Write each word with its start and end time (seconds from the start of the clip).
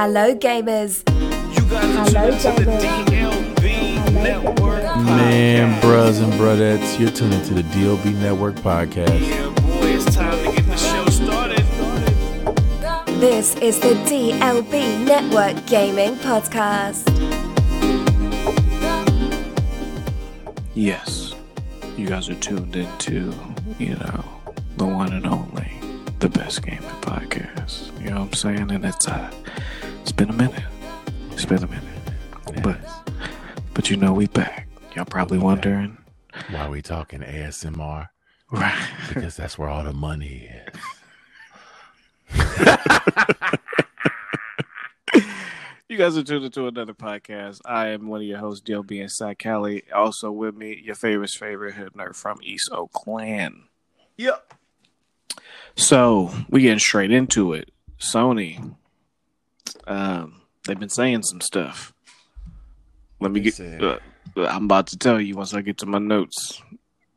Hello, 0.00 0.32
gamers. 0.32 1.02
Hello, 1.08 2.30
gamers. 2.30 3.24
Man, 5.04 5.80
bros 5.80 6.20
and 6.20 6.32
brudettes, 6.34 7.00
you're 7.00 7.10
tuning 7.10 7.42
to 7.46 7.54
the 7.54 7.62
DLB 7.62 8.14
Network 8.14 8.54
podcast. 8.54 9.20
Yeah, 9.20 9.48
boy, 9.60 9.88
it's 9.88 10.04
time 10.14 10.38
to 10.44 10.52
get 10.54 10.66
the 10.66 10.76
show 10.76 11.04
started. 11.06 11.66
This 13.20 13.56
is 13.56 13.80
the 13.80 13.94
DLB 14.06 15.04
Network 15.04 15.66
Gaming 15.66 16.14
Podcast. 16.18 17.02
Yes, 20.76 21.34
you 21.96 22.06
guys 22.06 22.28
are 22.28 22.36
tuned 22.36 22.76
into, 22.76 23.34
you 23.80 23.96
know, 23.96 24.24
the 24.76 24.86
one 24.86 25.12
and 25.12 25.26
only, 25.26 25.72
the 26.20 26.28
best 26.28 26.62
gaming 26.62 26.82
podcast. 27.00 27.86
You 28.00 28.10
know 28.10 28.20
what 28.20 28.28
I'm 28.28 28.32
saying? 28.34 28.70
And 28.70 28.84
it's 28.84 29.08
uh, 29.08 29.28
it's 30.08 30.16
been 30.16 30.30
a 30.30 30.32
minute. 30.32 30.64
It's 31.32 31.44
been 31.44 31.62
a 31.62 31.66
minute, 31.66 31.84
but 32.62 32.78
but 33.74 33.90
you 33.90 33.98
know 33.98 34.14
we 34.14 34.26
back. 34.26 34.66
Y'all 34.96 35.04
probably 35.04 35.36
wondering, 35.36 35.98
Why 36.48 36.66
we 36.66 36.80
talking 36.80 37.20
ASMR? 37.20 38.08
right? 38.50 38.90
Because 39.12 39.36
that's 39.36 39.58
where 39.58 39.68
all 39.68 39.84
the 39.84 39.92
money 39.92 40.48
is. 42.32 42.40
You 45.90 45.96
guys 45.96 46.18
are 46.18 46.22
tuned 46.22 46.44
into 46.44 46.66
another 46.68 46.92
podcast. 46.92 47.60
I 47.64 47.88
am 47.88 48.08
one 48.08 48.20
of 48.20 48.26
your 48.26 48.38
hosts, 48.38 48.66
DLB 48.68 49.00
Inside 49.00 49.38
Cali. 49.38 49.82
Also 49.90 50.30
with 50.30 50.54
me, 50.54 50.80
your 50.84 50.94
favorite 50.94 51.30
favorite 51.30 51.74
hood 51.74 51.94
nerd 51.94 52.14
from 52.14 52.38
East 52.42 52.68
Oakland. 52.70 53.62
Yep. 54.18 54.54
So 55.76 56.30
we 56.50 56.60
getting 56.60 56.78
straight 56.78 57.10
into 57.10 57.54
it. 57.54 57.70
Sony, 57.98 58.74
um, 59.86 60.42
they've 60.66 60.78
been 60.78 60.88
saying 60.88 61.22
some 61.22 61.40
stuff. 61.40 61.92
Let 63.20 63.30
me 63.32 63.40
They 63.40 63.44
get. 63.44 63.54
said- 63.54 63.82
Uh, 63.82 63.98
I'm 64.36 64.64
about 64.66 64.88
to 64.88 64.98
tell 64.98 65.20
you 65.20 65.34
once 65.36 65.54
I 65.54 65.60
get 65.62 65.78
to 65.78 65.86
my 65.86 65.98
notes. 65.98 66.62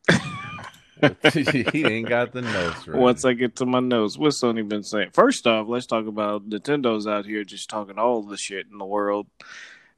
he 1.33 1.85
ain't 1.85 2.07
got 2.09 2.31
the 2.31 2.41
notes 2.41 2.87
right. 2.87 2.97
Once 2.99 3.25
I 3.25 3.33
get 3.33 3.55
to 3.57 3.65
my 3.65 3.79
notes, 3.79 4.17
what's 4.17 4.41
Sony 4.41 4.67
been 4.67 4.83
saying? 4.83 5.09
First 5.13 5.47
off, 5.47 5.67
let's 5.67 5.85
talk 5.87 6.05
about 6.07 6.47
Nintendo's 6.49 7.07
out 7.07 7.25
here 7.25 7.43
just 7.43 7.69
talking 7.69 7.97
all 7.97 8.21
the 8.21 8.37
shit 8.37 8.67
in 8.71 8.77
the 8.77 8.85
world. 8.85 9.27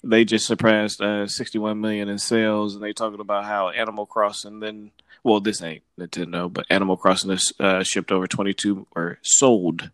They 0.04 0.26
just 0.26 0.46
surpassed 0.46 1.02
uh, 1.02 1.28
61 1.28 1.80
million 1.80 2.10
in 2.10 2.18
sales, 2.18 2.76
and 2.76 2.84
they 2.84 2.94
talking 2.94 3.20
about 3.22 3.46
how 3.46 3.70
Animal 3.70 4.06
Crossing. 4.06 4.60
Then, 4.60 4.92
well, 5.24 5.40
this 5.40 5.62
ain't 5.62 5.84
Nintendo, 5.98 6.52
but 6.52 6.66
Animal 6.70 6.98
Crossing 6.98 7.30
has 7.32 7.52
uh, 7.60 7.84
shipped 7.84 8.12
over 8.12 8.28
22 8.28 8.88
or 8.96 9.18
sold 9.22 9.92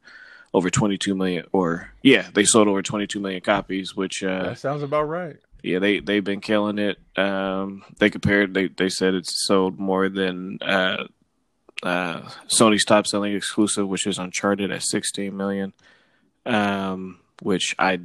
over 0.53 0.69
22 0.69 1.15
million, 1.15 1.45
or 1.51 1.91
yeah, 2.01 2.27
they 2.33 2.43
sold 2.43 2.67
over 2.67 2.81
22 2.81 3.19
million 3.19 3.41
copies, 3.41 3.95
which 3.95 4.23
uh, 4.23 4.43
that 4.43 4.59
sounds 4.59 4.83
about 4.83 5.03
right. 5.03 5.37
yeah, 5.63 5.79
they 5.79 5.99
they've 5.99 6.23
been 6.23 6.41
killing 6.41 6.79
it. 6.79 6.97
Um, 7.17 7.83
they 7.99 8.09
compared. 8.09 8.53
They 8.53 8.67
they 8.67 8.89
said 8.89 9.13
it's 9.13 9.45
sold 9.45 9.79
more 9.79 10.09
than 10.09 10.59
uh, 10.61 11.05
uh, 11.83 12.21
Sony's 12.47 12.85
top 12.85 13.07
selling 13.07 13.35
exclusive, 13.35 13.87
which 13.87 14.07
is 14.07 14.17
Uncharted 14.17 14.71
at 14.71 14.83
16 14.83 15.35
million. 15.35 15.73
Um, 16.45 17.19
which 17.41 17.75
I 17.77 17.99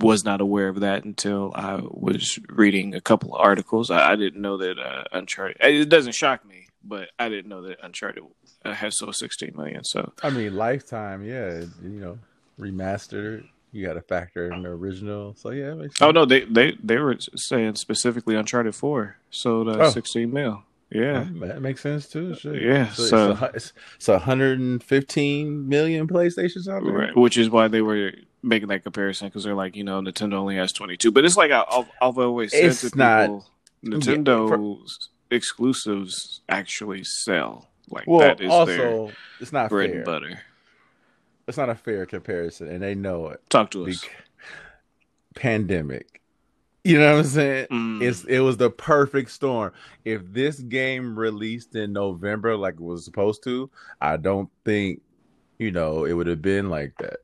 was 0.00 0.24
not 0.24 0.40
aware 0.40 0.68
of 0.68 0.80
that 0.80 1.04
until 1.04 1.52
I 1.54 1.80
was 1.82 2.38
reading 2.48 2.94
a 2.94 3.00
couple 3.00 3.34
of 3.34 3.40
articles. 3.40 3.90
I, 3.90 4.12
I 4.12 4.16
didn't 4.16 4.40
know 4.40 4.58
that 4.58 4.78
uh, 4.78 5.04
Uncharted. 5.12 5.56
It 5.60 5.88
doesn't 5.88 6.14
shock 6.14 6.44
me, 6.44 6.68
but 6.84 7.08
I 7.18 7.28
didn't 7.28 7.48
know 7.48 7.62
that 7.62 7.78
Uncharted 7.82 8.22
has 8.64 8.98
sold 8.98 9.14
16 9.14 9.52
million. 9.56 9.84
So 9.84 10.12
I 10.22 10.30
mean, 10.30 10.54
Lifetime, 10.56 11.24
yeah, 11.24 11.60
you 11.82 11.88
know, 11.88 12.18
remastered. 12.58 13.44
You 13.70 13.86
got 13.86 13.94
to 13.94 14.00
factor 14.00 14.50
in 14.50 14.62
the 14.62 14.70
original. 14.70 15.34
So 15.36 15.50
yeah, 15.50 15.72
it 15.72 15.76
makes 15.76 16.00
oh 16.02 16.10
no, 16.10 16.24
they 16.24 16.44
they 16.44 16.76
they 16.82 16.96
were 16.96 17.16
saying 17.36 17.74
specifically 17.76 18.34
Uncharted 18.34 18.74
4 18.74 19.16
sold 19.30 19.68
uh, 19.68 19.72
Oh. 19.78 19.90
16 19.90 20.32
mil. 20.32 20.62
Yeah. 20.90 21.26
that 21.40 21.60
makes 21.60 21.82
sense 21.82 22.08
too. 22.08 22.34
Shit. 22.34 22.62
Yeah, 22.62 22.88
so, 22.88 23.04
so- 23.04 23.30
it's, 23.32 23.42
a, 23.42 23.44
it's, 23.54 23.72
it's 23.96 24.08
115 24.08 25.68
million 25.68 26.08
PlayStations 26.08 26.66
out 26.66 26.82
there. 26.82 26.92
Right, 26.92 27.16
which 27.16 27.36
is 27.36 27.50
why 27.50 27.68
they 27.68 27.82
were 27.82 28.12
making 28.42 28.68
that 28.68 28.84
comparison 28.84 29.28
because 29.28 29.44
they're 29.44 29.54
like, 29.54 29.76
you 29.76 29.84
know, 29.84 30.00
Nintendo 30.00 30.34
only 30.34 30.56
has 30.56 30.72
22. 30.72 31.12
But 31.12 31.26
it's 31.26 31.36
like 31.36 31.50
I- 31.50 31.64
I've, 31.70 31.90
I've 32.00 32.18
always 32.18 32.52
said 32.52 32.64
It's 32.64 32.90
to 32.90 32.96
not- 32.96 33.22
people, 33.26 33.46
Nintendo's 33.84 35.10
exclusives 35.30 36.40
actually 36.48 37.04
sell. 37.04 37.68
Like 37.90 38.06
Well, 38.06 38.20
that 38.20 38.40
is 38.40 38.50
also, 38.50 39.10
it's 39.40 39.52
not 39.52 39.70
bread 39.70 39.90
fair. 39.90 39.96
and 39.98 40.04
butter. 40.04 40.40
It's 41.46 41.56
not 41.56 41.70
a 41.70 41.74
fair 41.74 42.04
comparison, 42.06 42.68
and 42.68 42.82
they 42.82 42.94
know 42.94 43.28
it. 43.28 43.40
Talk 43.48 43.70
to 43.70 43.86
us. 43.86 44.04
Pandemic. 45.34 46.20
You 46.84 46.98
know 46.98 47.12
what 47.12 47.18
I'm 47.20 47.24
saying? 47.24 47.66
Mm. 47.70 48.02
It's 48.02 48.24
it 48.24 48.40
was 48.40 48.56
the 48.56 48.70
perfect 48.70 49.30
storm. 49.30 49.72
If 50.04 50.22
this 50.32 50.60
game 50.60 51.18
released 51.18 51.74
in 51.74 51.92
November 51.92 52.56
like 52.56 52.74
it 52.74 52.80
was 52.80 53.04
supposed 53.04 53.42
to, 53.44 53.70
I 54.00 54.16
don't 54.16 54.48
think 54.64 55.02
you 55.58 55.70
know 55.70 56.04
it 56.04 56.12
would 56.12 56.26
have 56.26 56.42
been 56.42 56.70
like 56.70 56.96
that. 56.98 57.18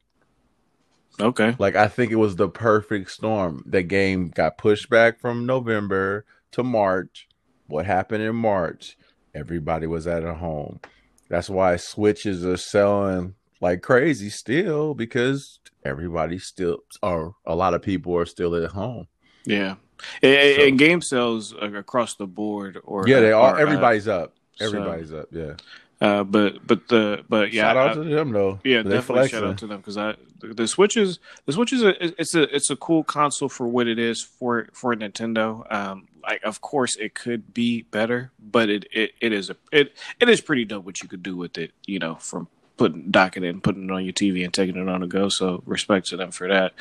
Okay. 1.21 1.55
Like 1.59 1.77
I 1.77 1.89
think 1.89 2.13
it 2.13 2.17
was 2.17 2.37
the 2.37 2.49
perfect 2.49 3.11
storm. 3.11 3.63
The 3.67 3.83
game 3.83 4.29
got 4.29 4.59
pushed 4.59 4.91
back 4.91 5.21
from 5.21 5.47
November 5.47 6.25
to 6.53 6.63
March. 6.63 7.29
What 7.67 7.87
happened 7.87 8.23
in 8.23 8.37
March? 8.37 8.97
Everybody 9.35 9.87
was 9.87 10.07
at 10.07 10.23
home. 10.23 10.81
That's 11.29 11.51
why 11.51 11.77
Switches 11.77 12.45
are 12.45 12.57
selling 12.57 13.35
like 13.61 13.83
crazy 13.83 14.31
still 14.31 14.95
because 14.95 15.59
everybody 15.85 16.39
still 16.39 16.79
or 17.03 17.35
a 17.47 17.55
lot 17.55 17.75
of 17.75 17.83
people 17.83 18.17
are 18.17 18.27
still 18.27 18.55
at 18.55 18.71
home. 18.71 19.07
Yeah. 19.47 19.77
And, 20.23 20.57
So- 20.57 20.63
and 20.67 20.79
game 20.79 21.01
sales 21.03 21.55
uh, 21.55 21.73
across 21.73 22.15
the 22.17 22.27
board, 22.27 22.79
or 22.85 23.09
Yeah, 23.09 23.21
they 23.21 23.33
are. 23.33 23.55
uh, 23.57 23.59
Everybody's 23.59 24.07
up. 24.09 24.35
so- 24.57 24.67
Everybody's 24.67 25.13
up. 25.13 25.29
Yeah. 25.33 25.55
Uh, 26.01 26.25
but 26.25 26.67
but 26.67 26.89
the 26.89 27.25
but 27.29 27.53
yeah, 27.53 27.63
Shout 27.63 27.77
out 27.77 27.91
I- 27.91 27.95
to 27.95 28.05
them 28.05 28.33
though. 28.33 28.61
Yeah, 28.65 28.83
They 28.83 28.91
definitely 28.91 29.29
flexing. 29.29 29.39
shout 29.41 29.49
out 29.49 29.59
to 29.59 29.67
them 29.67 29.79
because 29.79 29.97
I 29.97 30.17
the, 30.41 30.49
the 30.49 30.67
Switch 30.69 30.97
is 30.97 31.19
the 31.47 31.53
Switch 31.53 31.73
is 31.73 31.83
a 31.83 32.21
it's 32.21 32.35
a 32.35 32.43
it's 32.55 32.69
a 32.71 32.77
cool 32.77 33.05
console 33.05 33.49
for 33.49 33.67
what 33.69 33.87
it 33.87 33.99
is 33.99 34.21
for 34.23 34.69
for 34.73 34.95
Nintendo. 34.95 35.73
Um, 35.73 36.09
like 36.23 36.43
of 36.43 36.61
course 36.61 36.97
it 36.97 37.15
could 37.15 37.55
be 37.55 37.83
better, 37.83 38.33
but 38.39 38.69
it 38.69 38.87
it, 38.93 39.13
it 39.21 39.33
is 39.33 39.51
a 39.51 39.57
it 39.73 39.93
it 40.21 40.29
is 40.29 40.41
pretty 40.41 40.65
dope 40.65 40.85
what 40.85 41.01
you 41.03 41.09
could 41.09 41.23
do 41.23 41.37
with 41.37 41.57
it. 41.59 41.71
You 41.87 42.01
know, 42.01 42.17
from 42.17 42.49
putting 42.77 43.11
docking 43.13 43.45
it 43.45 43.51
and 43.51 43.63
putting 43.63 43.85
it 43.85 43.91
on 43.93 44.05
your 44.05 44.13
TV 44.13 44.45
and 44.45 44.53
taking 44.53 44.77
it 44.77 44.89
on 44.89 45.01
the 45.01 45.07
go. 45.07 45.29
So 45.29 45.63
respect 45.65 46.09
to 46.09 46.17
them 46.17 46.33
for 46.33 46.49
that. 46.49 46.73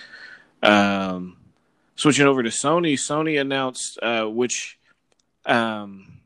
Um, 0.63 1.38
switching 1.95 2.25
over 2.25 2.41
to 2.41 2.50
Sony, 2.50 2.94
Sony 2.94 3.40
announced 3.40 4.00
uh, 4.01 4.25
which 4.25 4.80
um 5.45 6.19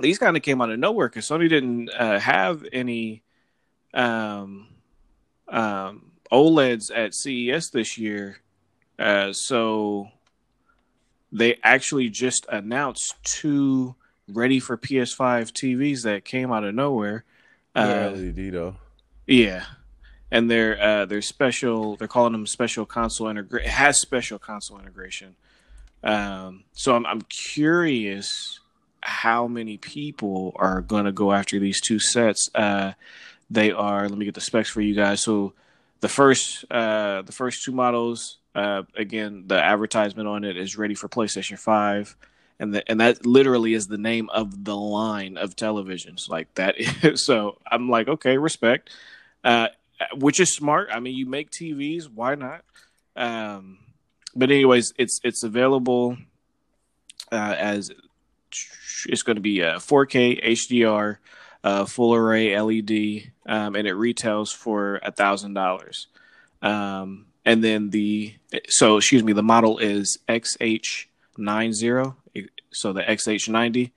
these 0.00 0.18
kind 0.18 0.36
of 0.36 0.42
came 0.42 0.60
out 0.60 0.70
of 0.70 0.78
nowhere 0.78 1.08
because 1.08 1.26
Sony 1.28 1.48
didn't 1.48 1.90
uh, 1.90 2.18
have 2.18 2.64
any 2.72 3.22
um, 3.92 4.68
um, 5.48 6.10
OLEDs 6.32 6.90
at 6.94 7.14
CES 7.14 7.70
this 7.70 7.96
year. 7.98 8.38
Uh, 8.98 9.32
so 9.32 10.08
they 11.32 11.58
actually 11.62 12.08
just 12.10 12.46
announced 12.50 13.14
two 13.24 13.94
ready 14.28 14.58
for 14.60 14.76
PS5 14.76 15.52
TVs 15.52 16.02
that 16.04 16.24
came 16.24 16.52
out 16.52 16.64
of 16.64 16.74
nowhere. 16.74 17.24
Yeah, 17.76 18.06
Uh, 18.06 18.10
LED 18.10 18.52
though. 18.52 18.76
yeah, 19.26 19.64
and 20.30 20.48
they're 20.50 20.80
uh, 20.80 21.04
they're 21.06 21.22
special. 21.22 21.96
They're 21.96 22.06
calling 22.08 22.32
them 22.32 22.46
special 22.46 22.86
console 22.86 23.28
integration. 23.28 23.66
It 23.68 23.72
has 23.72 24.00
special 24.00 24.38
console 24.38 24.78
integration. 24.78 25.34
Um, 26.04 26.64
so 26.72 26.94
I'm 26.94 27.04
I'm 27.04 27.22
curious 27.22 28.60
how 29.04 29.46
many 29.46 29.76
people 29.76 30.52
are 30.56 30.80
going 30.80 31.04
to 31.04 31.12
go 31.12 31.32
after 31.32 31.58
these 31.58 31.80
two 31.80 31.98
sets. 31.98 32.48
Uh, 32.54 32.92
they 33.50 33.70
are. 33.70 34.08
Let 34.08 34.18
me 34.18 34.24
get 34.24 34.34
the 34.34 34.40
specs 34.40 34.70
for 34.70 34.80
you 34.80 34.94
guys. 34.94 35.22
So 35.22 35.52
the 36.00 36.08
first 36.08 36.64
uh, 36.70 37.22
the 37.22 37.32
first 37.32 37.64
two 37.64 37.72
models. 37.72 38.38
Uh, 38.54 38.84
again, 38.96 39.44
the 39.48 39.60
advertisement 39.60 40.28
on 40.28 40.44
it 40.44 40.56
is 40.56 40.78
ready 40.78 40.94
for 40.94 41.08
PlayStation 41.08 41.58
Five 41.58 42.16
and 42.58 42.74
the, 42.74 42.90
and 42.90 43.00
that 43.00 43.26
literally 43.26 43.74
is 43.74 43.86
the 43.86 43.98
name 43.98 44.28
of 44.30 44.64
the 44.64 44.76
line 44.76 45.36
of 45.36 45.56
televisions 45.56 46.28
like 46.28 46.52
that 46.54 46.74
is, 46.78 47.24
so 47.24 47.58
i'm 47.70 47.88
like 47.88 48.08
okay 48.08 48.38
respect 48.38 48.90
uh 49.44 49.68
which 50.16 50.40
is 50.40 50.54
smart 50.54 50.88
i 50.92 51.00
mean 51.00 51.14
you 51.14 51.26
make 51.26 51.50
tvs 51.50 52.08
why 52.08 52.34
not 52.34 52.64
um 53.16 53.78
but 54.34 54.50
anyways 54.50 54.92
it's 54.98 55.20
it's 55.24 55.42
available 55.42 56.16
uh 57.32 57.54
as 57.56 57.90
it's 59.06 59.22
going 59.22 59.36
to 59.36 59.42
be 59.42 59.60
a 59.60 59.74
4k 59.74 60.44
hdr 60.44 61.18
uh 61.62 61.84
full 61.84 62.14
array 62.14 62.58
led 62.58 63.32
um 63.46 63.74
and 63.74 63.86
it 63.86 63.94
retails 63.94 64.52
for 64.52 65.00
a 65.02 65.10
thousand 65.10 65.54
dollars 65.54 66.08
um 66.62 67.26
and 67.44 67.62
then 67.62 67.90
the 67.90 68.34
so 68.68 68.96
excuse 68.96 69.22
me 69.22 69.32
the 69.32 69.42
model 69.42 69.78
is 69.78 70.18
xh90 70.28 72.14
so 72.74 72.92
the 72.92 73.02
XH90 73.02 73.92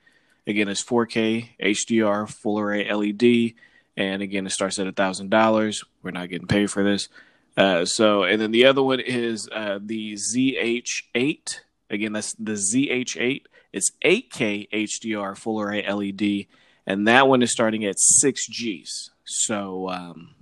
again 0.45 0.69
is 0.69 0.83
4K 0.83 1.49
HDR 1.61 2.29
full 2.29 2.59
array 2.59 2.91
LED, 2.91 3.53
and 3.97 4.21
again 4.21 4.45
it 4.45 4.51
starts 4.51 4.79
at 4.79 4.87
a 4.87 4.91
thousand 4.91 5.29
dollars. 5.29 5.83
We're 6.03 6.11
not 6.11 6.29
getting 6.29 6.47
paid 6.47 6.71
for 6.71 6.83
this. 6.83 7.09
Uh, 7.57 7.85
so, 7.85 8.23
and 8.23 8.39
then 8.39 8.51
the 8.51 8.65
other 8.65 8.83
one 8.83 8.99
is 8.99 9.49
uh, 9.51 9.79
the 9.81 10.13
ZH8. 10.13 11.59
Again, 11.89 12.13
that's 12.13 12.33
the 12.33 12.51
ZH8. 12.51 13.43
It's 13.73 13.91
8K 14.03 14.69
HDR 14.71 15.37
full 15.37 15.59
array 15.59 15.87
LED, 15.87 16.47
and 16.85 17.07
that 17.07 17.27
one 17.27 17.41
is 17.41 17.51
starting 17.51 17.85
at 17.85 17.99
six 17.99 18.47
Gs. 18.47 19.11
So, 19.25 19.89
um, 19.89 20.35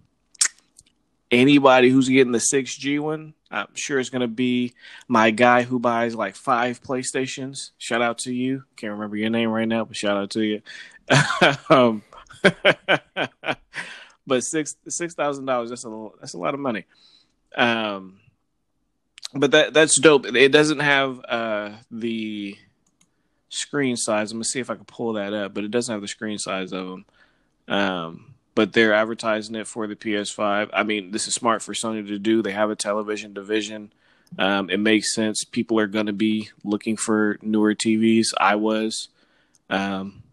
anybody 1.31 1.89
who's 1.89 2.07
getting 2.07 2.31
the 2.31 2.39
6G 2.39 2.99
one, 2.99 3.33
I'm 3.51 3.67
sure 3.73 3.99
it's 3.99 4.09
going 4.09 4.21
to 4.21 4.27
be 4.27 4.73
my 5.07 5.31
guy 5.31 5.63
who 5.63 5.79
buys 5.79 6.15
like 6.15 6.35
five 6.35 6.81
PlayStations. 6.81 7.71
Shout 7.77 8.01
out 8.01 8.19
to 8.19 8.33
you. 8.33 8.63
Can't 8.75 8.93
remember 8.93 9.15
your 9.15 9.29
name 9.29 9.49
right 9.49 9.67
now, 9.67 9.85
but 9.85 9.95
shout 9.95 10.17
out 10.17 10.31
to 10.31 10.41
you. 10.41 10.61
um, 11.69 12.03
but 14.27 14.43
six 14.43 14.75
six 14.87 15.13
thousand 15.13 15.45
dollars 15.45 15.69
that's 15.69 15.85
a 15.85 16.09
that's 16.19 16.33
a 16.33 16.39
lot 16.39 16.53
of 16.53 16.59
money. 16.59 16.85
Um, 17.55 18.19
but 19.33 19.51
that 19.51 19.73
that's 19.73 19.99
dope. 19.99 20.25
It 20.25 20.51
doesn't 20.51 20.79
have 20.79 21.21
uh, 21.27 21.71
the 21.91 22.57
screen 23.55 23.95
size. 23.95 24.31
I'm 24.31 24.37
gonna 24.37 24.45
see 24.45 24.59
if 24.59 24.69
I 24.69 24.75
can 24.75 24.85
pull 24.85 25.13
that 25.13 25.33
up, 25.33 25.53
but 25.53 25.63
it 25.63 25.71
doesn't 25.71 25.93
have 25.93 26.01
the 26.01 26.07
screen 26.07 26.37
size 26.37 26.71
of 26.71 26.87
them. 26.87 27.05
Um, 27.67 28.35
but 28.53 28.71
they're 28.71 28.93
advertising 28.93 29.55
it 29.55 29.67
for 29.67 29.85
the 29.85 29.95
PS5. 29.95 30.69
I 30.71 30.83
mean, 30.83 31.11
this 31.11 31.27
is 31.27 31.33
smart 31.33 31.61
for 31.61 31.73
Sony 31.73 32.07
to 32.07 32.17
do. 32.17 32.41
They 32.41 32.53
have 32.53 32.69
a 32.69 32.75
television 32.75 33.33
division. 33.33 33.91
Um, 34.39 34.69
it 34.69 34.79
makes 34.79 35.13
sense. 35.13 35.43
People 35.43 35.79
are 35.79 35.87
going 35.87 36.05
to 36.05 36.13
be 36.13 36.49
looking 36.63 36.95
for 36.95 37.37
newer 37.41 37.75
TVs. 37.75 38.27
I 38.37 38.55
was 38.55 39.09
um, 39.69 40.23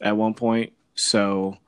at 0.00 0.16
one 0.16 0.34
point. 0.34 0.72
So 0.94 1.58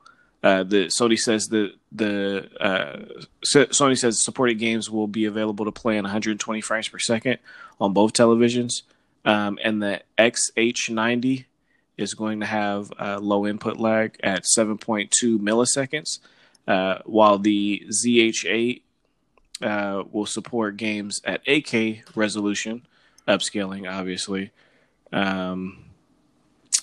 uh, 0.43 0.63
the 0.63 0.87
Sony 0.87 1.17
says 1.17 1.47
that 1.49 1.73
the 1.91 2.49
uh, 2.59 3.21
Sony 3.45 3.97
says 3.97 4.23
supported 4.23 4.59
games 4.59 4.89
will 4.89 5.07
be 5.07 5.25
available 5.25 5.65
to 5.65 5.71
play 5.71 5.97
in 5.97 6.03
120 6.03 6.61
frames 6.61 6.87
per 6.87 6.99
second 6.99 7.37
on 7.79 7.93
both 7.93 8.13
televisions, 8.13 8.83
um, 9.25 9.59
and 9.63 9.81
the 9.81 10.01
XH90 10.17 11.45
is 11.97 12.13
going 12.13 12.39
to 12.39 12.45
have 12.45 12.91
uh, 12.99 13.19
low 13.19 13.45
input 13.45 13.77
lag 13.77 14.19
at 14.23 14.43
7.2 14.57 15.09
milliseconds, 15.39 16.19
uh, 16.67 16.99
while 17.05 17.37
the 17.37 17.83
ZH8 17.89 18.81
uh, 19.61 20.03
will 20.11 20.25
support 20.25 20.77
games 20.77 21.21
at 21.23 21.45
8K 21.45 22.03
resolution, 22.15 22.85
upscaling 23.27 23.91
obviously. 23.91 24.51
Um, 25.13 25.85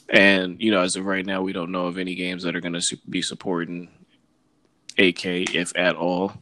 and 0.09 0.61
you 0.63 0.71
know, 0.71 0.83
as 0.83 0.97
of 0.97 1.05
right 1.05 1.27
now, 1.27 1.43
we 1.43 1.53
don't 1.53 1.73
know 1.73 1.87
of 1.87 1.99
any 1.99 2.15
games 2.15 2.45
that 2.45 2.55
are 2.55 2.61
going 2.61 2.81
to 2.81 2.99
be 3.09 3.23
supporting 3.23 3.89
8K, 4.97 5.55
if 5.55 5.73
at 5.77 5.97
all. 5.97 6.35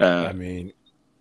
Uh, 0.00 0.28
I 0.28 0.32
mean, 0.32 0.72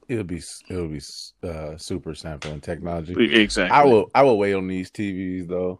it'll 0.07 0.23
be 0.23 0.41
it'll 0.69 0.88
be 0.88 1.01
uh, 1.44 1.77
super 1.77 2.15
sampling 2.15 2.61
technology. 2.61 3.13
Exactly. 3.41 3.75
I 3.75 3.83
will 3.85 4.09
I 4.13 4.23
will 4.23 4.38
wait 4.38 4.53
on 4.53 4.67
these 4.67 4.91
TVs 4.91 5.47
though. 5.47 5.79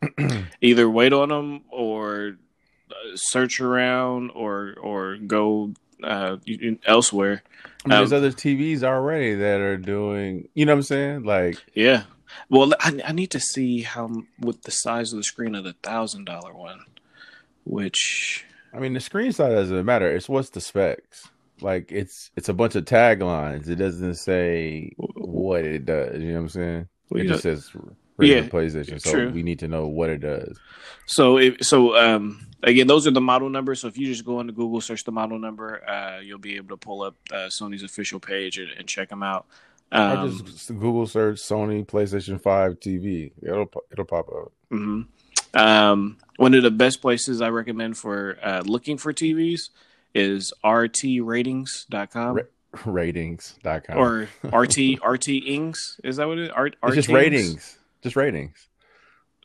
Either 0.60 0.88
wait 0.88 1.12
on 1.12 1.28
them 1.28 1.62
or 1.70 2.36
uh, 2.90 2.94
search 3.14 3.60
around 3.60 4.30
or 4.30 4.74
or 4.80 5.16
go 5.16 5.72
uh, 6.02 6.36
elsewhere. 6.86 7.42
I 7.84 7.88
mean, 7.88 7.92
Um, 7.92 7.98
there's 8.00 8.12
other 8.12 8.30
TVs 8.32 8.82
already 8.82 9.34
that 9.34 9.60
are 9.60 9.76
doing. 9.76 10.48
You 10.54 10.66
know 10.66 10.72
what 10.72 10.78
I'm 10.78 10.82
saying? 10.84 11.22
Like, 11.24 11.62
Yeah. 11.74 12.04
Well, 12.50 12.72
I, 12.80 13.00
I 13.06 13.12
need 13.12 13.30
to 13.30 13.40
see 13.40 13.82
how 13.82 14.10
with 14.38 14.62
the 14.62 14.70
size 14.70 15.12
of 15.12 15.16
the 15.16 15.24
screen 15.24 15.54
of 15.54 15.64
the 15.64 15.72
thousand 15.82 16.26
dollar 16.26 16.52
one, 16.54 16.80
which 17.64 18.44
I 18.72 18.78
mean, 18.78 18.92
the 18.92 19.00
screen 19.00 19.32
size 19.32 19.52
doesn't 19.52 19.84
matter. 19.84 20.14
It's 20.14 20.28
what's 20.28 20.50
the 20.50 20.60
specs. 20.60 21.28
Like, 21.60 21.90
it's 21.92 22.30
it's 22.36 22.48
a 22.48 22.54
bunch 22.54 22.74
of 22.76 22.84
taglines. 22.84 23.68
It 23.68 23.76
doesn't 23.76 24.14
say 24.16 24.92
what 24.96 25.64
it 25.64 25.84
does. 25.84 26.20
You 26.20 26.28
know 26.28 26.34
what 26.34 26.40
I'm 26.40 26.48
saying? 26.48 26.88
Well, 27.10 27.20
it 27.22 27.26
just 27.28 27.44
know- 27.44 27.54
says 27.54 27.70
Yeah, 28.20 28.42
PlayStation. 28.48 29.00
So 29.00 29.10
true. 29.12 29.30
we 29.30 29.42
need 29.42 29.60
to 29.60 29.68
know 29.68 29.86
what 29.86 30.10
it 30.10 30.18
does. 30.20 30.58
so 31.06 31.38
if, 31.38 31.64
so 31.64 31.96
um 31.96 32.46
again 32.62 32.86
those 32.86 33.06
are 33.06 33.12
the 33.12 33.20
model 33.20 33.48
numbers. 33.48 33.80
So 33.80 33.88
if 33.88 33.96
you 33.96 34.06
just 34.06 34.24
go 34.24 34.40
into 34.40 34.52
Google 34.52 34.80
search 34.80 35.04
the 35.04 35.12
model 35.12 35.38
number, 35.38 35.88
uh, 35.88 36.18
you'll 36.20 36.38
be 36.38 36.56
able 36.56 36.68
to 36.70 36.76
pull 36.76 37.02
up 37.02 37.14
uh, 37.32 37.46
Sony's 37.48 37.82
official 37.82 38.18
page 38.20 38.58
and, 38.58 38.70
and 38.76 38.88
check 38.88 39.08
them 39.08 39.22
out. 39.22 39.46
Um, 39.90 40.30
just 40.44 40.68
Google 40.68 41.06
search 41.06 41.38
Sony 41.38 41.86
PlayStation 41.86 42.40
Five 42.40 42.78
TV. 42.80 43.32
It'll 43.42 43.70
it'll 43.90 44.04
pop 44.04 44.28
up. 44.28 44.52
mhm. 44.70 45.06
Um, 45.54 46.18
one 46.36 46.52
of 46.54 46.62
the 46.62 46.70
best 46.70 47.00
places 47.00 47.40
I 47.40 47.48
recommend 47.48 47.96
for 47.96 48.36
uh, 48.42 48.62
looking 48.66 48.98
for 48.98 49.14
TVs 49.14 49.70
is 50.18 50.52
rtratings.com 50.64 52.36
Ra- 52.36 52.42
Ratings.com. 52.84 53.96
or 53.96 54.28
RT 54.44 54.98
RT 55.04 55.28
Ings. 55.28 56.00
Is 56.04 56.16
that 56.16 56.28
what 56.28 56.38
it? 56.38 56.50
Art, 56.54 56.76
it's 56.82 56.94
just 56.96 57.08
ratings. 57.08 57.78
Just 58.02 58.16
ratings. 58.16 58.68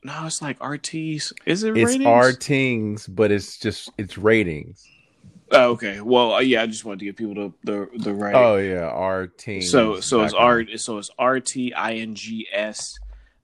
No, 0.03 0.25
it's 0.25 0.41
like 0.41 0.59
RTs. 0.59 1.31
Is 1.45 1.63
it 1.63 1.77
It's 1.77 1.91
ratings? 1.97 2.05
ratings, 2.25 3.07
but 3.07 3.31
it's 3.31 3.57
just 3.57 3.89
it's 3.97 4.17
ratings. 4.17 4.85
Oh, 5.51 5.71
okay. 5.71 6.01
Well, 6.01 6.33
uh, 6.33 6.39
yeah, 6.41 6.63
I 6.63 6.67
just 6.67 6.83
wanted 6.83 6.99
to 6.99 7.05
give 7.05 7.15
people 7.15 7.35
the 7.35 7.53
the, 7.71 7.89
the 8.03 8.13
right. 8.13 8.35
Oh 8.35 8.57
yeah, 8.57 8.91
ratings. 8.91 9.71
so 9.71 9.99
so 10.01 10.23
it's 10.23 10.33
r 10.33 10.63
so 10.75 10.97
it's 10.97 11.09
rtings 11.19 12.93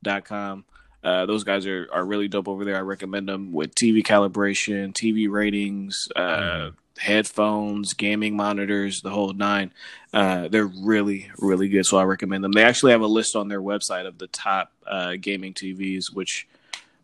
dot 0.04 0.26
com. 0.26 0.66
Uh, 1.04 1.26
those 1.26 1.44
guys 1.44 1.66
are, 1.66 1.88
are 1.94 2.04
really 2.04 2.28
dope 2.28 2.48
over 2.48 2.66
there. 2.66 2.76
I 2.76 2.82
recommend 2.82 3.28
them 3.30 3.52
with 3.54 3.74
TV 3.76 4.04
calibration, 4.04 4.94
TV 4.94 5.30
ratings, 5.30 6.10
uh, 6.16 6.20
Mhm. 6.20 6.74
headphones, 6.98 7.94
gaming 7.94 8.36
monitors, 8.36 9.02
the 9.02 9.10
whole 9.10 9.32
nine. 9.34 9.72
Uh, 10.14 10.48
they're 10.50 10.66
really, 10.84 11.32
really 11.38 11.70
good. 11.70 11.86
So 11.86 11.98
I 11.98 12.04
recommend 12.04 12.44
them. 12.44 12.52
They 12.52 12.64
actually 12.64 12.92
have 12.92 13.02
a 13.02 13.08
list 13.08 13.36
on 13.36 13.48
their 13.48 13.62
website 13.62 14.06
of 14.06 14.18
the 14.18 14.28
top 14.28 14.74
uh, 14.86 15.14
gaming 15.20 15.54
TVs, 15.54 16.14
which 16.14 16.48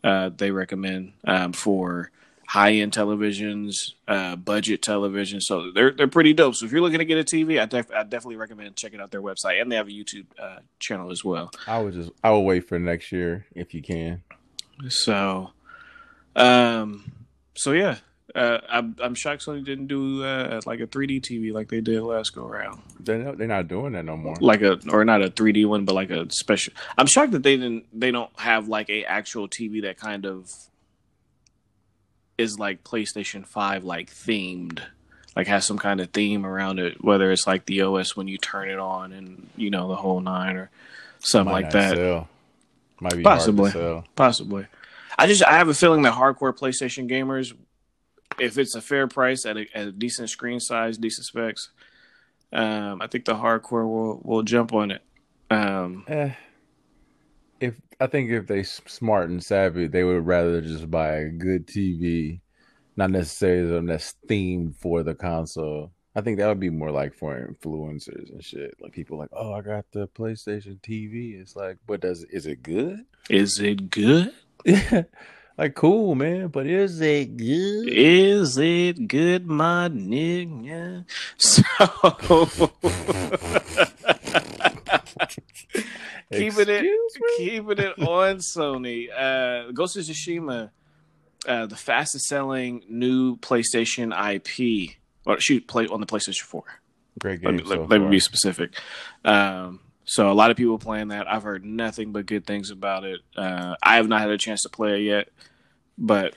uh, 0.03 0.29
they 0.35 0.51
recommend 0.51 1.13
um, 1.25 1.53
for 1.53 2.11
high 2.47 2.73
end 2.73 2.91
televisions, 2.91 3.93
uh, 4.07 4.35
budget 4.35 4.81
television. 4.81 5.41
So 5.41 5.71
they're 5.71 5.91
they're 5.91 6.07
pretty 6.07 6.33
dope. 6.33 6.55
So 6.55 6.65
if 6.65 6.71
you're 6.71 6.81
looking 6.81 6.99
to 6.99 7.05
get 7.05 7.17
a 7.17 7.23
TV, 7.23 7.59
I, 7.61 7.65
def- 7.65 7.91
I 7.91 8.03
definitely 8.03 8.35
recommend 8.37 8.75
checking 8.75 8.99
out 8.99 9.11
their 9.11 9.21
website, 9.21 9.61
and 9.61 9.71
they 9.71 9.75
have 9.75 9.87
a 9.87 9.91
YouTube 9.91 10.25
uh, 10.39 10.57
channel 10.79 11.11
as 11.11 11.23
well. 11.23 11.51
I 11.67 11.79
would 11.81 11.93
just 11.93 12.11
I 12.23 12.31
will 12.31 12.45
wait 12.45 12.67
for 12.67 12.77
next 12.79 13.11
year 13.11 13.45
if 13.55 13.73
you 13.73 13.81
can. 13.81 14.23
So, 14.89 15.51
um, 16.35 17.11
so 17.55 17.71
yeah, 17.71 17.97
uh, 18.33 18.59
I'm 18.69 18.95
I'm 19.01 19.15
shocked 19.15 19.45
Sony 19.45 19.63
didn't 19.63 19.87
do 19.87 20.23
uh, 20.23 20.61
like 20.65 20.79
a 20.81 20.87
3D 20.87 21.21
TV 21.21 21.53
like 21.53 21.69
they 21.69 21.81
did 21.81 22.01
last 22.01 22.35
go 22.35 22.45
around, 22.45 22.81
They're 22.99 23.19
not, 23.19 23.37
they're 23.37 23.47
not 23.47 23.67
doing 23.67 23.93
that 23.93 24.05
no 24.05 24.17
more. 24.17 24.35
like 24.41 24.61
a 24.61 24.79
or 24.89 25.05
not 25.05 25.23
a 25.23 25.29
3D 25.29 25.65
one, 25.65 25.85
but 25.85 25.95
like 25.95 26.09
a 26.09 26.29
special. 26.31 26.73
I'm 26.97 27.07
shocked 27.07 27.31
that 27.31 27.43
they 27.43 27.55
didn't 27.57 27.85
they 27.97 28.11
don't 28.11 28.37
have 28.39 28.67
like 28.67 28.89
a 28.89 29.05
actual 29.05 29.47
TV 29.47 29.81
that 29.83 29.97
kind 29.97 30.25
of 30.25 30.51
is 32.37 32.59
like 32.59 32.83
PlayStation 32.83 33.45
5 33.45 33.83
like 33.83 34.09
themed. 34.11 34.81
Like 35.35 35.47
has 35.47 35.65
some 35.65 35.77
kind 35.77 35.99
of 35.99 36.11
theme 36.11 36.45
around 36.45 36.79
it, 36.79 37.03
whether 37.03 37.29
it's 37.31 37.45
like 37.45 37.65
the 37.65 37.81
OS 37.81 38.15
when 38.15 38.29
you 38.29 38.37
turn 38.37 38.69
it 38.69 38.79
on 38.79 39.11
and 39.11 39.49
you 39.57 39.69
know 39.69 39.89
the 39.89 39.95
whole 39.97 40.21
nine 40.21 40.55
or 40.55 40.69
something 41.19 41.51
Might 41.51 41.63
like 41.63 41.71
that. 41.73 41.97
Sell. 41.97 42.29
Might 43.01 43.17
be 43.17 43.23
Possibly. 43.23 43.71
hard 43.71 43.73
to 43.73 43.79
sell. 43.79 44.05
Possibly. 44.15 44.65
I 45.19 45.27
just 45.27 45.43
I 45.43 45.57
have 45.57 45.67
a 45.67 45.73
feeling 45.73 46.03
that 46.03 46.13
hardcore 46.13 46.57
PlayStation 46.57 47.09
gamers, 47.09 47.53
if 48.39 48.57
it's 48.57 48.75
a 48.75 48.81
fair 48.81 49.07
price 49.07 49.45
at 49.45 49.57
a, 49.57 49.65
at 49.75 49.87
a 49.87 49.91
decent 49.91 50.29
screen 50.29 50.61
size, 50.61 50.97
decent 50.97 51.25
specs, 51.27 51.69
um, 52.53 53.01
I 53.01 53.07
think 53.07 53.25
the 53.25 53.35
hardcore 53.35 53.85
will 53.85 54.21
will 54.23 54.43
jump 54.43 54.73
on 54.73 54.91
it. 54.91 55.01
Um, 55.51 56.05
Eh, 56.07 56.31
if 57.59 57.79
I 57.99 58.07
think 58.07 58.29
if 58.31 58.47
they 58.47 58.63
smart 58.63 59.29
and 59.29 59.43
savvy, 59.43 59.87
they 59.87 60.03
would 60.03 60.25
rather 60.25 60.61
just 60.61 60.89
buy 60.89 61.13
a 61.13 61.29
good 61.29 61.67
TV, 61.67 62.41
not 62.95 63.11
necessarily 63.11 63.69
something 63.69 63.85
that's 63.85 64.15
themed 64.27 64.75
for 64.75 65.03
the 65.03 65.15
console. 65.15 65.91
I 66.17 66.21
think 66.21 66.37
that 66.37 66.47
would 66.47 66.59
be 66.61 66.69
more 66.69 66.91
like 66.91 67.13
for 67.13 67.35
influencers 67.35 68.31
and 68.31 68.43
shit. 68.43 68.75
Like 68.79 68.93
people 68.93 69.17
like, 69.17 69.29
oh, 69.33 69.53
I 69.53 69.61
got 69.61 69.85
the 69.91 70.07
PlayStation 70.07 70.79
TV. 70.79 71.39
It's 71.39 71.55
like, 71.55 71.77
but 71.85 72.01
does 72.01 72.23
is 72.25 72.45
it 72.45 72.63
good? 72.63 73.05
is 73.29 73.59
it 73.59 73.89
good? 73.89 74.33
like 75.57 75.75
cool, 75.75 76.15
man. 76.15 76.47
But 76.47 76.67
is 76.67 77.01
it 77.01 77.35
good? 77.37 77.89
Is 77.89 78.57
it 78.57 79.07
good, 79.07 79.45
my 79.47 79.89
nigga? 79.89 81.05
So 81.37 81.63
keeping 86.31 86.69
it 86.69 86.83
me? 86.83 87.07
keeping 87.37 87.77
it 87.77 87.99
on 87.99 88.37
Sony. 88.37 89.07
Uh, 89.15 89.71
Ghost 89.71 89.97
of 89.97 90.03
Tsushima, 90.03 90.71
uh, 91.47 91.65
the 91.65 91.75
fastest 91.75 92.25
selling 92.25 92.83
new 92.89 93.37
PlayStation 93.37 94.11
IP, 94.13 94.95
or 95.25 95.39
shoot, 95.39 95.67
play 95.67 95.87
on 95.87 95.99
the 95.99 96.07
PlayStation 96.07 96.41
Four. 96.43 96.63
Great 97.19 97.43
Let 97.43 97.51
game. 97.51 97.55
me, 97.57 97.63
so 97.63 97.69
let, 97.81 97.89
let 97.89 98.01
me 98.01 98.09
be 98.09 98.19
specific. 98.19 98.79
Um, 99.23 99.79
so 100.03 100.31
a 100.31 100.33
lot 100.33 100.51
of 100.51 100.57
people 100.57 100.77
playing 100.77 101.09
that. 101.09 101.31
I've 101.31 101.43
heard 101.43 101.65
nothing 101.65 102.11
but 102.11 102.25
good 102.25 102.45
things 102.45 102.69
about 102.69 103.03
it. 103.03 103.21
Uh, 103.35 103.75
I 103.81 103.95
have 103.95 104.07
not 104.07 104.21
had 104.21 104.29
a 104.29 104.37
chance 104.37 104.61
to 104.63 104.69
play 104.69 104.99
it 104.99 105.03
yet, 105.03 105.29
but 105.97 106.35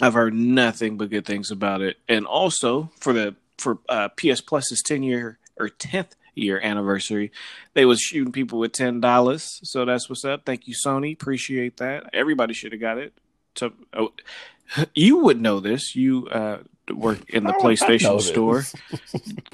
I've 0.00 0.14
heard 0.14 0.34
nothing 0.34 0.96
but 0.96 1.10
good 1.10 1.26
things 1.26 1.50
about 1.50 1.82
it. 1.82 1.96
And 2.08 2.26
also 2.26 2.90
for 2.98 3.12
the 3.12 3.36
for 3.58 3.78
uh, 3.88 4.08
PS 4.08 4.40
Plus's 4.40 4.82
10 4.84 5.02
year 5.02 5.38
or 5.58 5.68
tenth 5.68 6.14
year 6.38 6.60
anniversary. 6.60 7.32
They 7.74 7.84
was 7.84 8.00
shooting 8.00 8.32
people 8.32 8.58
with 8.58 8.72
ten 8.72 9.00
dollars, 9.00 9.60
so 9.64 9.84
that's 9.84 10.08
what's 10.08 10.24
up. 10.24 10.44
Thank 10.44 10.66
you, 10.68 10.74
Sony. 10.74 11.14
Appreciate 11.14 11.76
that. 11.78 12.10
Everybody 12.12 12.54
should 12.54 12.72
have 12.72 12.80
got 12.80 12.98
it. 12.98 13.12
So, 13.54 13.72
oh, 13.94 14.12
you 14.94 15.18
would 15.18 15.40
know 15.40 15.60
this. 15.60 15.94
You 15.96 16.28
uh, 16.28 16.58
work 16.94 17.28
in 17.30 17.44
the 17.44 17.52
How 17.52 17.58
would 17.58 17.82
I 17.82 17.86
know 17.86 18.16
PlayStation 18.16 18.20
store. 18.20 18.64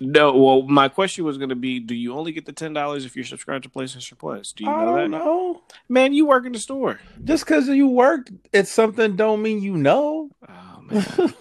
No, 0.01 0.37
well, 0.37 0.63
my 0.63 0.89
question 0.89 1.25
was 1.25 1.39
going 1.39 1.51
to 1.51 1.57
be: 1.57 1.81
Do 1.81 1.95
you 1.95 2.15
only 2.15 2.33
get 2.33 2.47
the 2.47 2.53
ten 2.53 2.73
dollars 2.73 3.05
if 3.05 3.17
you're 3.17 3.25
subscribed 3.25 3.65
to 3.65 3.71
PlayStation 3.71 4.19
Plus? 4.19 4.53
Do 4.53 4.65
you 4.65 4.71
I 4.71 4.85
know 4.85 4.95
that? 4.97 5.09
know. 5.09 5.63
Man, 5.89 6.13
you 6.13 6.27
work 6.27 6.47
in 6.47 6.53
the 6.53 6.59
store. 6.59 7.01
Just 7.25 7.45
because 7.45 7.69
you 7.69 7.89
work 7.89 8.29
at 8.53 8.69
something 8.69 9.17
don't 9.17 9.43
mean 9.43 9.63
you 9.63 9.77
know. 9.77 10.31
Oh 10.49 10.81
man. 10.83 11.35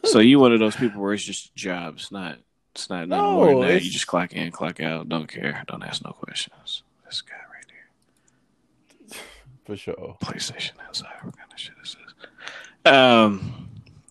so 0.04 0.18
you 0.20 0.38
one 0.38 0.52
of 0.52 0.60
those 0.60 0.76
people 0.76 1.00
where 1.02 1.12
it's 1.12 1.24
just 1.24 1.54
jobs, 1.54 2.10
not 2.10 2.38
it's 2.76 2.88
not 2.90 3.08
nothing 3.08 3.24
more 3.32 3.46
than 3.48 3.60
No, 3.60 3.66
that. 3.66 3.82
You 3.82 3.90
just 3.90 4.06
clock 4.06 4.32
in, 4.34 4.50
clock 4.52 4.80
out, 4.80 5.08
don't 5.08 5.26
care, 5.26 5.64
don't 5.66 5.82
ask 5.82 6.04
no 6.04 6.12
questions. 6.12 6.82
This 7.06 7.22
guy 7.22 7.34
right 7.52 7.64
here. 9.10 9.20
For 9.64 9.76
sure. 9.76 10.16
PlayStation 10.22 10.72
outside, 10.86 11.14
what 11.22 11.36
kind 11.36 11.50
of 11.52 11.58
shit 11.58 11.74
is 11.82 11.96
this? 12.84 12.92
Um 12.92 13.62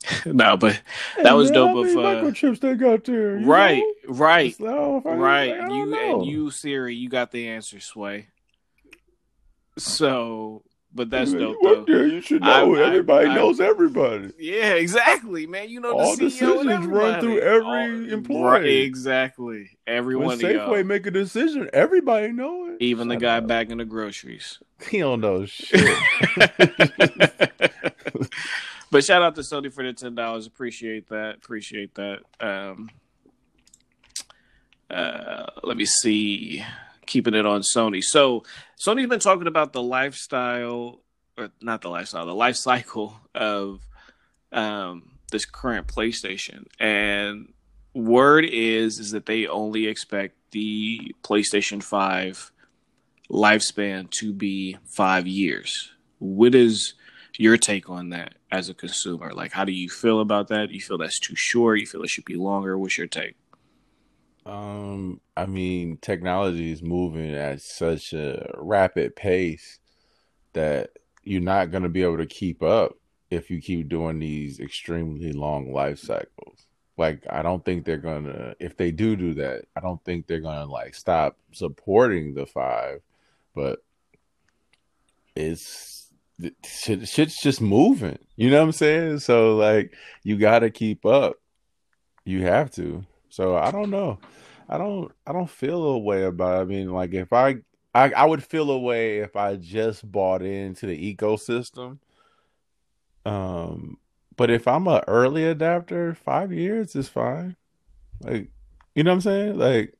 no, 0.26 0.56
but 0.58 0.82
that 1.24 1.34
was 1.34 1.50
man, 1.52 1.54
dope 1.74 1.86
of 1.88 1.92
uh, 1.94 2.00
microchips 2.00 2.60
they 2.60 2.76
got 2.76 3.04
there. 3.06 3.38
right, 3.38 3.82
know? 4.08 4.14
right, 4.14 4.52
It's 4.52 4.60
like, 4.60 4.72
if 4.98 5.06
I- 5.08 5.16
right. 5.16 5.52
I 5.62 5.68
You 5.74 5.86
know. 5.88 6.22
and 6.22 6.30
you, 6.30 6.52
Siri, 6.52 6.94
you 6.96 7.10
got 7.10 7.32
the 7.32 7.48
answer, 7.48 7.80
Sway. 7.80 8.28
So 9.78 10.64
but 10.96 11.10
that's 11.10 11.32
Man, 11.32 11.42
dope 11.42 11.58
though. 11.62 11.84
there, 11.86 12.08
you 12.08 12.22
should 12.22 12.42
know. 12.42 12.74
I- 12.74 12.82
everybody 12.88 13.28
I- 13.28 13.36
knows 13.36 13.60
everybody. 13.60 14.32
Yeah, 14.40 14.74
exactly, 14.74 15.46
man. 15.46 15.70
You 15.70 15.82
know 15.82 15.92
All 15.98 16.16
the 16.16 16.26
CEO 16.28 16.62
and 16.62 16.70
decisions 16.70 16.88
run 16.88 17.20
through 17.22 17.40
every 17.42 17.66
All- 18.08 18.14
employee. 18.14 18.82
Exactly. 18.82 19.78
Every 19.86 20.16
When. 20.16 20.40
Safeway 20.40 20.86
make 20.86 21.06
a 21.06 21.12
decision, 21.12 21.70
everybody 21.74 22.32
know 22.32 22.70
it. 22.70 22.78
Even 22.80 23.10
the 23.10 23.18
guy 23.18 23.40
bagging 23.42 23.78
the 23.78 23.86
groceries. 23.86 24.60
He 24.90 25.00
don't 25.00 25.22
know 25.22 25.46
shit. 25.46 25.80
but 28.92 29.04
shout 29.06 29.22
out 29.22 29.36
to 29.36 29.42
Sony 29.42 29.72
for 29.72 29.84
the 29.84 29.94
ten 29.94 30.16
dollars. 30.16 30.48
Appreciate 30.48 31.08
that. 31.10 31.36
Appreciate 31.36 31.96
that. 31.96 32.20
Um, 32.42 32.90
uh, 34.90 35.46
let 35.64 35.78
me 35.78 35.86
see. 35.86 36.64
Keeping 37.06 37.34
it 37.34 37.46
on 37.46 37.62
Sony. 37.62 38.04
So 38.04 38.44
Sony's 38.84 39.08
been 39.08 39.20
talking 39.20 39.48
about 39.48 39.74
the 39.74 39.84
lifestyle, 39.84 41.02
or 41.38 41.50
not 41.62 41.82
the 41.82 41.90
lifestyle, 41.90 42.26
the 42.26 42.36
life 42.36 42.56
cycle 42.56 43.16
of 43.34 43.82
um, 44.52 45.12
this 45.32 45.46
current 45.46 45.88
PlayStation, 45.88 46.66
and 46.80 47.54
word 47.94 48.46
is 48.46 49.00
is 49.00 49.12
that 49.12 49.26
they 49.26 49.48
only 49.48 49.88
expect 49.88 50.36
the 50.52 51.14
PlayStation 51.24 51.82
Five 51.82 52.52
lifespan 53.30 54.10
to 54.12 54.34
be 54.34 54.78
five 54.86 55.28
years. 55.28 55.92
What 56.20 56.56
is 56.56 56.94
your 57.38 57.58
take 57.58 57.90
on 57.90 58.10
that 58.10 58.36
as 58.52 58.70
a 58.70 58.74
consumer? 58.74 59.34
Like, 59.34 59.52
how 59.52 59.66
do 59.66 59.72
you 59.72 59.90
feel 59.90 60.20
about 60.20 60.48
that? 60.50 60.72
You 60.72 60.80
feel 60.80 60.98
that's 60.98 61.20
too 61.20 61.36
short? 61.36 61.80
You 61.80 61.86
feel 61.86 62.04
it 62.04 62.10
should 62.10 62.26
be 62.26 62.36
longer? 62.36 62.78
What's 62.78 62.98
your 62.98 63.08
take? 63.08 63.36
Um, 64.46 65.22
I 65.36 65.48
mean, 65.48 65.98
technology 65.98 66.72
is 66.72 66.84
moving 66.84 67.34
at 67.34 67.62
such 67.62 68.14
a 68.14 68.54
rapid 68.58 69.16
pace 69.16 69.80
that 70.54 70.92
you're 71.24 71.42
not 71.42 71.72
going 71.72 71.84
to 71.84 71.90
be 71.90 72.04
able 72.04 72.18
to 72.18 72.28
keep 72.28 72.62
up 72.62 72.98
if 73.32 73.50
you 73.50 73.60
keep 73.60 73.90
doing 73.90 74.20
these 74.20 74.60
extremely 74.60 75.32
long 75.32 75.74
life 75.74 76.00
cycles. 76.00 76.68
Like, 76.98 77.26
I 77.30 77.42
don't 77.42 77.66
think 77.66 77.84
they're 77.84 77.98
going 77.98 78.26
to, 78.26 78.56
if 78.60 78.78
they 78.78 78.92
do 78.92 79.16
do 79.16 79.34
that, 79.34 79.66
I 79.76 79.82
don't 79.82 80.04
think 80.06 80.28
they're 80.28 80.40
going 80.40 80.60
to 80.60 80.72
like 80.72 80.96
stop 80.96 81.38
supporting 81.52 82.36
the 82.36 82.46
five, 82.46 83.02
but 83.54 83.84
it's 85.36 86.08
shit, 86.64 87.08
shit's 87.08 87.42
just 87.42 87.62
moving. 87.62 88.20
You 88.36 88.50
know 88.52 88.60
what 88.60 88.66
I'm 88.66 88.72
saying? 88.72 89.20
So, 89.20 89.58
like, 89.58 89.94
you 90.24 90.38
got 90.38 90.60
to 90.60 90.70
keep 90.70 91.06
up. 91.06 91.38
You 92.24 92.44
have 92.44 92.72
to. 92.72 93.06
So 93.36 93.58
I 93.58 93.70
don't 93.70 93.90
know. 93.90 94.18
I 94.70 94.78
don't 94.78 95.12
I 95.28 95.34
don't 95.34 95.50
feel 95.50 95.84
a 95.84 95.98
way 95.98 96.24
about 96.24 96.58
it. 96.58 96.62
I 96.62 96.64
mean, 96.64 96.94
like 96.94 97.14
if 97.14 97.34
I 97.34 97.58
I, 97.94 98.10
I 98.12 98.24
would 98.26 98.42
feel 98.42 98.72
a 98.72 98.80
way 98.80 99.20
if 99.20 99.36
I 99.36 99.58
just 99.58 100.10
bought 100.10 100.42
into 100.42 100.86
the 100.86 101.16
ecosystem. 101.16 101.98
Um 103.26 103.98
but 104.38 104.50
if 104.50 104.70
I'm 104.70 104.88
a 104.88 105.04
early 105.06 105.44
adapter, 105.44 106.14
five 106.14 106.54
years 106.54 106.96
is 106.96 107.10
fine. 107.10 107.58
Like 108.22 108.48
you 108.96 109.04
know 109.04 109.12
what 109.12 109.16
I'm 109.16 109.22
saying? 109.22 109.60
Like 109.60 109.94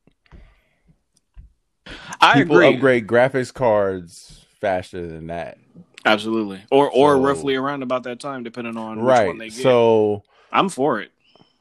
I 2.22 2.34
people 2.40 2.56
agree. 2.56 2.74
upgrade 2.74 3.06
graphics 3.06 3.52
cards 3.52 4.46
faster 4.62 5.06
than 5.06 5.26
that. 5.26 5.58
Absolutely. 6.06 6.64
Or 6.70 6.90
or 6.90 7.16
So- 7.16 7.20
roughly 7.20 7.54
around 7.56 7.82
about 7.82 8.04
that 8.04 8.18
time, 8.18 8.44
depending 8.44 8.78
on 8.78 8.96
which 9.00 9.06
right. 9.06 9.26
one 9.26 9.36
they 9.36 9.50
get. 9.50 9.62
So 9.62 10.22
I'm 10.50 10.70
for 10.70 11.00
it. 11.02 11.12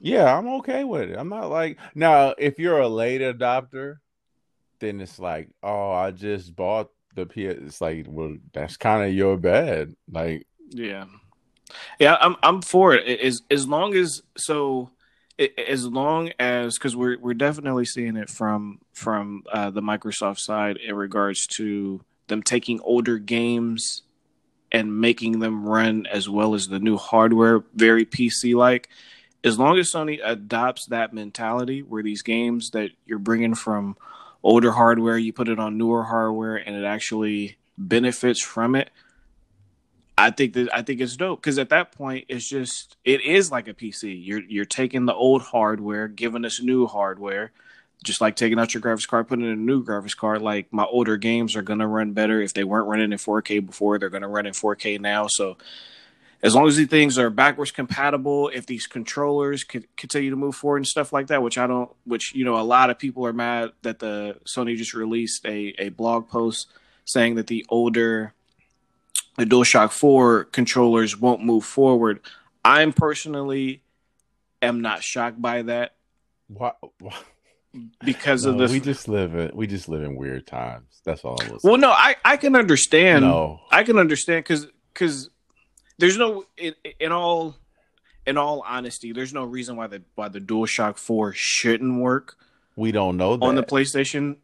Yeah, 0.05 0.37
I'm 0.37 0.47
okay 0.59 0.83
with 0.83 1.09
it. 1.09 1.17
I'm 1.17 1.29
not 1.29 1.49
like 1.49 1.79
now 1.95 2.35
if 2.37 2.59
you're 2.59 2.77
a 2.79 2.87
late 2.87 3.21
adopter, 3.21 3.95
then 4.79 5.01
it's 5.01 5.17
like, 5.17 5.49
oh, 5.63 5.91
I 5.93 6.11
just 6.11 6.55
bought 6.55 6.91
the 7.15 7.25
PS. 7.25 7.65
It's 7.65 7.81
like, 7.81 8.05
well, 8.07 8.37
that's 8.53 8.77
kind 8.77 9.03
of 9.03 9.15
your 9.15 9.35
bad. 9.35 9.95
Like, 10.11 10.45
Yeah, 10.69 11.05
yeah, 11.99 12.17
I'm 12.21 12.35
I'm 12.43 12.61
for 12.61 12.93
it. 12.93 13.19
As 13.19 13.41
as 13.49 13.67
long 13.67 13.95
as 13.95 14.21
so, 14.37 14.91
as 15.39 15.87
long 15.87 16.29
as 16.37 16.75
because 16.77 16.95
we're 16.95 17.17
we're 17.17 17.33
definitely 17.33 17.85
seeing 17.85 18.15
it 18.15 18.29
from 18.29 18.81
from 18.93 19.41
uh, 19.51 19.71
the 19.71 19.81
Microsoft 19.81 20.37
side 20.37 20.77
in 20.77 20.93
regards 20.93 21.47
to 21.57 21.99
them 22.27 22.43
taking 22.43 22.79
older 22.81 23.17
games 23.17 24.03
and 24.71 25.01
making 25.01 25.39
them 25.39 25.65
run 25.65 26.05
as 26.05 26.29
well 26.29 26.53
as 26.53 26.67
the 26.67 26.79
new 26.79 26.95
hardware, 26.95 27.63
very 27.73 28.05
PC 28.05 28.53
like. 28.53 28.87
As 29.45 29.59
long 29.59 29.77
as 29.77 29.91
Sony 29.91 30.19
adopts 30.23 30.87
that 30.87 31.13
mentality, 31.13 31.83
where 31.83 32.01
these 32.01 32.23
games 32.23 32.71
that 32.71 32.89
you're 33.05 33.19
bringing 33.19 33.53
from 33.53 33.95
older 34.41 34.71
hardware, 34.71 35.17
you 35.19 35.31
put 35.31 35.49
it 35.49 35.59
on 35.59 35.77
newer 35.77 36.03
hardware, 36.03 36.55
and 36.55 36.75
it 36.75 36.83
actually 36.83 37.57
benefits 37.77 38.41
from 38.41 38.75
it. 38.75 38.89
I 40.17 40.31
think 40.31 40.53
that 40.53 40.73
I 40.73 40.81
think 40.81 41.01
it's 41.01 41.15
dope 41.15 41.41
because 41.41 41.59
at 41.59 41.69
that 41.69 41.91
point 41.91 42.25
it's 42.29 42.47
just 42.47 42.95
it 43.03 43.21
is 43.21 43.51
like 43.51 43.67
a 43.67 43.73
PC. 43.73 44.19
You're 44.25 44.41
you're 44.41 44.65
taking 44.65 45.05
the 45.05 45.13
old 45.13 45.41
hardware, 45.41 46.07
giving 46.07 46.45
us 46.45 46.61
new 46.61 46.87
hardware, 46.87 47.51
just 48.03 48.21
like 48.21 48.35
taking 48.35 48.57
out 48.57 48.73
your 48.73 48.81
graphics 48.81 49.07
card, 49.07 49.27
putting 49.27 49.45
in 49.45 49.51
a 49.51 49.55
new 49.55 49.83
graphics 49.83 50.15
card. 50.15 50.41
Like 50.41 50.71
my 50.71 50.85
older 50.85 51.17
games 51.17 51.55
are 51.55 51.61
gonna 51.61 51.87
run 51.87 52.13
better 52.13 52.41
if 52.41 52.53
they 52.53 52.63
weren't 52.63 52.87
running 52.87 53.11
in 53.11 53.17
4K 53.17 53.65
before, 53.65 53.99
they're 53.99 54.09
gonna 54.09 54.29
run 54.29 54.45
in 54.45 54.53
4K 54.53 54.99
now. 55.01 55.27
So 55.27 55.57
as 56.43 56.53
long 56.55 56.67
as 56.67 56.75
these 56.75 56.87
things 56.87 57.17
are 57.17 57.29
backwards 57.29 57.71
compatible, 57.71 58.49
if 58.53 58.65
these 58.65 58.87
controllers 58.87 59.63
could 59.63 59.87
continue 59.97 60.29
to 60.29 60.35
move 60.35 60.55
forward 60.55 60.77
and 60.77 60.87
stuff 60.87 61.11
like 61.11 61.27
that, 61.27 61.41
which 61.41 61.57
I 61.57 61.67
don't, 61.67 61.89
which 62.05 62.35
you 62.35 62.45
know, 62.45 62.59
a 62.59 62.63
lot 62.63 62.89
of 62.89 62.99
people 62.99 63.25
are 63.25 63.33
mad 63.33 63.71
that 63.81 63.99
the 63.99 64.37
Sony 64.45 64.75
just 64.75 64.93
released 64.93 65.45
a 65.45 65.73
a 65.79 65.89
blog 65.89 66.27
post 66.29 66.67
saying 67.05 67.35
that 67.35 67.47
the 67.47 67.65
older 67.69 68.33
the 69.37 69.45
DualShock 69.45 69.91
4 69.91 70.45
controllers 70.45 71.19
won't 71.19 71.43
move 71.43 71.65
forward. 71.65 72.21
I'm 72.63 72.93
personally 72.93 73.81
am 74.61 74.81
not 74.81 75.03
shocked 75.03 75.41
by 75.41 75.61
that 75.63 75.95
why? 76.47 76.71
why? 76.99 77.15
because 78.03 78.45
of 78.45 78.55
No, 78.55 78.65
the 78.67 78.73
we 78.73 78.79
just 78.79 79.07
live 79.07 79.35
in 79.35 79.51
we 79.53 79.67
just 79.67 79.89
live 79.89 80.03
in 80.03 80.15
weird 80.15 80.47
times. 80.47 81.01
That's 81.03 81.25
all 81.25 81.37
Well, 81.63 81.77
no, 81.77 81.91
I 81.91 82.15
I 82.23 82.37
can 82.37 82.55
understand. 82.55 83.23
no, 83.23 83.59
I 83.71 83.83
can 83.83 83.97
understand 83.97 84.43
because 84.43 84.67
because 84.93 85.29
there's 85.97 86.17
no 86.17 86.45
in, 86.57 86.73
in 86.99 87.11
all 87.11 87.55
in 88.25 88.37
all 88.37 88.63
honesty, 88.65 89.11
there's 89.11 89.33
no 89.33 89.43
reason 89.43 89.75
why 89.75 89.87
the 89.87 90.01
why 90.15 90.27
the 90.29 90.39
DualShock 90.41 90.97
4 90.97 91.33
shouldn't 91.33 92.01
work 92.01 92.35
we 92.75 92.91
don't 92.91 93.17
know 93.17 93.37
that. 93.37 93.45
on 93.45 93.55
the 93.55 93.63
PlayStation 93.63 94.37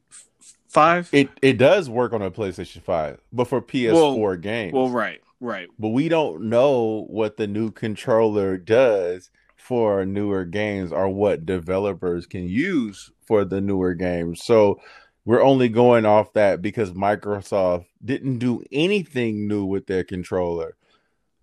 5. 0.69 1.09
it 1.11 1.29
it 1.41 1.57
does 1.57 1.89
work 1.89 2.13
on 2.13 2.21
a 2.21 2.31
PlayStation 2.31 2.81
Five, 2.81 3.19
but 3.33 3.45
for 3.45 3.61
PS4 3.61 3.93
Well- 4.17 4.35
games. 4.37 4.73
well, 4.73 4.89
right, 4.89 5.19
right. 5.41 5.67
but 5.77 5.89
we 5.89 6.07
don't 6.09 6.43
know 6.43 7.05
what 7.09 7.35
the 7.37 7.47
new 7.47 7.71
controller 7.71 8.57
does 8.57 9.29
for 9.57 10.05
newer 10.05 10.45
games 10.45 10.91
or 10.91 11.09
what 11.09 11.45
developers 11.45 12.25
can 12.25 12.47
use 12.47 13.11
for 13.27 13.43
the 13.45 13.59
newer 13.61 13.93
games. 13.93 14.41
So 14.43 14.79
we're 15.25 15.43
only 15.43 15.69
going 15.69 16.05
off 16.05 16.33
that 16.33 16.61
because 16.61 16.91
Microsoft 16.93 17.85
didn't 18.03 18.39
do 18.39 18.63
anything 18.71 19.47
new 19.47 19.65
with 19.65 19.85
their 19.87 20.03
controller. 20.03 20.75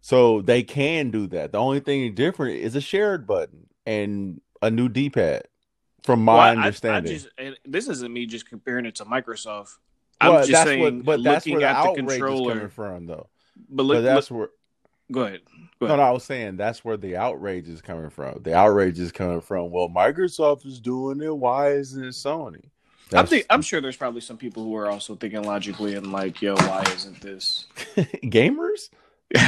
So 0.09 0.41
they 0.41 0.63
can 0.63 1.11
do 1.11 1.27
that. 1.27 1.53
The 1.53 1.59
only 1.59 1.81
thing 1.81 2.15
different 2.15 2.61
is 2.61 2.75
a 2.75 2.81
shared 2.81 3.27
button 3.27 3.67
and 3.85 4.41
a 4.63 4.71
new 4.71 4.89
D-pad. 4.89 5.43
From 6.03 6.25
my 6.25 6.33
Well, 6.33 6.41
I- 6.41 6.47
I- 6.47 6.57
understanding. 6.65 7.13
I, 7.13 7.15
just, 7.15 7.61
this 7.67 7.89
isn't 7.89 8.11
me 8.11 8.25
just 8.25 8.49
comparing 8.49 8.87
it 8.87 8.95
to 8.95 9.05
Microsoft. 9.05 9.77
I'm 10.19 10.33
well, 10.33 10.47
just 10.47 10.63
saying, 10.63 10.83
what, 10.83 11.05
but 11.05 11.23
that's 11.23 11.45
looking 11.45 11.61
where 11.61 11.73
the 11.75 11.79
at 11.79 11.95
the 11.95 12.03
controller, 12.07 12.55
coming 12.55 12.69
from, 12.71 13.05
though. 13.05 13.29
but 13.69 13.83
look, 13.83 13.99
but 13.99 14.01
that's 14.01 14.31
where 14.31 14.49
Go 15.13 15.25
ahead. 15.25 15.41
Go 15.79 15.87
ahead. 15.87 15.99
no, 15.99 16.03
I 16.03 16.11
was 16.11 16.25
saying 16.25 16.57
that's 16.57 16.83
where 16.83 16.97
the 16.97 17.17
outrage 17.19 17.69
is 17.69 17.83
coming 17.83 18.09
from. 18.09 18.43
The 18.43 18.55
outrage 18.55 18.99
is 18.99 19.13
coming 19.13 19.43
from, 19.43 19.71
well, 19.71 19.91
Microsoft 19.91 20.65
is 20.65 20.81
doing 20.81 21.21
it. 21.21 21.37
Why 21.37 21.73
isn't 21.73 22.03
it 22.03 22.15
Sony? 22.15 22.65
I'm, 23.13 23.27
think, 23.27 23.45
I'm 23.51 23.61
sure 23.61 23.83
there's 23.83 23.97
probably 23.99 24.23
some 24.23 24.39
people 24.39 24.65
who 24.65 24.75
are 24.75 24.91
also 24.91 25.17
thinking 25.17 25.43
logically 25.43 25.97
and 25.97 26.13
like, 26.13 26.41
yo, 26.41 26.55
why 26.55 26.83
isn't 26.95 27.21
this? 27.21 27.67
gamers. 28.25 28.89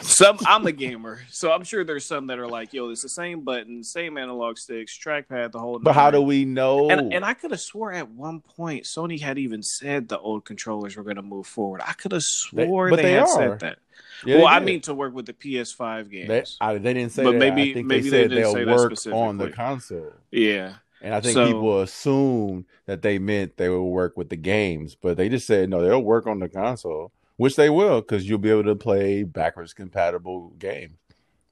some 0.00 0.38
I'm 0.46 0.66
a 0.66 0.72
gamer, 0.72 1.20
so 1.30 1.52
I'm 1.52 1.64
sure 1.64 1.84
there's 1.84 2.04
some 2.04 2.28
that 2.28 2.38
are 2.38 2.48
like, 2.48 2.72
yo, 2.72 2.88
it's 2.90 3.02
the 3.02 3.08
same 3.08 3.42
button, 3.42 3.84
same 3.84 4.16
analog 4.16 4.56
sticks, 4.58 4.98
trackpad, 4.98 5.52
the 5.52 5.58
whole. 5.58 5.78
But 5.78 5.92
how 5.94 6.10
do 6.10 6.22
we 6.22 6.44
know? 6.44 6.88
And, 6.90 7.12
and 7.12 7.24
I 7.24 7.34
could 7.34 7.50
have 7.50 7.60
swore 7.60 7.92
at 7.92 8.08
one 8.08 8.40
point 8.40 8.84
Sony 8.84 9.20
had 9.20 9.38
even 9.38 9.62
said 9.62 10.08
the 10.08 10.18
old 10.18 10.44
controllers 10.44 10.96
were 10.96 11.02
going 11.02 11.16
to 11.16 11.22
move 11.22 11.46
forward. 11.46 11.82
I 11.86 11.92
could 11.92 12.12
have 12.12 12.22
swore 12.22 12.88
but 12.90 12.96
they, 12.96 13.02
they 13.02 13.12
had 13.12 13.22
are. 13.22 13.26
said 13.28 13.60
that. 13.60 13.78
Yeah, 14.24 14.38
well, 14.38 14.46
I 14.46 14.60
mean 14.60 14.80
to 14.82 14.94
work 14.94 15.12
with 15.14 15.26
the 15.26 15.32
PS5 15.32 16.08
games. 16.10 16.28
they, 16.28 16.44
I, 16.64 16.78
they 16.78 16.94
didn't 16.94 17.12
say 17.12 17.24
But 17.24 17.32
that. 17.32 17.38
maybe- 17.38 17.82
maybe 17.82 17.82
they 17.82 18.00
they 18.00 18.10
said 18.10 18.30
didn't 18.30 18.42
they'll 18.42 18.52
say 18.52 18.64
that 18.64 18.76
work 18.76 18.92
on 19.12 19.36
the 19.38 19.50
console. 19.50 20.12
yeah, 20.30 20.74
And 21.02 21.12
I 21.12 21.20
think 21.20 21.34
So- 21.34 21.46
people 21.46 21.80
assumed 21.80 22.64
that 22.86 23.02
they 23.02 23.18
meant 23.18 23.56
they 23.56 23.68
would 23.68 23.82
work 23.82 24.16
with 24.16 24.28
the 24.30 24.36
games, 24.36 24.94
but 24.94 25.16
they 25.16 25.28
just 25.28 25.46
said 25.46 25.68
no, 25.68 25.82
they'll 25.82 26.00
work 26.02 26.26
on 26.28 26.38
the 26.38 26.48
console, 26.48 27.10
which 27.42 27.56
they 27.56 27.68
will 27.68 28.00
because 28.00 28.28
you'll 28.28 28.38
be 28.38 28.50
able 28.50 28.62
to 28.62 28.76
play 28.76 29.24
backwards 29.24 29.74
compatible 29.74 30.50
games. 30.60 30.96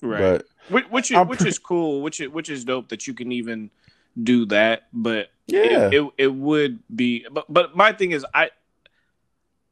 right. 0.03 0.21
But 0.21 0.47
which 0.69 0.85
which 0.85 1.11
is, 1.11 1.17
I'm 1.17 1.27
which 1.27 1.45
is 1.45 1.59
cool. 1.59 2.01
Which 2.01 2.21
is, 2.21 2.29
which 2.29 2.49
is 2.49 2.65
dope 2.65 2.91
that 2.91 3.09
you 3.09 3.15
can 3.15 3.33
even 3.33 3.71
do 4.23 4.47
that. 4.47 4.83
But 4.93 5.31
Yeah. 5.49 5.89
it, 5.89 5.95
it 5.95 6.11
it 6.17 6.35
would 6.35 6.79
be. 6.95 7.27
But 7.31 7.53
but 7.53 7.75
my 7.75 7.93
thing 7.93 8.13
is, 8.13 8.25
I 8.33 8.51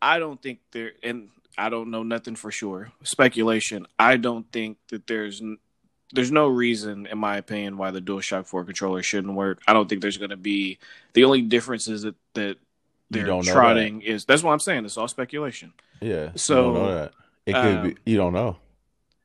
I 0.02 0.18
don't 0.18 0.42
think 0.42 0.58
there, 0.72 0.90
and 1.04 1.28
I 1.56 1.68
don't 1.68 1.92
know 1.92 2.02
nothing 2.02 2.34
for 2.34 2.50
sure. 2.50 2.90
Speculation. 3.04 3.86
I 3.96 4.16
don't 4.16 4.50
think 4.50 4.78
that 4.88 5.06
there's 5.06 5.40
there's 6.12 6.32
no 6.32 6.48
reason, 6.48 7.06
in 7.06 7.18
my 7.18 7.36
opinion, 7.36 7.76
why 7.76 7.92
the 7.92 8.00
DualShock 8.00 8.46
Four 8.46 8.64
controller 8.64 9.04
shouldn't 9.04 9.34
work. 9.34 9.60
I 9.68 9.72
don't 9.72 9.88
think 9.88 10.02
there's 10.02 10.16
going 10.16 10.30
to 10.30 10.36
be 10.36 10.78
the 11.12 11.22
only 11.22 11.42
difference 11.42 11.86
is 11.86 12.02
that 12.02 12.16
that 12.34 12.56
they're 13.08 13.26
don't 13.26 13.44
trotting 13.44 14.02
is 14.02 14.24
that's 14.24 14.42
what 14.42 14.52
I'm 14.52 14.58
saying. 14.58 14.84
It's 14.84 14.96
all 14.96 15.06
speculation. 15.06 15.72
Yeah, 16.00 16.30
So, 16.36 16.56
you 16.56 16.62
don't 16.62 16.74
know 16.74 16.94
that. 16.94 17.12
It 17.46 17.52
could 17.54 17.76
um, 17.76 17.88
be 17.88 17.96
you 18.04 18.16
don't 18.16 18.32
know. 18.34 18.56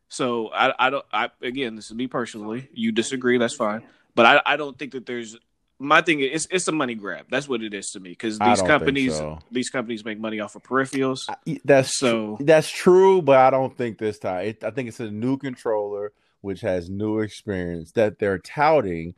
So 0.07 0.49
I, 0.53 0.73
I 0.77 0.89
don't. 0.91 1.05
I 1.11 1.29
again, 1.41 1.75
this 1.75 1.87
is 1.87 1.95
me 1.95 2.07
personally. 2.07 2.69
You 2.71 2.91
disagree, 2.91 3.37
that's 3.37 3.55
fine. 3.55 3.81
But 4.15 4.25
I, 4.27 4.41
I 4.45 4.57
don't 4.57 4.77
think 4.77 4.93
that 4.93 5.05
there's. 5.05 5.35
My 5.79 6.01
thing 6.01 6.19
is, 6.19 6.47
it's 6.51 6.67
a 6.67 6.71
money 6.71 6.93
grab. 6.93 7.25
That's 7.29 7.49
what 7.49 7.63
it 7.63 7.73
is 7.73 7.89
to 7.91 7.99
me. 7.99 8.11
Because 8.11 8.37
these 8.37 8.61
companies, 8.61 9.17
so. 9.17 9.39
these 9.51 9.69
companies 9.69 10.05
make 10.05 10.19
money 10.19 10.39
off 10.39 10.55
of 10.55 10.63
peripherals. 10.63 11.25
I- 11.27 11.59
That's 11.65 11.97
So- 11.97 12.37
so 12.37 12.43
that's 12.43 12.69
true, 12.69 13.21
but 13.21 13.37
I 13.37 13.49
don't 13.49 13.75
think 13.75 13.97
this 13.97 14.19
time. 14.19 14.45
It, 14.45 14.63
I 14.63 14.69
think 14.69 14.87
it's 14.87 14.99
a 14.99 15.09
new 15.09 15.37
controller 15.37 16.13
which 16.41 16.61
has 16.61 16.89
new 16.89 17.19
experience 17.19 17.93
that 17.93 18.19
they're 18.19 18.37
touting, 18.37 19.15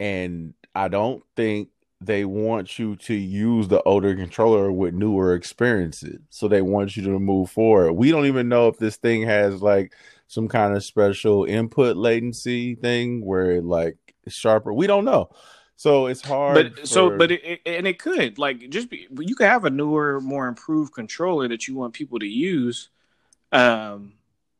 and 0.00 0.54
I 0.74 0.88
don't 0.88 1.22
think 1.36 1.68
they 2.06 2.24
want 2.24 2.78
you 2.78 2.96
to 2.96 3.14
use 3.14 3.68
the 3.68 3.82
older 3.82 4.14
controller 4.14 4.70
with 4.70 4.94
newer 4.94 5.34
experiences. 5.34 6.20
So 6.30 6.48
they 6.48 6.62
want 6.62 6.96
you 6.96 7.02
to 7.04 7.18
move 7.18 7.50
forward. 7.50 7.92
We 7.94 8.10
don't 8.10 8.26
even 8.26 8.48
know 8.48 8.68
if 8.68 8.78
this 8.78 8.96
thing 8.96 9.22
has 9.22 9.62
like 9.62 9.94
some 10.26 10.48
kind 10.48 10.76
of 10.76 10.84
special 10.84 11.44
input 11.44 11.96
latency 11.96 12.74
thing 12.74 13.24
where 13.24 13.52
it 13.52 13.64
like 13.64 13.96
sharper. 14.28 14.72
We 14.72 14.86
don't 14.86 15.04
know. 15.04 15.30
So 15.76 16.06
it's 16.06 16.22
hard. 16.22 16.76
but 16.76 16.86
so, 16.86 17.16
but 17.16 17.32
it, 17.32 17.44
it, 17.44 17.60
and 17.66 17.86
it 17.86 17.98
could 17.98 18.38
like 18.38 18.70
just 18.70 18.88
be. 18.88 19.08
You 19.18 19.34
could 19.34 19.48
have 19.48 19.64
a 19.64 19.70
newer, 19.70 20.20
more 20.20 20.46
improved 20.46 20.94
controller 20.94 21.48
that 21.48 21.66
you 21.66 21.74
want 21.74 21.94
people 21.94 22.20
to 22.20 22.26
use. 22.26 22.88
Um, 23.50 24.14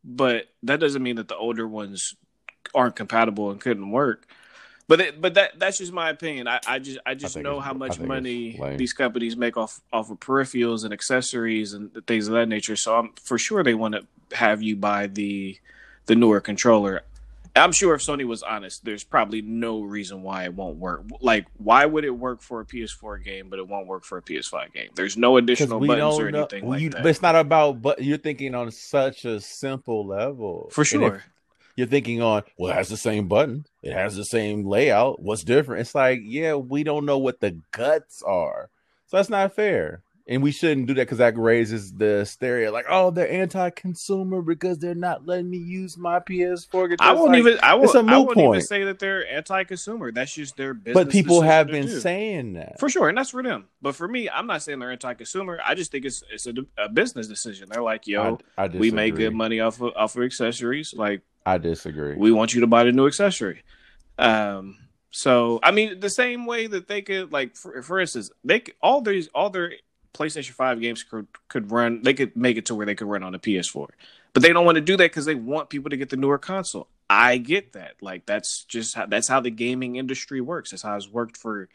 but 0.04 0.48
that 0.64 0.80
doesn't 0.80 1.02
mean 1.02 1.16
that 1.16 1.28
the 1.28 1.36
older 1.36 1.66
ones 1.66 2.16
aren't 2.74 2.96
compatible 2.96 3.50
and 3.50 3.60
couldn't 3.60 3.90
work. 3.90 4.26
But 4.88 5.00
it, 5.00 5.20
but 5.20 5.34
that 5.34 5.58
that's 5.58 5.78
just 5.78 5.92
my 5.92 6.10
opinion. 6.10 6.48
I, 6.48 6.60
I 6.66 6.78
just 6.78 6.98
I 7.06 7.14
just 7.14 7.34
think 7.34 7.44
know 7.44 7.60
how 7.60 7.72
much 7.72 7.98
money 8.00 8.60
these 8.76 8.92
companies 8.92 9.36
make 9.36 9.56
off 9.56 9.80
off 9.92 10.10
of 10.10 10.18
peripherals 10.20 10.84
and 10.84 10.92
accessories 10.92 11.72
and 11.72 11.90
things 12.06 12.26
of 12.28 12.34
that 12.34 12.48
nature. 12.48 12.76
So 12.76 12.96
I'm 12.96 13.12
for 13.22 13.38
sure 13.38 13.62
they 13.62 13.74
want 13.74 13.94
to 13.94 14.36
have 14.36 14.60
you 14.62 14.76
buy 14.76 15.06
the 15.06 15.56
the 16.06 16.14
newer 16.16 16.40
controller. 16.40 17.02
I'm 17.54 17.72
sure 17.72 17.94
if 17.94 18.00
Sony 18.00 18.24
was 18.24 18.42
honest, 18.42 18.82
there's 18.82 19.04
probably 19.04 19.42
no 19.42 19.82
reason 19.82 20.22
why 20.22 20.44
it 20.44 20.54
won't 20.54 20.76
work. 20.78 21.02
Like, 21.20 21.46
why 21.58 21.84
would 21.84 22.02
it 22.06 22.10
work 22.10 22.40
for 22.40 22.62
a 22.62 22.64
PS4 22.64 23.22
game, 23.22 23.50
but 23.50 23.58
it 23.58 23.68
won't 23.68 23.86
work 23.86 24.04
for 24.04 24.16
a 24.16 24.22
PS5 24.22 24.72
game? 24.72 24.88
There's 24.94 25.18
no 25.18 25.36
additional 25.36 25.78
buttons 25.78 26.16
don't 26.16 26.22
or 26.22 26.30
know- 26.30 26.38
anything 26.40 26.66
like 26.66 26.80
you- 26.80 26.88
that. 26.90 27.02
But 27.02 27.10
it's 27.10 27.20
not 27.20 27.36
about. 27.36 27.82
But 27.82 28.02
you're 28.02 28.16
thinking 28.16 28.54
on 28.54 28.70
such 28.70 29.26
a 29.26 29.38
simple 29.38 30.06
level. 30.06 30.70
for 30.72 30.80
And 30.80 30.86
if 30.86 30.90
sure. 31.12 31.24
You're 31.76 31.86
thinking 31.86 32.22
on, 32.22 32.42
well, 32.58 32.72
it 32.72 32.74
has 32.76 32.88
the 32.88 32.96
same 32.96 33.28
button. 33.28 33.66
It 33.82 33.92
has 33.92 34.16
the 34.16 34.24
same 34.24 34.64
layout. 34.64 35.20
What's 35.22 35.44
different? 35.44 35.80
It's 35.82 35.94
like, 35.94 36.20
yeah, 36.22 36.54
we 36.54 36.84
don't 36.84 37.06
know 37.06 37.18
what 37.18 37.40
the 37.40 37.58
guts 37.72 38.22
are. 38.22 38.70
So 39.06 39.16
that's 39.16 39.30
not 39.30 39.54
fair. 39.54 40.02
And 40.28 40.40
we 40.40 40.52
shouldn't 40.52 40.86
do 40.86 40.94
that 40.94 41.02
because 41.02 41.18
that 41.18 41.36
raises 41.36 41.92
the 41.92 42.24
stereo. 42.24 42.70
Like, 42.70 42.84
oh, 42.88 43.10
they're 43.10 43.30
anti-consumer 43.30 44.40
because 44.40 44.78
they're 44.78 44.94
not 44.94 45.26
letting 45.26 45.50
me 45.50 45.58
use 45.58 45.98
my 45.98 46.20
PS4. 46.20 46.96
I 47.00 47.12
won't 47.12 47.30
like- 47.30 47.38
even. 47.40 47.58
I 47.60 47.74
won't. 47.74 47.94
I 47.96 48.18
won't 48.18 48.38
even 48.38 48.60
say 48.60 48.84
that 48.84 49.00
they're 49.00 49.26
anti-consumer. 49.28 50.12
That's 50.12 50.32
just 50.32 50.56
their 50.56 50.74
business. 50.74 51.04
But 51.04 51.12
people 51.12 51.40
have 51.40 51.66
been 51.66 51.88
saying 51.88 52.52
that. 52.52 52.78
for 52.78 52.88
sure, 52.88 53.08
and 53.08 53.18
that's 53.18 53.30
for 53.30 53.42
them. 53.42 53.66
But 53.82 53.96
for 53.96 54.06
me, 54.06 54.30
I'm 54.30 54.46
not 54.46 54.62
saying 54.62 54.78
they're 54.78 54.92
anti-consumer. 54.92 55.58
I 55.64 55.74
just 55.74 55.90
think 55.90 56.04
it's 56.04 56.22
it's 56.32 56.46
a, 56.46 56.54
a 56.78 56.88
business 56.88 57.26
decision. 57.26 57.68
They're 57.70 57.82
like, 57.82 58.06
yo, 58.06 58.38
I, 58.56 58.64
I 58.64 58.68
we 58.68 58.92
make 58.92 59.16
good 59.16 59.34
money 59.34 59.58
off 59.58 59.80
of 59.80 59.92
off 59.96 60.16
of 60.16 60.22
accessories. 60.22 60.94
Like, 60.94 61.22
I 61.44 61.58
disagree. 61.58 62.16
we 62.16 62.32
want 62.32 62.54
you 62.54 62.60
to 62.60 62.66
buy 62.66 62.84
the 62.84 62.92
new 62.92 63.06
accessory. 63.06 63.62
Um. 64.18 64.78
So 65.10 65.60
I 65.62 65.72
mean, 65.72 66.00
the 66.00 66.08
same 66.08 66.46
way 66.46 66.66
that 66.66 66.88
they 66.88 67.02
could, 67.02 67.32
like, 67.32 67.54
for, 67.54 67.82
for 67.82 68.00
instance, 68.00 68.30
they 68.44 68.60
could, 68.60 68.74
all 68.80 69.02
these 69.02 69.28
all 69.34 69.50
their 69.50 69.74
PlayStation 70.14 70.52
Five 70.52 70.80
games 70.80 71.02
could 71.02 71.26
could 71.48 71.70
run. 71.70 72.02
They 72.02 72.14
could 72.14 72.36
make 72.36 72.56
it 72.56 72.66
to 72.66 72.74
where 72.74 72.86
they 72.86 72.94
could 72.94 73.08
run 73.08 73.22
on 73.22 73.34
a 73.34 73.38
PS4, 73.38 73.88
but 74.32 74.42
they 74.42 74.52
don't 74.52 74.64
want 74.64 74.76
to 74.76 74.80
do 74.82 74.96
that 74.96 75.10
because 75.10 75.26
they 75.26 75.34
want 75.34 75.68
people 75.68 75.90
to 75.90 75.96
get 75.96 76.08
the 76.08 76.16
newer 76.16 76.38
console. 76.38 76.88
I 77.10 77.36
get 77.36 77.74
that. 77.74 77.96
Like, 78.00 78.24
that's 78.24 78.64
just 78.64 78.94
how, 78.94 79.04
that's 79.04 79.28
how 79.28 79.40
the 79.40 79.50
gaming 79.50 79.96
industry 79.96 80.40
works. 80.40 80.70
That's 80.70 80.82
how 80.82 80.96
it's 80.96 81.08
worked 81.08 81.36
for 81.36 81.68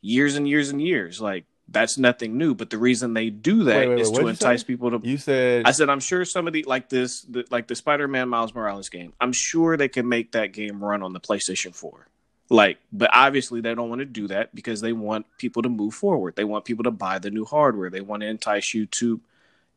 years 0.00 0.36
and 0.36 0.48
years 0.48 0.70
and 0.70 0.80
years. 0.80 1.20
Like, 1.20 1.44
that's 1.68 1.98
nothing 1.98 2.38
new. 2.38 2.54
But 2.54 2.70
the 2.70 2.78
reason 2.78 3.14
they 3.14 3.30
do 3.30 3.64
that 3.64 3.88
is 3.88 4.08
Wait, 4.08 4.16
wait, 4.18 4.18
wait, 4.18 4.22
to 4.22 4.28
entice 4.28 4.62
people 4.62 4.98
to 4.98 5.06
you 5.06 5.18
said 5.18 5.64
I 5.66 5.72
said 5.72 5.88
I'm 5.90 6.00
sure 6.00 6.24
some 6.24 6.46
of 6.46 6.52
the 6.52 6.62
like 6.64 6.88
this 6.88 7.22
the, 7.22 7.44
like 7.50 7.66
the 7.66 7.74
Spider-Man 7.74 8.28
Miles 8.28 8.54
Morales 8.54 8.88
game. 8.88 9.12
I'm 9.20 9.32
sure 9.32 9.76
they 9.76 9.88
can 9.88 10.08
make 10.08 10.32
that 10.32 10.52
game 10.52 10.82
run 10.82 11.02
on 11.02 11.12
the 11.12 11.20
PlayStation 11.20 11.74
4. 11.74 12.08
Like, 12.48 12.78
but 12.92 13.10
obviously 13.12 13.60
they 13.60 13.74
don't 13.74 13.88
want 13.88 13.98
to 13.98 14.04
do 14.04 14.28
that 14.28 14.54
because 14.54 14.80
they 14.80 14.92
want 14.92 15.26
people 15.38 15.62
to 15.62 15.68
move 15.68 15.94
forward. 15.94 16.36
They 16.36 16.44
want 16.44 16.64
people 16.64 16.84
to 16.84 16.92
buy 16.92 17.18
the 17.18 17.30
new 17.30 17.44
hardware. 17.44 17.90
They 17.90 18.00
want 18.00 18.22
to 18.22 18.28
entice 18.28 18.72
you 18.72 18.86
to 19.00 19.20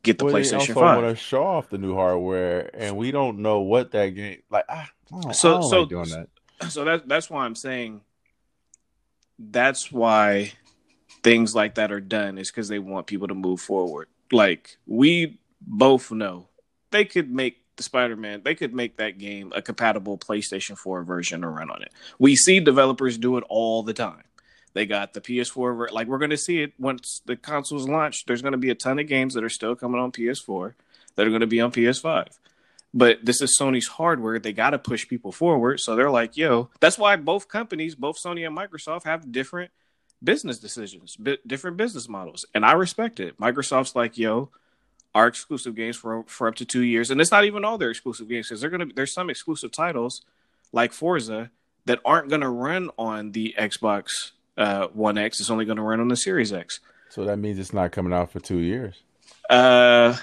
get 0.04 0.20
the 0.20 0.26
well, 0.26 0.36
they 0.36 0.42
PlayStation 0.42 0.60
also 0.60 0.74
5. 0.76 1.04
want 1.04 1.18
to 1.18 1.22
show 1.22 1.44
off 1.44 1.70
the 1.70 1.80
new 1.80 1.96
hardware, 1.96 2.70
and 2.76 2.96
we 2.96 3.10
don't 3.10 3.40
know 3.40 3.62
what 3.62 3.92
that 3.94 4.10
game 4.10 4.44
like. 4.52 4.66
I 4.70 4.88
So- 5.32 5.62
so- 5.62 5.80
like 5.82 5.90
doing 5.90 6.10
that. 6.10 6.28
so 6.72 6.84
that 6.86 7.08
that's 7.08 7.28
why 7.30 7.46
I'm 7.46 7.56
saying 7.56 8.02
that's 9.40 9.92
why 9.92 10.52
things 11.24 11.56
like 11.56 11.76
that 11.76 11.92
are 11.92 12.02
done 12.02 12.38
is 12.38 12.50
because 12.52 12.68
they 12.68 12.80
want 12.80 13.08
people 13.08 13.28
to 13.28 13.36
move 13.36 13.62
forward. 13.62 14.08
Like 14.32 14.78
we 14.86 15.40
both 15.62 16.12
know 16.12 16.48
they 16.92 17.06
could 17.06 17.32
make 17.32 17.58
the 17.76 17.84
Spider-Man, 17.84 18.42
they 18.44 18.56
could 18.56 18.74
make 18.74 18.98
that 18.98 19.18
game 19.18 19.54
a 19.56 19.62
compatible 19.62 20.18
PlayStation 20.18 20.78
4 20.78 21.04
version 21.04 21.42
to 21.42 21.48
run 21.48 21.70
on 21.72 21.82
it. 21.82 21.94
We 22.18 22.36
see 22.36 22.60
developers 22.60 23.18
do 23.18 23.38
it 23.38 23.44
all 23.48 23.84
the 23.84 23.94
time. 23.94 24.24
They 24.74 24.86
got 24.86 25.14
the 25.14 25.22
PS4, 25.22 25.78
ver- 25.78 25.90
like 25.92 26.08
we're 26.08 26.18
going 26.20 26.30
to 26.30 26.38
see 26.38 26.62
it 26.62 26.74
once 26.78 27.22
the 27.26 27.36
consoles 27.36 27.88
launch. 27.88 28.26
There's 28.26 28.42
going 28.42 28.52
to 28.52 28.58
be 28.58 28.70
a 28.70 28.76
ton 28.76 29.00
of 29.00 29.08
games 29.08 29.34
that 29.34 29.44
are 29.44 29.50
still 29.50 29.76
coming 29.76 30.00
on 30.00 30.12
PS4 30.12 30.74
that 31.16 31.26
are 31.26 31.30
going 31.30 31.42
to 31.42 31.48
be 31.48 31.62
on 31.62 31.72
PS5 31.72 32.28
but 32.94 33.24
this 33.24 33.42
is 33.42 33.58
Sony's 33.60 33.88
hardware. 33.88 34.40
They 34.40 34.54
got 34.54 34.72
to 34.72 34.80
push 34.80 35.08
people 35.08 35.32
forward. 35.32 35.80
So 35.80 35.96
they're 35.96 36.10
like, 36.10 36.38
yo, 36.38 36.70
that's 36.80 36.98
why 36.98 37.16
both 37.16 37.48
companies, 37.48 37.96
both 37.96 38.18
Sony 38.22 38.46
and 38.46 38.58
Microsoft, 38.58 39.04
have 39.04 39.32
different 39.32 39.72
business 40.24 40.60
decisions, 40.60 41.16
bi- 41.16 41.38
different 41.46 41.78
business 41.78 42.10
models. 42.10 42.46
And 42.54 42.66
I 42.66 42.74
respect 42.74 43.20
it. 43.20 43.38
Microsoft's 43.40 43.96
like, 43.96 44.18
yo, 44.18 44.50
our 45.16 45.28
exclusive 45.28 45.76
games 45.76 45.98
for 45.98 46.24
for 46.28 46.48
up 46.48 46.56
to 46.56 46.66
two 46.66 46.84
years, 46.84 47.12
and 47.12 47.20
it's 47.20 47.32
not 47.32 47.46
even 47.46 47.66
all 47.66 47.78
their 47.78 47.90
exclusive 47.90 48.30
games 48.30 48.48
because 48.48 48.62
they're 48.62 48.70
gonna 48.70 48.88
there's 48.96 49.14
some 49.14 49.30
exclusive 49.30 49.72
titles 49.72 50.22
like 50.72 50.94
Forza 50.94 51.50
that 51.86 52.00
aren't 52.06 52.30
gonna 52.30 52.50
run 52.50 52.92
on 52.98 53.32
the 53.32 53.56
Xbox 53.58 54.32
uh, 54.58 54.88
One 54.88 55.18
X. 55.18 55.40
It's 55.40 55.50
only 55.50 55.66
gonna 55.66 55.84
run 55.84 56.00
on 56.00 56.08
the 56.08 56.18
Series 56.18 56.54
X. 56.54 56.80
So 57.10 57.26
that 57.26 57.38
means 57.38 57.58
it's 57.58 57.74
not 57.74 57.92
coming 57.92 58.14
out 58.14 58.32
for 58.32 58.40
two 58.40 58.60
years. 58.60 59.02
Uh, 59.50 60.16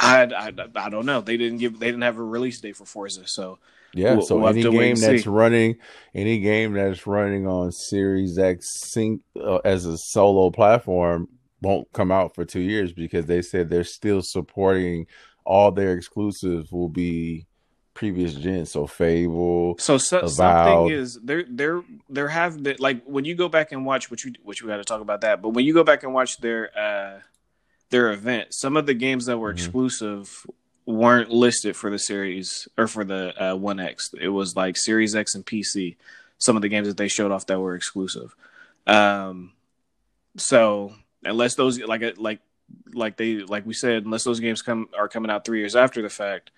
I, 0.00 0.22
I 0.24 0.52
I 0.76 0.88
don't 0.90 1.06
know. 1.06 1.20
They 1.20 1.36
didn't 1.36 1.58
give 1.58 1.78
they 1.78 1.86
didn't 1.86 2.02
have 2.02 2.18
a 2.18 2.22
release 2.24 2.60
date 2.60 2.76
for 2.76 2.84
Forza, 2.86 3.26
so 3.26 3.58
Yeah. 3.94 4.14
We'll- 4.14 4.22
so 4.26 4.36
we'll 4.38 4.48
any 4.48 4.62
game 4.62 4.96
that's 4.96 5.24
see. 5.24 5.28
running, 5.28 5.76
any 6.14 6.38
game 6.40 6.72
that's 6.72 7.06
running 7.06 7.46
on 7.46 7.70
Series 7.72 8.38
X 8.38 8.66
sync 8.92 9.20
uh, 9.40 9.56
as 9.64 9.84
a 9.86 9.96
solo 9.98 10.50
platform 10.50 11.28
won't 11.62 11.92
come 11.92 12.10
out 12.10 12.34
for 12.34 12.44
two 12.46 12.60
years 12.60 12.92
because 12.92 13.26
they 13.26 13.42
said 13.42 13.68
they're 13.68 13.84
still 13.84 14.22
supporting 14.22 15.06
all 15.44 15.70
their 15.70 15.92
exclusives 15.94 16.72
will 16.72 16.88
be 16.88 17.46
previous 17.92 18.32
gen. 18.34 18.64
So 18.64 18.86
Fable. 18.86 19.76
So, 19.78 19.98
so 19.98 20.18
Avowed. 20.20 20.30
something 20.32 20.88
is 20.94 21.18
there. 21.22 21.44
There, 21.48 21.82
there 22.08 22.28
have 22.28 22.62
been 22.62 22.76
like 22.78 23.04
when 23.04 23.24
you 23.26 23.34
go 23.34 23.48
back 23.50 23.72
and 23.72 23.84
watch, 23.84 24.10
which 24.10 24.24
we 24.24 24.32
which 24.42 24.62
we 24.62 24.68
got 24.68 24.78
to 24.78 24.84
talk 24.84 25.02
about 25.02 25.20
that. 25.22 25.42
But 25.42 25.50
when 25.50 25.64
you 25.66 25.74
go 25.74 25.84
back 25.84 26.02
and 26.02 26.14
watch 26.14 26.38
their 26.38 26.70
uh 26.78 27.20
their 27.90 28.12
event, 28.12 28.54
some 28.54 28.76
of 28.76 28.86
the 28.86 28.94
games 28.94 29.26
that 29.26 29.38
were 29.38 29.50
Mhm. 29.52 29.56
exclusive 29.56 30.46
weren't 30.86 31.30
listed 31.30 31.76
for 31.76 31.90
the 31.90 31.98
series 31.98 32.66
or 32.76 32.86
for 32.88 33.04
the 33.04 33.52
uh, 33.52 33.54
One 33.54 33.78
X. 33.78 34.12
It 34.20 34.28
was 34.28 34.56
like 34.56 34.76
Series 34.76 35.14
X 35.14 35.34
and 35.34 35.44
PC. 35.44 35.96
Some 36.38 36.56
of 36.56 36.62
the 36.62 36.68
games 36.68 36.88
that 36.88 36.96
they 36.96 37.08
showed 37.08 37.30
off 37.30 37.46
that 37.46 37.60
were 37.60 37.74
exclusive. 37.74 38.34
Um, 38.86 39.52
so 40.36 40.94
unless 41.24 41.54
those 41.54 41.78
like 41.80 42.02
uh, 42.02 42.12
like 42.16 42.40
like 42.92 43.16
they 43.16 43.36
like 43.38 43.66
we 43.66 43.74
said, 43.74 44.04
unless 44.04 44.24
those 44.24 44.40
games 44.40 44.62
come 44.62 44.88
are 44.96 45.08
coming 45.08 45.30
out 45.30 45.44
three 45.44 45.58
years 45.58 45.76
after 45.76 46.02
the 46.02 46.08
fact, 46.08 46.50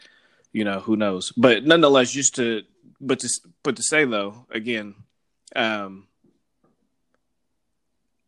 you 0.53 0.64
know 0.64 0.81
who 0.81 0.97
knows. 0.97 1.33
But 1.33 1.64
nonetheless, 1.64 2.12
just 2.12 2.37
to 2.37 2.62
but 3.01 3.18
to 3.21 3.29
but 3.62 3.77
to 3.77 3.83
say 3.83 4.05
though 4.05 4.47
again, 4.51 4.95
um, 5.57 6.07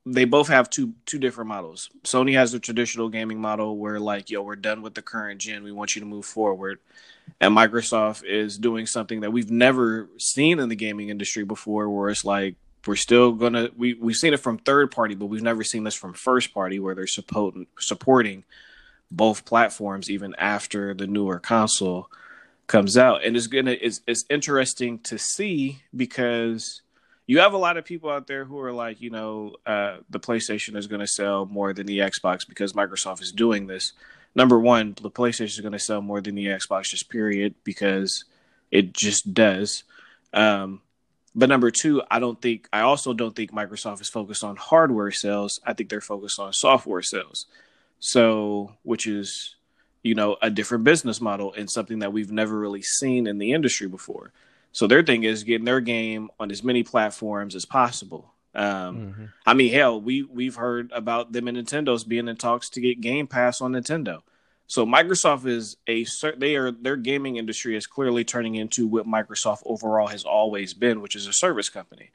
they 0.07 0.25
both 0.25 0.49
have 0.49 0.69
two 0.69 0.95
two 1.07 1.19
different 1.19 1.49
models. 1.49 1.91
Sony 2.03 2.35
has 2.35 2.53
the 2.53 2.59
traditional 2.59 3.09
gaming 3.09 3.41
model 3.41 3.79
where 3.79 3.99
like 3.99 4.31
yo, 4.31 4.43
we're 4.43 4.57
done 4.57 4.83
with 4.83 4.95
the 4.95 5.03
current 5.03 5.41
gen, 5.41 5.65
we 5.65 5.73
want 5.73 5.95
you 5.95 6.01
to 6.01 6.07
move 6.07 6.27
forward. 6.27 6.79
And 7.41 7.57
Microsoft 7.57 8.23
is 8.25 8.59
doing 8.59 8.87
something 8.87 9.21
that 9.21 9.33
we've 9.33 9.51
never 9.51 10.11
seen 10.19 10.59
in 10.59 10.69
the 10.69 10.77
gaming 10.77 11.09
industry 11.09 11.45
before, 11.45 11.89
where 11.89 12.11
it's 12.11 12.25
like 12.25 12.57
we're 12.87 12.97
still 12.97 13.33
gonna 13.33 13.71
we 13.77 13.95
we've 13.95 14.17
seen 14.17 14.35
it 14.35 14.41
from 14.41 14.59
third 14.59 14.91
party, 14.91 15.15
but 15.15 15.27
we've 15.27 15.43
never 15.43 15.65
seen 15.65 15.85
this 15.85 15.95
from 15.95 16.13
first 16.13 16.53
party, 16.53 16.79
where 16.79 16.95
they're 16.95 17.07
supporting 17.07 17.67
supporting 17.79 18.45
both 19.11 19.45
platforms 19.45 20.11
even 20.11 20.35
after 20.37 20.93
the 20.93 21.07
newer 21.07 21.39
console 21.39 22.11
comes 22.67 22.99
out. 22.99 23.25
And 23.25 23.37
it's 23.37 23.47
gonna 23.47 23.77
it's 23.81 24.03
it's 24.07 24.27
interesting 24.29 24.99
to 25.01 25.19
see 25.19 25.83
because 25.97 26.83
you 27.27 27.41
have 27.41 27.55
a 27.55 27.59
lot 27.59 27.77
of 27.77 27.85
people 27.85 28.11
out 28.11 28.27
there 28.27 28.45
who 28.45 28.59
are 28.61 28.73
like, 28.73 29.01
you 29.01 29.11
know, 29.11 29.57
uh, 29.67 29.99
the 30.11 30.21
PlayStation 30.21 30.77
is 30.77 30.87
going 30.87 31.01
to 31.01 31.07
sell 31.07 31.47
more 31.47 31.73
than 31.73 31.87
the 31.87 31.99
Xbox 31.99 32.47
because 32.47 32.75
Microsoft 32.75 33.23
is 33.23 33.33
doing 33.33 33.67
this. 33.67 33.93
Number 34.35 34.59
one, 34.59 34.95
the 35.01 35.11
PlayStation 35.11 35.45
is 35.45 35.61
going 35.61 35.73
to 35.73 35.79
sell 35.79 36.03
more 36.03 36.21
than 36.21 36.35
the 36.35 36.47
Xbox, 36.47 36.91
just 36.91 37.09
period, 37.09 37.55
because 37.65 38.25
it 38.71 38.93
just 38.93 39.33
does. 39.33 39.85
Um, 40.33 40.83
but 41.35 41.49
number 41.49 41.71
two, 41.71 42.03
I 42.11 42.19
don't 42.19 42.41
think, 42.41 42.69
I 42.73 42.81
also 42.81 43.15
don't 43.15 43.35
think 43.35 43.53
Microsoft 43.53 44.01
is 44.01 44.09
focused 44.09 44.45
on 44.45 44.57
hardware 44.57 45.11
sales. 45.11 45.61
I 45.65 45.73
think 45.73 45.89
they're 45.89 46.01
focused 46.01 46.39
on 46.39 46.53
software 46.53 47.03
sales. 47.03 47.47
So, 48.01 48.75
which 48.83 49.07
is, 49.07 49.55
you 50.03 50.15
know, 50.15 50.37
a 50.43 50.51
different 50.51 50.85
business 50.85 51.21
model 51.21 51.55
and 51.55 51.71
something 51.71 52.01
that 52.01 52.13
we've 52.13 52.31
never 52.31 52.59
really 52.59 52.83
seen 52.83 53.27
in 53.27 53.39
the 53.39 53.53
industry 53.53 53.89
before. 53.89 54.33
So 54.75 54.89
their 54.89 55.05
thing 55.05 55.23
is 55.23 55.45
getting 55.45 55.65
their 55.65 55.81
game 55.81 56.31
on 56.41 56.51
as 56.51 56.65
many 56.65 56.83
platforms 56.83 57.55
as 57.55 57.65
possible. 57.65 58.35
Um, 58.57 59.15
Mhm. 59.15 59.33
I 59.47 59.55
mean, 59.55 59.73
hell, 59.73 60.01
we 60.01 60.23
we've 60.25 60.57
heard 60.57 60.91
about 60.93 61.33
them 61.33 61.47
and 61.49 61.57
Nintendo's 61.57 62.03
being 62.05 62.27
in 62.27 62.37
talks 62.37 62.69
to 62.71 62.81
get 62.81 63.01
Game 63.01 63.29
Pass 63.29 63.61
on 63.61 63.73
Nintendo. 63.73 64.23
So 64.67 64.85
Microsoft 64.85 65.47
is 65.47 65.77
a 65.89 66.05
they 66.37 66.57
are 66.57 66.73
their 66.73 66.97
gaming 66.97 67.37
industry 67.37 67.77
is 67.77 67.87
clearly 67.87 68.25
turning 68.25 68.57
into 68.57 68.87
what 68.89 69.07
Microsoft 69.07 69.63
overall 69.65 70.09
has 70.09 70.25
always 70.25 70.75
been, 70.75 71.01
which 71.01 71.15
is 71.15 71.29
a 71.29 71.33
service 71.33 71.69
company. 71.69 72.11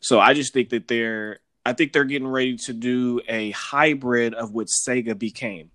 So 0.00 0.20
I 0.20 0.34
just 0.34 0.52
think 0.52 0.68
that 0.68 0.88
they're 0.88 1.38
I 1.64 1.72
think 1.72 1.92
they're 1.92 2.04
getting 2.04 2.28
ready 2.28 2.56
to 2.56 2.72
do 2.74 3.20
a 3.26 3.52
hybrid 3.52 4.34
of 4.34 4.52
what 4.52 4.66
Sega 4.66 5.18
became. 5.18 5.70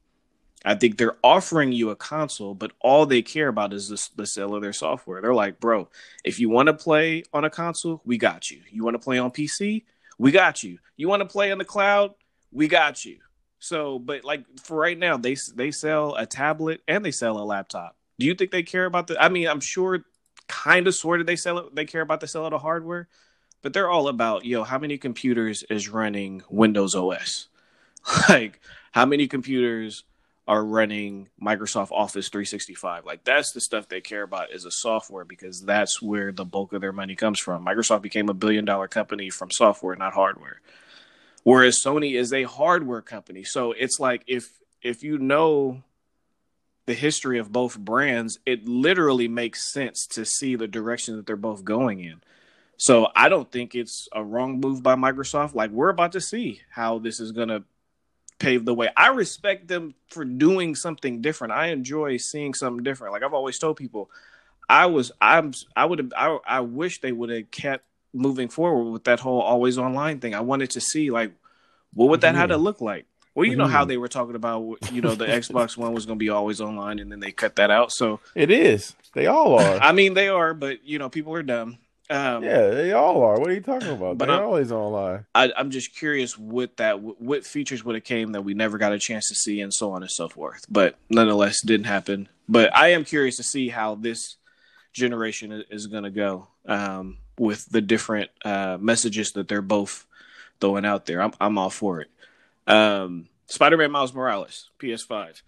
I 0.65 0.75
think 0.75 0.97
they're 0.97 1.17
offering 1.23 1.71
you 1.71 1.91
a 1.91 1.95
console, 1.95 2.55
but 2.55 2.71
all 2.79 3.05
they 3.05 3.21
care 3.21 3.47
about 3.47 3.73
is 3.73 3.89
the, 3.89 4.09
the 4.15 4.25
sale 4.25 4.55
of 4.55 4.61
their 4.61 4.73
software. 4.73 5.21
They're 5.21 5.33
like, 5.33 5.59
bro, 5.59 5.87
if 6.23 6.39
you 6.39 6.49
want 6.49 6.67
to 6.67 6.73
play 6.73 7.23
on 7.31 7.45
a 7.45 7.49
console, 7.49 8.01
we 8.05 8.17
got 8.17 8.49
you. 8.49 8.61
You 8.71 8.83
want 8.83 8.95
to 8.95 8.99
play 8.99 9.19
on 9.19 9.31
PC, 9.31 9.83
we 10.17 10.31
got 10.31 10.63
you. 10.63 10.79
You 10.95 11.07
want 11.07 11.21
to 11.21 11.27
play 11.27 11.51
in 11.51 11.57
the 11.57 11.65
cloud, 11.65 12.15
we 12.51 12.67
got 12.67 13.05
you. 13.05 13.17
So, 13.59 13.99
but 13.99 14.23
like 14.23 14.45
for 14.63 14.77
right 14.77 14.97
now, 14.97 15.17
they 15.17 15.35
they 15.55 15.71
sell 15.71 16.15
a 16.15 16.25
tablet 16.25 16.81
and 16.87 17.03
they 17.03 17.11
sell 17.11 17.37
a 17.39 17.43
laptop. 17.43 17.95
Do 18.19 18.25
you 18.25 18.35
think 18.35 18.51
they 18.51 18.63
care 18.63 18.85
about 18.85 19.07
the? 19.07 19.21
I 19.21 19.29
mean, 19.29 19.47
I'm 19.47 19.59
sure, 19.59 20.03
kind 20.47 20.87
of, 20.87 20.95
sort 20.95 21.21
of, 21.21 21.27
they 21.27 21.35
sell 21.35 21.59
it. 21.59 21.75
They 21.75 21.85
care 21.85 22.01
about 22.01 22.19
the 22.19 22.27
sale 22.27 22.45
of 22.45 22.51
the 22.51 22.59
hardware, 22.59 23.07
but 23.61 23.73
they're 23.73 23.89
all 23.89 24.07
about 24.07 24.45
yo. 24.45 24.63
How 24.63 24.77
many 24.77 24.97
computers 24.97 25.63
is 25.63 25.89
running 25.89 26.43
Windows 26.49 26.95
OS? 26.95 27.47
like, 28.29 28.61
how 28.91 29.05
many 29.05 29.27
computers 29.27 30.03
are 30.47 30.63
running 30.63 31.29
Microsoft 31.41 31.91
Office 31.91 32.29
365? 32.29 33.05
Like, 33.05 33.23
that's 33.23 33.51
the 33.51 33.61
stuff 33.61 33.87
they 33.87 34.01
care 34.01 34.23
about 34.23 34.51
is 34.51 34.65
a 34.65 34.71
software 34.71 35.25
because 35.25 35.61
that's 35.61 36.01
where 36.01 36.31
the 36.31 36.45
bulk 36.45 36.73
of 36.73 36.81
their 36.81 36.93
money 36.93 37.15
comes 37.15 37.39
from. 37.39 37.65
Microsoft 37.65 38.01
became 38.01 38.29
a 38.29 38.33
billion 38.33 38.65
dollar 38.65 38.87
company 38.87 39.29
from 39.29 39.51
software, 39.51 39.95
not 39.95 40.13
hardware 40.13 40.61
whereas 41.47 41.81
Sony 41.81 42.19
is 42.19 42.33
a 42.33 42.43
hardware 42.43 43.01
company. 43.01 43.41
So 43.45 43.71
it's 43.71 44.01
like 44.01 44.21
if 44.27 44.59
if 44.81 45.01
you 45.01 45.17
know 45.17 45.81
the 46.87 46.93
history 46.93 47.39
of 47.39 47.53
both 47.53 47.79
brands, 47.79 48.37
it 48.45 48.67
literally 48.67 49.29
makes 49.29 49.71
sense 49.71 50.05
to 50.07 50.25
see 50.25 50.55
the 50.55 50.67
direction 50.67 51.15
that 51.15 51.25
they're 51.25 51.37
both 51.37 51.63
going 51.63 52.01
in. 52.01 52.21
So 52.75 53.07
I 53.15 53.29
don't 53.29 53.49
think 53.49 53.75
it's 53.75 54.09
a 54.13 54.25
wrong 54.25 54.59
move 54.59 54.83
by 54.83 54.95
Microsoft. 54.95 55.55
Like 55.55 55.71
we're 55.71 55.87
about 55.87 56.11
to 56.13 56.21
see 56.21 56.59
how 56.69 56.99
this 56.99 57.21
is 57.21 57.31
going 57.31 57.47
to 57.47 57.63
pave 58.39 58.65
the 58.65 58.73
way. 58.73 58.89
I 58.95 59.07
respect 59.09 59.67
them 59.67 59.95
for 60.09 60.23
doing 60.25 60.75
something 60.75 61.21
different. 61.21 61.53
I 61.53 61.67
enjoy 61.67 62.17
seeing 62.17 62.53
something 62.53 62.83
different. 62.83 63.13
Like 63.13 63.23
I've 63.23 63.33
always 63.33 63.57
told 63.59 63.77
people, 63.77 64.09
I 64.69 64.85
was 64.87 65.11
I'm 65.21 65.53
I 65.75 65.85
would 65.85 65.99
have 65.99 66.13
I, 66.15 66.37
I 66.45 66.59
wish 66.61 67.01
they 67.01 67.11
would 67.11 67.29
have 67.29 67.49
kept 67.51 67.83
moving 68.13 68.47
forward 68.49 68.91
with 68.91 69.03
that 69.05 69.19
whole 69.19 69.41
always 69.41 69.77
online 69.77 70.19
thing. 70.19 70.33
I 70.35 70.41
wanted 70.41 70.71
to 70.71 70.81
see 70.81 71.09
like 71.11 71.31
what 71.93 72.09
would 72.09 72.21
that 72.21 72.35
have 72.35 72.49
to 72.49 72.57
look 72.57 72.81
like. 72.81 73.05
Well, 73.33 73.45
you 73.45 73.55
know 73.55 73.67
how 73.67 73.85
Mhm. 73.85 73.89
they 73.89 73.97
were 73.97 74.07
talking 74.07 74.35
about 74.35 74.77
you 74.91 75.01
know 75.01 75.13
the 75.15 75.25
Xbox 75.27 75.77
One 75.77 75.93
was 75.93 76.05
going 76.07 76.17
to 76.17 76.23
be 76.23 76.29
always 76.29 76.59
online, 76.59 76.97
and 76.99 77.11
then 77.11 77.19
they 77.19 77.31
cut 77.31 77.55
that 77.57 77.69
out. 77.69 77.91
So 77.91 78.19
It 78.33 78.49
is. 78.49 78.95
They 79.13 79.27
all 79.27 79.59
are. 79.59 79.77
I 79.79 79.91
mean, 79.91 80.15
they 80.15 80.27
are, 80.27 80.53
but 80.55 80.83
you 80.83 80.97
know, 80.99 81.07
people 81.09 81.33
are 81.33 81.43
dumb. 81.43 81.77
Um, 82.09 82.43
yeah, 82.43 82.67
they 82.69 82.93
all 82.93 83.21
are. 83.23 83.37
What 83.39 83.49
are 83.49 83.53
you 83.53 83.59
talking 83.61 83.89
about? 83.89 84.17
But 84.17 84.27
They're 84.27 84.35
I'm- 84.35 84.45
always 84.45 84.71
online. 84.71 85.25
I, 85.35 85.51
I'm 85.57 85.71
just 85.71 85.93
curious 85.95 86.37
what 86.37 86.77
that 86.77 87.01
what 87.01 87.45
features 87.45 87.83
would 87.83 87.95
have 87.95 88.03
came 88.05 88.31
that 88.31 88.43
we 88.43 88.53
never 88.53 88.77
got 88.77 88.93
a 88.93 88.99
chance 88.99 89.27
to 89.27 89.35
see, 89.35 89.59
and 89.61 89.73
so 89.73 89.91
on 89.91 90.03
and 90.03 90.11
so 90.11 90.29
forth. 90.29 90.65
But 90.69 90.95
nonetheless, 91.09 91.61
didn't 91.65 91.87
happen. 91.87 92.29
But 92.47 92.73
I 92.75 92.89
am 92.89 93.03
curious 93.03 93.35
to 93.37 93.43
see 93.43 93.67
how 93.69 93.95
this 93.95 94.37
generation 94.93 95.63
is 95.69 95.87
going 95.87 96.03
to 96.03 96.09
go 96.09 96.47
um, 96.65 97.17
with 97.37 97.65
the 97.69 97.81
different 97.81 98.29
uh, 98.45 98.77
messages 98.79 99.31
that 99.33 99.47
they're 99.49 99.61
both 99.61 100.05
throwing 100.61 100.85
out 100.85 101.05
there. 101.07 101.21
I'm 101.21 101.33
I'm 101.41 101.57
all 101.57 101.69
for 101.69 102.01
it. 102.01 102.09
Um, 102.67 103.27
Spider-Man 103.47 103.91
Miles 103.91 104.13
Morales, 104.13 104.69
PS5. 104.79 105.41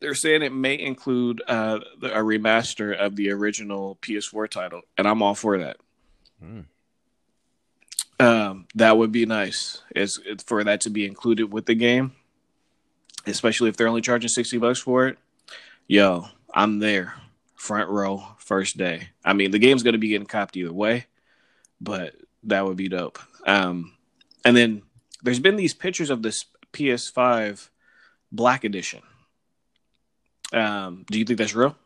They're 0.00 0.14
saying 0.14 0.42
it 0.42 0.52
may 0.52 0.78
include 0.78 1.42
uh, 1.48 1.80
the- 2.00 2.12
a 2.12 2.22
remaster 2.22 2.94
of 2.96 3.16
the 3.16 3.30
original 3.30 3.96
PS4 4.02 4.48
title, 4.48 4.82
and 4.98 5.06
I'm 5.08 5.22
all 5.22 5.34
for 5.34 5.58
that. 5.58 5.78
Hmm. 6.40 6.60
Um, 8.18 8.66
that 8.74 8.96
would 8.96 9.12
be 9.12 9.26
nice. 9.26 9.82
Is 9.94 10.20
for 10.46 10.64
that 10.64 10.80
to 10.82 10.90
be 10.90 11.04
included 11.06 11.52
with 11.52 11.66
the 11.66 11.74
game, 11.74 12.12
especially 13.26 13.68
if 13.68 13.76
they're 13.76 13.88
only 13.88 14.00
charging 14.00 14.28
sixty 14.28 14.56
bucks 14.58 14.80
for 14.80 15.06
it. 15.08 15.18
Yo, 15.86 16.26
I'm 16.54 16.78
there, 16.78 17.14
front 17.56 17.90
row, 17.90 18.24
first 18.38 18.78
day. 18.78 19.08
I 19.24 19.34
mean, 19.34 19.50
the 19.50 19.58
game's 19.58 19.82
gonna 19.82 19.98
be 19.98 20.08
getting 20.08 20.26
copped 20.26 20.56
either 20.56 20.72
way, 20.72 21.06
but 21.80 22.14
that 22.44 22.64
would 22.64 22.76
be 22.78 22.88
dope. 22.88 23.18
Um, 23.46 23.92
and 24.46 24.56
then 24.56 24.82
there's 25.22 25.40
been 25.40 25.56
these 25.56 25.74
pictures 25.74 26.08
of 26.08 26.22
this 26.22 26.46
PS5 26.72 27.68
Black 28.32 28.64
Edition. 28.64 29.02
Um, 30.52 31.04
do 31.10 31.18
you 31.18 31.24
think 31.24 31.38
that's 31.38 31.54
real? 31.54 31.76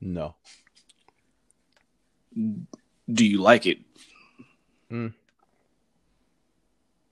No. 0.00 0.34
Do 2.34 3.24
you 3.24 3.40
like 3.40 3.66
it? 3.66 3.78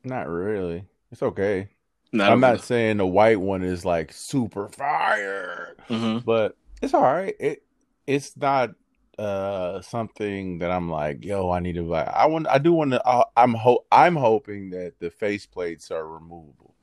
Not 0.05 0.29
really. 0.29 0.85
It's 1.11 1.23
okay. 1.23 1.69
Not 2.13 2.31
I'm 2.31 2.41
not 2.41 2.63
saying 2.63 2.99
the 2.99 3.07
white 3.07 3.41
one 3.41 3.63
is 3.63 3.85
like 3.85 4.13
super 4.13 4.69
fire, 4.69 5.75
hmm 5.89 6.19
but 6.19 6.57
it's 6.81 6.95
all 6.95 7.03
right. 7.03 7.35
It 7.41 7.63
it's 8.07 8.37
not 8.37 8.71
uh 9.19 9.81
something 9.81 10.59
that 10.59 10.71
I'm 10.71 10.91
like, 10.91 11.25
yo, 11.25 11.51
I 11.51 11.61
need 11.61 11.75
to 11.77 11.83
buy. 11.83 12.05
I 12.05 12.27
want 12.27 12.47
I 12.49 12.59
do 12.59 12.73
want 12.73 12.93
to 12.93 13.27
I'm 13.37 13.55
ho- 13.55 13.85
I'm 13.91 14.15
hoping 14.17 14.71
that 14.71 15.01
the 15.01 15.11
face 15.11 15.47
plates 15.47 15.91
are 15.91 16.07
removable. 16.07 16.75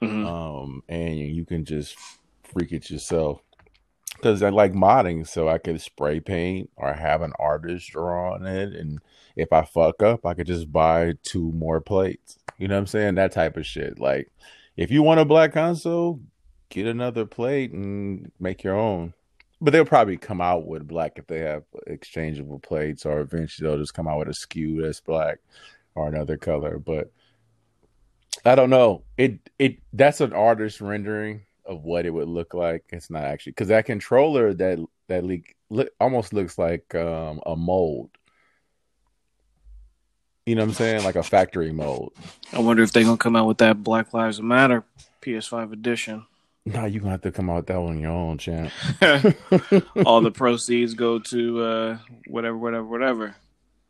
hmm 0.00 0.24
Um 0.24 0.82
and 0.88 1.18
you 1.18 1.44
can 1.44 1.64
just 1.64 1.96
freak 2.42 2.72
it 2.72 2.90
yourself. 2.90 3.42
Cuz 4.22 4.42
I 4.42 4.50
like 4.50 4.72
modding 4.72 5.26
so 5.26 5.48
I 5.48 5.58
could 5.58 5.80
spray 5.80 6.20
paint 6.20 6.70
or 6.76 6.92
have 6.92 7.22
an 7.22 7.32
artist 7.38 7.90
draw 7.90 8.34
on 8.34 8.46
it 8.46 8.74
and 8.74 9.00
if 9.36 9.52
I 9.52 9.62
fuck 9.62 10.02
up, 10.02 10.26
I 10.26 10.34
could 10.34 10.46
just 10.46 10.70
buy 10.70 11.14
two 11.22 11.52
more 11.52 11.80
plates. 11.80 12.38
You 12.58 12.68
know 12.68 12.74
what 12.74 12.80
I'm 12.80 12.86
saying? 12.86 13.14
That 13.14 13.32
type 13.32 13.56
of 13.56 13.64
shit. 13.66 13.98
Like 13.98 14.30
if 14.76 14.90
you 14.90 15.02
want 15.02 15.20
a 15.20 15.24
black 15.24 15.52
console, 15.52 16.20
get 16.68 16.86
another 16.86 17.26
plate 17.26 17.72
and 17.72 18.30
make 18.40 18.62
your 18.62 18.76
own. 18.76 19.14
But 19.60 19.72
they'll 19.72 19.84
probably 19.84 20.16
come 20.16 20.40
out 20.40 20.66
with 20.66 20.88
black 20.88 21.12
if 21.16 21.26
they 21.26 21.40
have 21.40 21.64
exchangeable 21.86 22.58
plates, 22.58 23.04
or 23.04 23.20
eventually 23.20 23.68
they'll 23.68 23.78
just 23.78 23.92
come 23.92 24.08
out 24.08 24.18
with 24.18 24.28
a 24.28 24.30
SKU 24.30 24.82
that's 24.82 25.00
black 25.00 25.38
or 25.94 26.08
another 26.08 26.38
color. 26.38 26.78
But 26.78 27.12
I 28.44 28.54
don't 28.54 28.70
know. 28.70 29.02
It 29.18 29.50
it 29.58 29.78
that's 29.92 30.20
an 30.22 30.32
artist 30.32 30.80
rendering 30.80 31.42
of 31.64 31.84
what 31.84 32.06
it 32.06 32.10
would 32.10 32.28
look 32.28 32.54
like. 32.54 32.84
It's 32.90 33.10
not 33.10 33.24
actually 33.24 33.52
because 33.52 33.68
that 33.68 33.86
controller 33.86 34.54
that 34.54 34.78
that 35.08 35.24
leak 35.24 35.56
look, 35.68 35.90
almost 36.00 36.32
looks 36.32 36.58
like 36.58 36.94
um, 36.94 37.40
a 37.46 37.56
mold. 37.56 38.10
You 40.46 40.54
know 40.56 40.62
what 40.62 40.68
I'm 40.68 40.74
saying? 40.74 41.04
Like 41.04 41.16
a 41.16 41.22
factory 41.22 41.72
mold. 41.72 42.12
I 42.52 42.60
wonder 42.60 42.82
if 42.82 42.92
they're 42.92 43.04
gonna 43.04 43.16
come 43.16 43.36
out 43.36 43.46
with 43.46 43.58
that 43.58 43.82
Black 43.82 44.12
Lives 44.12 44.40
Matter 44.40 44.84
PS5 45.22 45.72
edition. 45.72 46.26
Nah, 46.66 46.84
you're 46.84 47.00
gonna 47.00 47.12
have 47.12 47.22
to 47.22 47.32
come 47.32 47.48
out 47.50 47.56
with 47.56 47.66
that 47.66 47.76
on 47.76 47.98
your 48.00 48.10
own, 48.10 48.38
champ. 48.38 48.72
All 50.04 50.20
the 50.20 50.30
proceeds 50.34 50.94
go 50.94 51.18
to 51.18 51.62
uh, 51.62 51.98
whatever, 52.26 52.56
whatever, 52.56 52.84
whatever. 52.84 53.34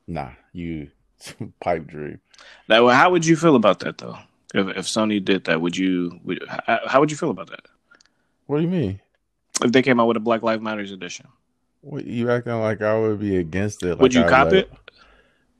Nah, 0.06 0.30
you 0.52 0.90
pipe 1.60 1.86
dream. 1.86 2.20
That 2.68 2.82
how 2.82 3.10
would 3.10 3.26
you 3.26 3.36
feel 3.36 3.56
about 3.56 3.80
that 3.80 3.98
though? 3.98 4.18
If, 4.54 4.68
if 4.76 4.86
Sony 4.86 5.24
did 5.24 5.44
that, 5.44 5.60
would 5.60 5.76
you? 5.76 6.18
Would, 6.24 6.44
how, 6.48 6.80
how 6.86 7.00
would 7.00 7.10
you 7.10 7.16
feel 7.16 7.30
about 7.30 7.50
that? 7.50 7.60
What 8.46 8.56
do 8.56 8.62
you 8.62 8.68
mean? 8.68 9.00
If 9.62 9.72
they 9.72 9.82
came 9.82 10.00
out 10.00 10.06
with 10.06 10.16
a 10.16 10.20
Black 10.20 10.42
Lives 10.42 10.62
Matters 10.62 10.90
edition, 10.90 11.26
What 11.82 12.04
you 12.04 12.30
acting 12.30 12.58
like 12.60 12.82
I 12.82 12.98
would 12.98 13.20
be 13.20 13.36
against 13.36 13.82
it? 13.84 13.98
would 13.98 14.14
you 14.14 14.24
I 14.24 14.28
cop 14.28 14.52
it? 14.52 14.70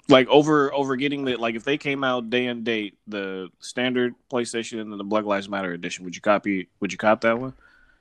Like 0.09 0.27
over 0.29 0.75
over 0.75 0.97
getting 0.97 1.25
the 1.25 1.37
like 1.37 1.55
if 1.55 1.63
they 1.63 1.79
came 1.79 2.03
out 2.03 2.31
day 2.31 2.47
and 2.47 2.65
date 2.65 2.99
the 3.07 3.49
standard 3.61 4.15
PlayStation 4.33 4.81
and 4.81 4.99
the 4.99 5.05
Black 5.05 5.25
Lives 5.25 5.49
Matter 5.49 5.73
edition, 5.73 6.05
would 6.05 6.17
you 6.17 6.23
copy? 6.23 6.69
Would 6.81 6.91
you 6.91 6.99
cop 6.99 7.21
that 7.21 7.39
one? 7.39 7.53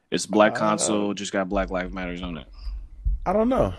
It's 0.09 0.25
black 0.25 0.53
Uh, 0.53 0.55
console, 0.59 1.13
just 1.13 1.31
got 1.31 1.49
Black 1.49 1.69
Lives 1.69 1.93
Matters 1.93 2.23
on 2.23 2.37
it. 2.37 2.47
I 3.27 3.33
don't 3.33 3.47
know. 3.49 3.75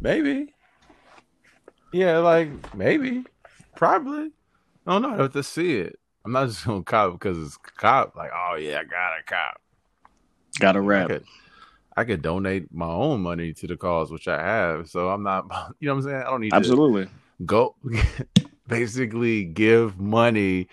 Maybe. 0.00 0.52
Yeah, 1.92 2.18
like 2.18 2.74
maybe, 2.74 3.24
probably. 3.76 4.32
I 4.88 4.92
don't 4.92 5.02
know. 5.02 5.10
I 5.10 5.16
have 5.22 5.32
to 5.34 5.42
see 5.42 5.76
it. 5.76 5.98
I'm 6.24 6.32
not 6.32 6.48
just 6.48 6.64
gonna 6.64 6.82
cop 6.82 7.12
because 7.12 7.38
it's 7.38 7.56
cop. 7.58 8.16
Like, 8.16 8.30
oh 8.34 8.56
yeah, 8.56 8.80
I 8.80 8.84
got 8.84 9.18
a 9.18 9.22
cop. 9.26 9.60
Got 10.58 10.76
a 10.76 10.80
I 10.80 10.82
wrap. 10.82 11.08
could, 11.08 11.24
I 11.96 12.04
could 12.04 12.22
donate 12.22 12.72
my 12.72 12.86
own 12.86 13.20
money 13.20 13.52
to 13.52 13.66
the 13.66 13.76
cause, 13.76 14.10
which 14.10 14.26
I 14.28 14.42
have. 14.42 14.88
So 14.88 15.10
I'm 15.10 15.22
not. 15.22 15.44
You 15.80 15.88
know 15.88 15.94
what 15.94 16.04
I'm 16.04 16.10
saying? 16.10 16.22
I 16.22 16.30
don't 16.30 16.40
need 16.40 16.50
to 16.52 16.56
Absolutely. 16.56 17.08
go. 17.44 17.76
basically, 18.68 19.44
give 19.44 19.98
money 19.98 20.68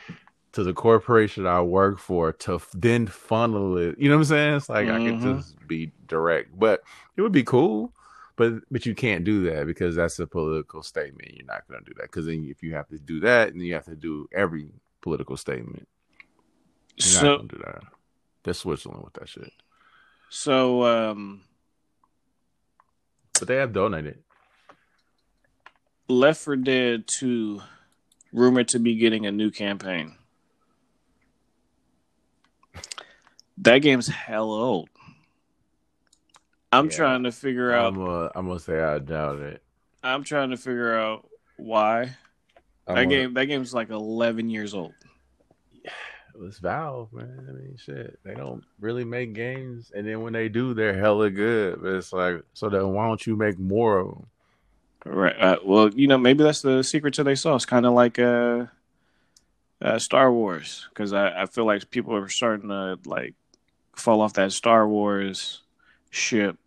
to 0.54 0.64
the 0.64 0.74
corporation 0.74 1.46
I 1.46 1.62
work 1.62 2.00
for 2.00 2.32
to 2.32 2.56
f- 2.56 2.70
then 2.74 3.08
funnel 3.08 3.78
it. 3.78 3.96
You 4.00 4.08
know 4.08 4.16
what 4.16 4.22
I'm 4.22 4.26
saying? 4.26 4.56
It's 4.56 4.70
like 4.70 4.88
I 4.90 5.00
Mhm. 5.00 5.06
could 5.06 5.22
just 5.22 5.68
be 5.68 5.92
direct, 6.08 6.58
but 6.58 6.82
it 7.18 7.22
would 7.22 7.34
be 7.34 7.44
cool. 7.44 7.92
But 8.38 8.54
but 8.72 8.86
you 8.86 8.96
can't 8.96 9.24
do 9.24 9.44
that 9.52 9.66
because 9.66 9.96
that's 9.96 10.20
a 10.20 10.28
political 10.28 10.84
statement. 10.84 11.34
You're 11.36 11.46
not 11.46 11.68
going 11.68 11.84
to 11.84 11.86
do 11.90 11.94
that 11.98 12.04
because 12.04 12.26
then 12.26 12.46
if 12.50 12.64
you 12.64 12.76
have 12.76 12.88
to 12.90 13.00
do 13.00 13.22
that, 13.22 13.54
then 13.54 13.62
you 13.62 13.74
have 13.76 13.86
to 13.86 13.96
do 13.96 14.28
every 14.34 14.70
political 15.02 15.38
statement. 15.38 15.88
You're 16.98 17.14
not 17.14 17.22
So 17.22 17.38
going 17.38 17.48
to 17.50 17.56
do 17.56 17.64
that. 17.66 17.84
They're 18.44 18.54
Switzerland 18.54 19.04
with 19.04 19.14
that 19.14 19.30
shit. 19.30 19.52
so 20.30 20.84
um 20.84 21.44
But 23.40 23.48
they 23.48 23.56
have 23.58 23.74
donated. 23.74 24.24
Left 26.08 26.42
4 26.42 26.58
Dead 26.58 27.06
2 27.08 27.62
rumored 28.32 28.68
to 28.70 28.80
be 28.80 28.96
getting 28.96 29.26
a 29.26 29.32
new 29.32 29.52
campaign. 29.52 30.18
That 33.58 33.80
game's 33.80 34.08
hell 34.08 34.52
old. 34.52 34.90
I'm 36.78 36.86
Yeah. 36.90 36.96
trying 36.96 37.24
to 37.24 37.32
figure 37.32 37.74
out 37.74 37.94
I'm 37.94 38.02
I'm 38.36 38.48
gonna 38.48 38.60
say 38.60 38.80
I 38.82 39.00
doubt 39.00 39.40
it. 39.40 39.62
I'm 40.04 40.24
trying 40.24 40.52
to 40.52 40.58
figure 40.58 40.98
out 40.98 41.28
why. 41.58 42.16
I'm 42.88 42.96
that 42.96 43.04
gonna- 43.04 43.08
game 43.08 43.34
that 43.34 43.46
game's 43.46 43.74
like 43.74 43.90
11 43.90 44.50
years 44.50 44.74
old. 44.74 44.94
It 46.34 46.42
was 46.42 46.60
Valve, 46.60 47.14
man. 47.14 47.46
I 47.48 47.52
mean, 47.54 47.78
shit. 47.78 48.20
They 48.26 48.34
don't 48.34 48.62
really 48.82 49.06
make 49.06 49.32
games, 49.34 49.94
and 49.96 50.06
then 50.06 50.20
when 50.22 50.34
they 50.34 50.50
do, 50.50 50.74
they're 50.74 50.94
hella 51.00 51.30
good. 51.30 51.82
But 51.82 51.94
it's 51.94 52.12
like, 52.12 52.44
so 52.54 52.68
then 52.68 52.90
why 52.94 53.08
don't 53.08 53.26
you 53.26 53.38
make 53.38 53.58
more 53.58 54.00
of 54.00 54.08
them? 54.10 54.26
Right. 55.06 55.40
Uh, 55.40 55.60
well, 55.64 55.90
you 55.94 56.08
know, 56.08 56.18
maybe 56.18 56.44
that's 56.44 56.62
the 56.62 56.84
secret 56.84 57.14
to 57.14 57.24
their 57.24 57.38
sauce. 57.38 57.64
Kind 57.64 57.86
of 57.86 57.94
like 57.94 58.20
uh, 58.20 58.66
uh, 59.82 59.98
Star 59.98 60.30
Wars, 60.30 60.86
because 60.90 61.14
I, 61.14 61.44
I 61.44 61.46
feel 61.46 61.64
like 61.66 61.90
people 61.90 62.14
are 62.14 62.28
starting 62.28 62.68
to 62.68 63.00
like 63.06 63.34
fall 63.96 64.20
off 64.20 64.34
that 64.34 64.52
Star 64.52 64.86
Wars 64.90 65.62
ship. 66.10 66.58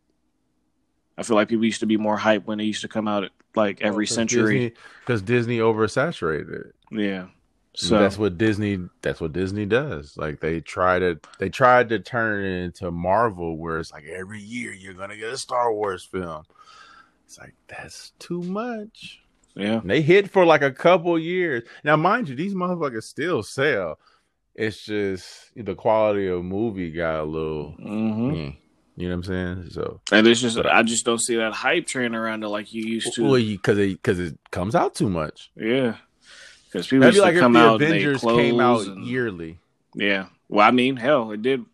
I 1.18 1.22
feel 1.24 1.34
like 1.36 1.48
people 1.48 1.64
used 1.64 1.80
to 1.80 1.86
be 1.86 1.96
more 1.96 2.16
hype 2.16 2.46
when 2.46 2.58
they 2.58 2.64
used 2.64 2.82
to 2.82 2.88
come 2.88 3.08
out 3.08 3.24
at, 3.24 3.32
like 3.56 3.82
every 3.82 4.06
century. 4.06 4.72
because 5.00 5.20
Disney 5.20 5.58
oversaturated 5.58 6.66
it. 6.66 6.74
Yeah. 6.92 7.26
So 7.74 7.98
that's 7.98 8.16
what 8.18 8.38
Disney. 8.38 8.78
That's 9.02 9.20
what 9.20 9.32
Disney 9.32 9.66
does. 9.66 10.16
Like 10.16 10.40
they 10.40 10.60
try 10.60 10.98
to, 10.98 11.20
they 11.38 11.48
tried 11.48 11.88
to 11.90 11.98
turn 12.00 12.44
it 12.44 12.64
into 12.64 12.90
Marvel, 12.90 13.56
where 13.56 13.78
it's 13.78 13.92
like 13.92 14.04
every 14.04 14.40
year 14.40 14.72
you're 14.72 14.94
gonna 14.94 15.16
get 15.16 15.32
a 15.32 15.36
Star 15.36 15.72
Wars 15.72 16.04
film. 16.04 16.44
It's 17.26 17.38
like 17.38 17.54
that's 17.68 18.12
too 18.18 18.42
much. 18.42 19.20
yeah. 19.54 19.80
And 19.80 19.90
they 19.90 20.02
hit 20.02 20.30
for 20.30 20.44
like 20.46 20.62
a 20.62 20.72
couple 20.72 21.18
years. 21.18 21.62
Now, 21.84 21.94
mind 21.96 22.28
you, 22.28 22.34
these 22.34 22.54
motherfuckers 22.54 23.04
still 23.04 23.42
sell. 23.42 23.98
It's 24.56 24.84
just 24.84 25.52
the 25.54 25.74
quality 25.76 26.26
of 26.26 26.42
movie 26.44 26.90
got 26.90 27.20
a 27.20 27.24
little, 27.24 27.72
hmm 27.72 28.34
eh, 28.34 28.50
you 29.00 29.08
know 29.08 29.16
what 29.16 29.28
I'm 29.28 29.56
saying? 29.62 29.70
So, 29.70 30.00
And 30.12 30.26
it's 30.26 30.40
just 30.40 30.58
I 30.58 30.82
just 30.82 31.04
don't 31.04 31.20
see 31.20 31.36
that 31.36 31.52
hype 31.52 31.86
train 31.86 32.14
around 32.14 32.42
it 32.44 32.48
like 32.48 32.72
you 32.74 32.82
used 32.84 33.14
to. 33.14 33.22
well, 33.24 33.34
because 33.40 33.78
it 33.78 33.90
because 33.92 34.18
it 34.18 34.38
comes 34.50 34.74
out 34.74 34.94
too 34.94 35.08
much. 35.08 35.50
yeah. 35.56 35.96
Because 36.66 36.86
people 36.86 37.00
That'd 37.00 37.14
used 37.14 37.24
like 37.24 37.36
come 37.38 37.54
the 37.54 37.60
out 37.60 37.80
Avengers 37.82 38.20
came 38.20 38.60
out 38.60 38.82
and- 38.86 39.06
yearly. 39.06 39.58
Yeah. 39.94 40.26
Well, 40.50 40.66
I 40.66 40.70
mean, 40.70 40.96
hell, 40.96 41.30
it 41.32 41.40
did 41.40 41.64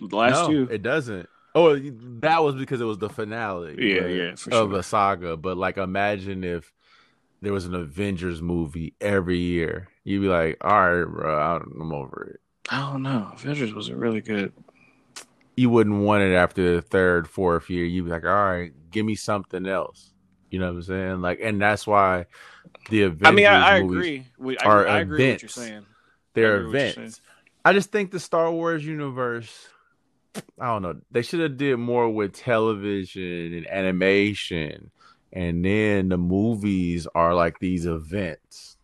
last 0.00 0.48
no, 0.48 0.66
two. 0.66 0.72
it 0.72 0.82
doesn't. 0.82 1.28
Oh, 1.54 1.76
that 2.20 2.42
was 2.44 2.54
because 2.54 2.80
it 2.80 2.84
was 2.84 2.98
the 2.98 3.08
finale. 3.08 3.74
Yeah, 3.78 4.02
but- 4.02 4.06
yeah, 4.08 4.34
for 4.36 4.52
of 4.54 4.70
sure. 4.70 4.78
a 4.78 4.82
saga. 4.84 5.36
But 5.36 5.56
like, 5.56 5.78
imagine 5.78 6.44
if 6.44 6.72
there 7.42 7.52
was 7.52 7.64
an 7.66 7.74
Avengers 7.74 8.40
movie 8.40 8.94
every 9.00 9.38
year. 9.38 9.88
You'd 10.04 10.20
be 10.22 10.28
like, 10.28 10.58
all 10.60 10.90
right, 10.90 11.04
bro, 11.04 11.38
I'm 11.38 11.92
over 11.92 12.34
it. 12.34 12.40
I 12.70 12.78
don't 12.92 13.02
know. 13.02 13.30
Avengers 13.34 13.74
was 13.74 13.90
really 13.90 14.20
good. 14.20 14.52
You 15.56 15.70
wouldn't 15.70 16.02
want 16.02 16.22
it 16.22 16.34
after 16.34 16.76
the 16.76 16.82
third, 16.82 17.26
fourth 17.26 17.70
year. 17.70 17.84
You'd 17.84 18.04
be 18.04 18.10
like, 18.10 18.24
all 18.24 18.30
right, 18.30 18.72
give 18.90 19.06
me 19.06 19.14
something 19.14 19.66
else. 19.66 20.12
You 20.50 20.60
know 20.60 20.66
what 20.66 20.76
I'm 20.76 20.82
saying? 20.82 21.20
Like, 21.22 21.40
and 21.42 21.60
that's 21.60 21.86
why 21.86 22.26
the 22.90 23.02
Avengers 23.04 23.28
I 23.28 23.30
mean, 23.32 23.46
I, 23.46 23.68
I 23.68 23.76
agree. 23.78 24.26
We, 24.38 24.58
I, 24.58 24.64
are 24.64 24.86
I 24.86 25.00
agree 25.00 25.16
with 25.16 25.18
what 25.18 25.18
you're 25.18 25.34
events. 25.34 25.54
saying. 25.54 25.86
They're 26.34 26.46
I 26.46 26.56
agree 26.56 26.66
with 26.66 26.74
what 26.74 26.80
you're 26.80 26.90
events. 26.90 27.20
I 27.64 27.72
just 27.72 27.90
think 27.90 28.10
the 28.10 28.20
Star 28.20 28.52
Wars 28.52 28.84
universe, 28.86 29.68
I 30.60 30.66
don't 30.66 30.82
know, 30.82 31.00
they 31.10 31.22
should 31.22 31.40
have 31.40 31.56
did 31.56 31.78
more 31.78 32.08
with 32.08 32.34
television 32.34 33.54
and 33.54 33.66
animation, 33.66 34.90
and 35.32 35.64
then 35.64 36.10
the 36.10 36.18
movies 36.18 37.08
are 37.14 37.34
like 37.34 37.58
these 37.58 37.86
events. 37.86 38.76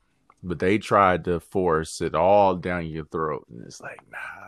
But 0.42 0.58
they 0.58 0.78
tried 0.78 1.26
to 1.26 1.38
force 1.38 2.00
it 2.00 2.16
all 2.16 2.56
down 2.56 2.86
your 2.86 3.04
throat, 3.04 3.46
and 3.48 3.64
it's 3.64 3.80
like, 3.80 4.00
nah. 4.10 4.41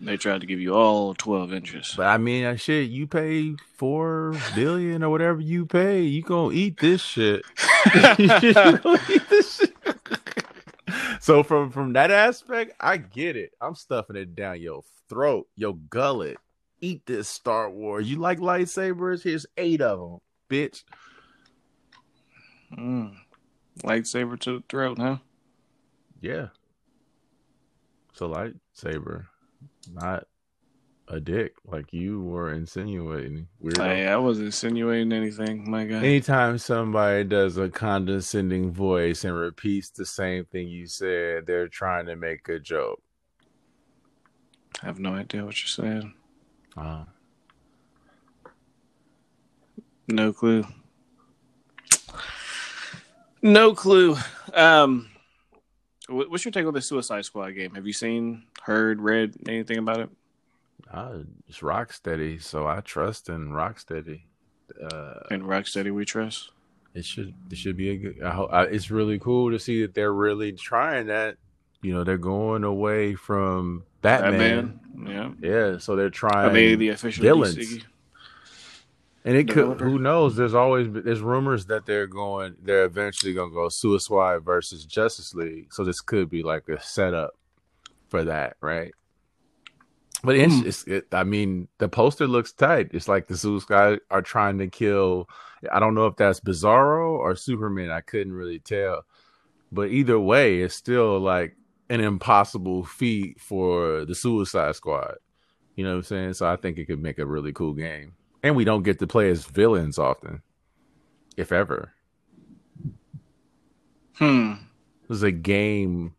They 0.00 0.16
tried 0.16 0.42
to 0.42 0.46
give 0.46 0.60
you 0.60 0.74
all 0.74 1.14
12 1.14 1.52
inches. 1.52 1.94
But 1.96 2.06
I 2.06 2.18
mean, 2.18 2.44
uh, 2.44 2.56
shit, 2.56 2.88
you 2.88 3.06
pay 3.08 3.56
four 3.74 4.36
billion 4.54 5.02
or 5.02 5.10
whatever 5.10 5.40
you 5.40 5.66
pay, 5.66 6.02
you 6.02 6.22
gonna 6.22 6.54
eat 6.54 6.78
this 6.78 7.00
shit. 7.00 7.44
Eat 8.18 8.30
this 9.28 9.56
shit. 9.56 9.74
so 11.20 11.42
from 11.42 11.70
from 11.70 11.94
that 11.94 12.10
aspect, 12.12 12.74
I 12.80 12.98
get 12.98 13.36
it. 13.36 13.52
I'm 13.60 13.74
stuffing 13.74 14.16
it 14.16 14.36
down 14.36 14.60
your 14.60 14.82
throat, 15.08 15.48
your 15.56 15.74
gullet. 15.74 16.36
Eat 16.80 17.04
this 17.06 17.28
Star 17.28 17.68
Wars. 17.68 18.08
You 18.08 18.18
like 18.18 18.38
lightsabers? 18.38 19.24
Here's 19.24 19.46
eight 19.56 19.80
of 19.80 19.98
them, 19.98 20.18
bitch. 20.48 20.84
Mm. 22.76 23.16
Lightsaber 23.82 24.38
to 24.40 24.58
the 24.58 24.64
throat, 24.68 24.98
huh? 24.98 25.16
Yeah. 26.20 26.48
It's 28.10 28.20
a 28.20 28.24
lightsaber, 28.24 29.26
not 29.92 30.24
a 31.08 31.20
dick 31.20 31.54
like 31.64 31.92
you 31.92 32.22
were 32.22 32.52
insinuating. 32.52 33.48
Weirdo. 33.62 33.82
Hey, 33.82 34.06
I 34.06 34.16
wasn't 34.16 34.46
insinuating 34.46 35.12
anything, 35.12 35.70
my 35.70 35.84
guy. 35.84 35.96
Anytime 35.96 36.58
somebody 36.58 37.24
does 37.24 37.56
a 37.56 37.68
condescending 37.68 38.72
voice 38.72 39.24
and 39.24 39.34
repeats 39.34 39.90
the 39.90 40.04
same 40.04 40.44
thing 40.44 40.68
you 40.68 40.86
said, 40.86 41.46
they're 41.46 41.68
trying 41.68 42.06
to 42.06 42.16
make 42.16 42.48
a 42.48 42.58
joke. 42.58 43.00
I 44.82 44.86
have 44.86 44.98
no 44.98 45.14
idea 45.14 45.44
what 45.44 45.60
you're 45.60 45.68
saying. 45.68 46.14
Uh, 46.76 47.04
No 50.10 50.32
clue. 50.32 50.64
No 53.42 53.74
clue. 53.74 54.16
Um, 54.54 55.10
what's 56.08 56.44
your 56.44 56.52
take 56.52 56.66
on 56.66 56.74
the 56.74 56.80
Suicide 56.80 57.24
Squad 57.24 57.50
game? 57.50 57.74
Have 57.74 57.86
you 57.86 57.92
seen, 57.92 58.44
heard, 58.62 59.00
read 59.00 59.34
anything 59.48 59.78
about 59.78 60.00
it? 60.00 60.08
Uh, 60.92 61.18
it's 61.48 61.58
Rocksteady, 61.60 62.42
so 62.42 62.66
I 62.66 62.80
trust 62.80 63.28
in 63.28 63.50
Rocksteady. 63.50 64.22
Uh, 64.82 65.14
And 65.30 65.42
Rocksteady, 65.42 65.92
we 65.92 66.04
trust. 66.04 66.50
it 66.94 67.04
should 67.04 67.34
it 67.50 67.56
should 67.58 67.76
be 67.76 67.90
a 67.90 67.96
good. 67.96 68.22
I, 68.22 68.30
ho- 68.30 68.48
I, 68.50 68.64
it's 68.64 68.90
really 68.90 69.18
cool 69.18 69.50
to 69.50 69.58
see 69.58 69.82
that 69.82 69.94
they're 69.94 70.12
really 70.14 70.52
trying 70.52 71.06
that. 71.08 71.36
You 71.82 71.92
know, 71.94 72.04
they're 72.04 72.18
going 72.18 72.64
away 72.64 73.14
from 73.14 73.84
Batman. 74.02 74.80
Batman. 74.94 75.38
Yeah. 75.42 75.48
Yeah, 75.72 75.78
so 75.78 75.94
they're 75.96 76.10
trying. 76.10 76.48
I 76.50 76.52
made 76.52 76.78
the 76.80 76.88
official 76.90 77.22
villains. 77.22 77.56
DC. 77.56 77.84
And 79.28 79.36
it 79.36 79.46
could. 79.50 79.78
Who 79.82 79.98
knows? 79.98 80.36
There's 80.36 80.54
always 80.54 80.88
there's 80.90 81.20
rumors 81.20 81.66
that 81.66 81.84
they're 81.84 82.06
going. 82.06 82.54
They're 82.62 82.86
eventually 82.86 83.34
going 83.34 83.50
to 83.50 83.54
go 83.54 83.68
Suicide 83.68 84.42
versus 84.42 84.86
Justice 84.86 85.34
League. 85.34 85.70
So 85.70 85.84
this 85.84 86.00
could 86.00 86.30
be 86.30 86.42
like 86.42 86.66
a 86.70 86.80
setup 86.80 87.32
for 88.08 88.24
that, 88.24 88.56
right? 88.62 88.90
But 90.24 90.36
it's, 90.36 90.54
Hmm. 90.54 90.66
it's 90.66 90.84
it, 90.84 91.08
I 91.12 91.24
mean, 91.24 91.68
the 91.76 91.90
poster 91.90 92.26
looks 92.26 92.52
tight. 92.54 92.88
It's 92.94 93.06
like 93.06 93.26
the 93.26 93.36
Suicide 93.36 93.98
are 94.10 94.22
trying 94.22 94.56
to 94.60 94.66
kill. 94.66 95.28
I 95.70 95.78
don't 95.78 95.94
know 95.94 96.06
if 96.06 96.16
that's 96.16 96.40
Bizarro 96.40 97.10
or 97.10 97.36
Superman. 97.36 97.90
I 97.90 98.00
couldn't 98.00 98.32
really 98.32 98.60
tell. 98.60 99.04
But 99.70 99.90
either 99.90 100.18
way, 100.18 100.62
it's 100.62 100.74
still 100.74 101.20
like 101.20 101.54
an 101.90 102.00
impossible 102.00 102.82
feat 102.82 103.40
for 103.40 104.06
the 104.06 104.14
Suicide 104.14 104.74
Squad. 104.74 105.16
You 105.76 105.84
know 105.84 105.90
what 105.90 105.96
I'm 105.96 106.02
saying? 106.04 106.32
So 106.32 106.48
I 106.48 106.56
think 106.56 106.78
it 106.78 106.86
could 106.86 107.02
make 107.02 107.18
a 107.18 107.26
really 107.26 107.52
cool 107.52 107.74
game. 107.74 108.14
And 108.42 108.54
we 108.54 108.64
don't 108.64 108.82
get 108.84 108.98
to 109.00 109.06
play 109.06 109.30
as 109.30 109.44
villains 109.44 109.98
often, 109.98 110.42
if 111.36 111.50
ever. 111.52 111.92
Hmm. 114.14 114.54
This 115.08 115.16
is 115.16 115.22
a 115.22 115.32
game 115.32 116.14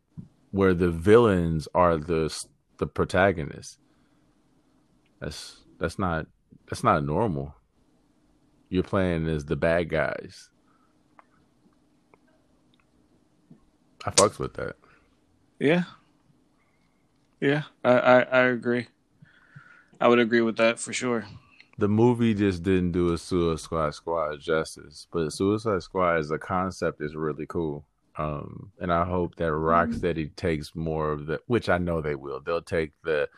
where 0.51 0.73
the 0.73 0.89
villains 0.89 1.67
are 1.73 1.97
the 1.97 2.33
the 2.77 2.87
protagonists. 2.87 3.77
That's 5.19 5.57
that's 5.77 5.99
not 5.99 6.27
that's 6.69 6.83
not 6.83 7.03
normal. 7.03 7.55
You're 8.69 8.83
playing 8.83 9.27
as 9.27 9.45
the 9.45 9.55
bad 9.55 9.89
guys. 9.89 10.49
I 14.05 14.11
fucks 14.11 14.39
with 14.39 14.53
that. 14.53 14.75
Yeah. 15.59 15.83
Yeah. 17.41 17.63
I, 17.83 17.91
I, 17.91 18.19
I 18.21 18.39
agree. 18.45 18.87
I 19.99 20.07
would 20.07 20.19
agree 20.19 20.41
with 20.41 20.57
that 20.57 20.79
for 20.79 20.93
sure. 20.93 21.25
The 21.79 21.87
movie 21.87 22.33
just 22.33 22.63
didn't 22.63 22.91
do 22.91 23.13
a 23.13 23.17
Suicide 23.17 23.93
Squad 23.93 24.39
justice, 24.41 25.07
but 25.11 25.31
Suicide 25.31 25.81
Squad 25.81 26.17
as 26.17 26.31
a 26.31 26.37
concept 26.37 27.01
is 27.01 27.15
really 27.15 27.45
cool. 27.45 27.85
Um, 28.17 28.71
and 28.79 28.91
I 28.91 29.05
hope 29.05 29.35
that 29.35 29.51
Rocksteady 29.51 30.35
takes 30.35 30.75
more 30.75 31.11
of 31.11 31.25
the, 31.27 31.39
which 31.47 31.69
I 31.69 31.77
know 31.77 32.01
they 32.01 32.15
will. 32.15 32.41
They'll 32.41 32.61
take 32.61 32.91
the 33.03 33.29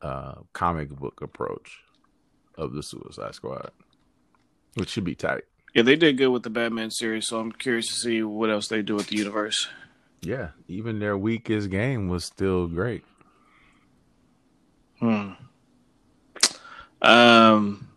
uh, 0.00 0.34
comic 0.52 0.90
book 0.90 1.20
approach 1.20 1.80
of 2.56 2.72
the 2.72 2.82
Suicide 2.82 3.34
Squad, 3.34 3.72
which 4.74 4.90
should 4.90 5.04
be 5.04 5.16
tight. 5.16 5.42
Yeah, 5.74 5.82
they 5.82 5.96
did 5.96 6.16
good 6.16 6.28
with 6.28 6.44
the 6.44 6.50
Batman 6.50 6.90
series, 6.90 7.26
so 7.26 7.40
I'm 7.40 7.52
curious 7.52 7.88
to 7.88 7.94
see 7.94 8.22
what 8.22 8.50
else 8.50 8.68
they 8.68 8.82
do 8.82 8.94
with 8.94 9.08
the 9.08 9.16
universe. 9.16 9.68
Yeah, 10.22 10.50
even 10.68 10.98
their 11.00 11.18
weakest 11.18 11.70
game 11.70 12.08
was 12.08 12.24
still 12.24 12.68
great. 12.68 13.04
Hmm. 15.00 15.32
Um. 17.02 17.88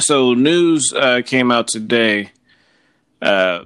So 0.00 0.34
news 0.34 0.92
uh, 0.92 1.22
came 1.24 1.50
out 1.50 1.68
today. 1.68 2.32
Uh, 3.22 3.64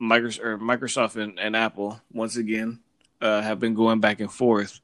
Microsoft, 0.00 0.60
Microsoft 0.60 1.16
and, 1.16 1.38
and 1.38 1.56
Apple 1.56 2.00
once 2.12 2.36
again 2.36 2.80
uh, 3.20 3.40
have 3.40 3.58
been 3.58 3.74
going 3.74 4.00
back 4.00 4.20
and 4.20 4.30
forth. 4.30 4.80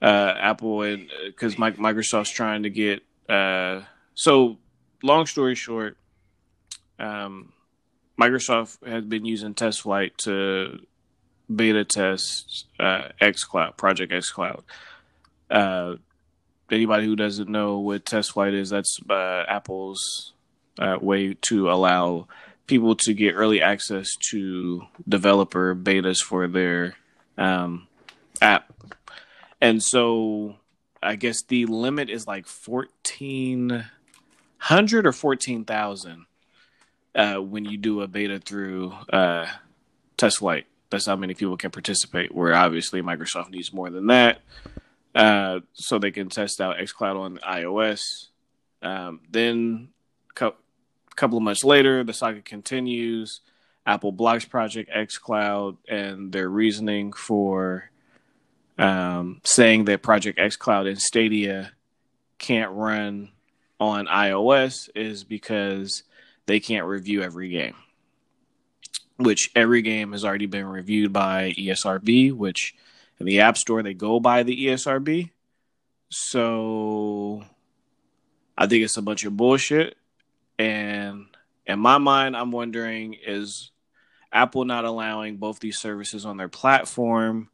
Uh, 0.00 0.34
Apple 0.38 0.82
and 0.82 1.10
because 1.26 1.56
Microsoft's 1.56 2.30
trying 2.30 2.64
to 2.64 2.70
get. 2.70 3.02
Uh, 3.28 3.82
so, 4.14 4.58
long 5.02 5.26
story 5.26 5.54
short, 5.54 5.96
um, 6.98 7.52
Microsoft 8.20 8.86
has 8.86 9.04
been 9.04 9.24
using 9.24 9.54
Test 9.54 9.82
Flight 9.82 10.16
to 10.18 10.80
beta 11.54 11.84
test 11.84 12.66
uh, 12.78 13.08
xCloud, 13.20 13.76
Project 13.76 14.12
xCloud. 14.12 14.62
Uh, 15.50 15.96
anybody 16.72 17.06
who 17.06 17.16
doesn't 17.16 17.48
know 17.48 17.78
what 17.78 18.06
Test 18.06 18.32
Flight 18.32 18.54
is, 18.54 18.70
that's 18.70 18.98
uh, 19.08 19.44
Apple's 19.48 20.32
uh, 20.78 20.98
way 21.00 21.34
to 21.48 21.70
allow 21.70 22.26
people 22.66 22.96
to 22.96 23.12
get 23.12 23.32
early 23.32 23.60
access 23.60 24.08
to 24.30 24.82
developer 25.08 25.74
betas 25.74 26.18
for 26.18 26.48
their 26.48 26.94
um, 27.36 27.86
app. 28.40 28.72
And 29.60 29.82
so 29.82 30.56
I 31.02 31.16
guess 31.16 31.42
the 31.42 31.66
limit 31.66 32.08
is 32.08 32.26
like 32.26 32.46
1400 32.46 35.06
or 35.06 35.12
14,000 35.12 36.26
uh, 37.14 37.34
when 37.36 37.64
you 37.64 37.76
do 37.76 38.00
a 38.00 38.08
beta 38.08 38.38
through 38.38 38.92
uh, 39.12 39.46
Test 40.16 40.38
Flight. 40.38 40.66
That's 40.90 41.06
how 41.06 41.16
many 41.16 41.34
people 41.34 41.56
can 41.56 41.70
participate. 41.70 42.34
Where 42.34 42.54
obviously 42.54 43.02
Microsoft 43.02 43.50
needs 43.50 43.72
more 43.72 43.90
than 43.90 44.06
that, 44.08 44.40
uh, 45.14 45.60
so 45.72 45.98
they 45.98 46.10
can 46.10 46.28
test 46.28 46.60
out 46.60 46.78
XCloud 46.78 47.18
on 47.18 47.38
iOS. 47.38 48.28
Um, 48.82 49.20
then, 49.30 49.88
a 50.30 50.34
co- 50.34 50.56
couple 51.16 51.38
of 51.38 51.44
months 51.44 51.64
later, 51.64 52.04
the 52.04 52.12
saga 52.12 52.40
continues. 52.40 53.40
Apple 53.84 54.12
blocks 54.12 54.44
Project 54.44 54.90
XCloud 54.90 55.76
and 55.88 56.32
their 56.32 56.48
reasoning 56.48 57.12
for 57.12 57.90
um, 58.78 59.40
saying 59.44 59.86
that 59.86 60.02
Project 60.02 60.38
XCloud 60.38 60.88
and 60.88 61.00
Stadia 61.00 61.72
can't 62.38 62.70
run 62.72 63.30
on 63.80 64.06
iOS 64.06 64.88
is 64.94 65.24
because 65.24 66.04
they 66.46 66.60
can't 66.60 66.86
review 66.86 67.22
every 67.22 67.48
game 67.48 67.74
which 69.22 69.50
every 69.54 69.82
game 69.82 70.12
has 70.12 70.24
already 70.24 70.46
been 70.46 70.66
reviewed 70.66 71.12
by 71.12 71.52
ESRB, 71.56 72.32
which 72.32 72.74
in 73.22 73.26
the 73.26 73.40
App 73.40 73.56
Store 73.56 73.82
they 73.82 73.94
go 73.94 74.18
by 74.18 74.42
the 74.42 74.66
ESRB. 74.66 75.30
So 76.10 77.44
I 78.58 78.66
think 78.66 78.82
it's 78.82 78.96
a 78.96 79.02
bunch 79.02 79.24
of 79.24 79.36
bullshit. 79.36 79.96
And 80.58 81.26
in 81.64 81.78
my 81.78 81.98
mind, 81.98 82.36
I'm 82.36 82.50
wondering 82.50 83.16
is 83.24 83.70
Apple 84.32 84.64
not 84.64 84.84
allowing 84.84 85.36
both 85.36 85.60
these 85.60 85.78
services 85.78 86.26
on 86.26 86.36
their 86.36 86.48
platform 86.48 87.48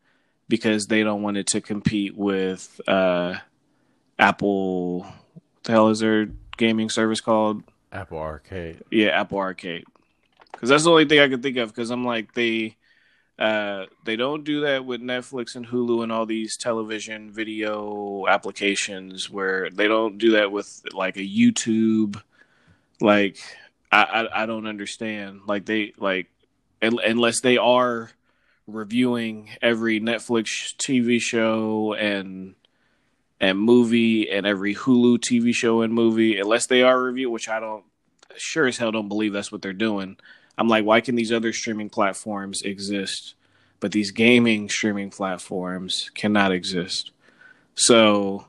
because 0.49 0.87
they 0.87 1.03
don't 1.03 1.21
want 1.21 1.37
it 1.37 1.49
to 1.49 1.61
compete 1.61 2.17
with 2.17 2.81
uh, 2.89 3.35
Apple? 4.19 5.01
What 5.01 5.65
the 5.65 5.73
hell 5.73 5.91
is 5.91 5.99
their 5.99 6.31
gaming 6.57 6.89
service 6.89 7.21
called? 7.21 7.63
Apple 7.93 8.19
Arcade. 8.19 8.83
Yeah, 8.91 9.09
Apple 9.09 9.37
Arcade. 9.37 9.85
Because 10.53 10.71
that's 10.71 10.85
the 10.85 10.91
only 10.91 11.05
thing 11.05 11.21
I 11.21 11.29
can 11.29 11.43
think 11.43 11.59
of. 11.59 11.69
Because 11.69 11.91
I'm 11.91 12.07
like 12.07 12.33
they, 12.33 12.78
uh, 13.39 13.87
they 14.05 14.17
don't 14.17 14.43
do 14.43 14.63
that 14.63 14.85
with 14.85 15.01
Netflix 15.01 15.55
and 15.55 15.67
Hulu 15.67 16.03
and 16.03 16.11
all 16.11 16.27
these 16.27 16.57
television 16.57 17.31
video 17.31 18.27
applications. 18.27 19.31
Where 19.31 19.71
they 19.71 19.87
don't 19.87 20.19
do 20.19 20.33
that 20.33 20.51
with 20.51 20.83
like 20.93 21.17
a 21.17 21.21
YouTube. 21.21 22.21
Like 23.01 23.39
I, 23.93 24.03
I, 24.03 24.43
I 24.43 24.47
don't 24.47 24.67
understand. 24.67 25.43
Like 25.47 25.67
they 25.67 25.93
like 25.99 26.27
un- 26.83 26.99
unless 27.05 27.41
they 27.41 27.59
are 27.59 28.11
reviewing 28.67 29.51
every 29.63 30.01
Netflix 30.01 30.75
TV 30.77 31.21
show 31.21 31.95
and 31.95 32.57
and 33.41 33.59
movie 33.59 34.29
and 34.29 34.47
every 34.47 34.75
Hulu 34.75 35.19
TV 35.19 35.55
show 35.55 35.83
and 35.83 35.93
movie, 35.95 36.41
unless 36.41 36.67
they 36.67 36.83
are 36.83 37.01
review, 37.01 37.31
which 37.31 37.49
I 37.49 37.61
don't 37.61 37.85
sure 38.37 38.67
as 38.67 38.79
hell 38.79 38.91
don't 38.91 39.09
believe 39.09 39.33
that's 39.33 39.53
what 39.53 39.63
they're 39.63 39.73
doing. 39.73 40.17
I'm 40.59 40.69
like, 40.69 40.85
why 40.85 41.01
can 41.01 41.15
these 41.15 41.33
other 41.33 41.53
streaming 41.53 41.89
platforms 41.89 42.63
exist, 42.63 43.37
but 43.79 43.93
these 43.93 44.11
gaming 44.11 44.69
streaming 44.69 45.11
platforms 45.11 46.11
cannot 46.15 46.51
exist? 46.51 47.13
So 47.77 48.47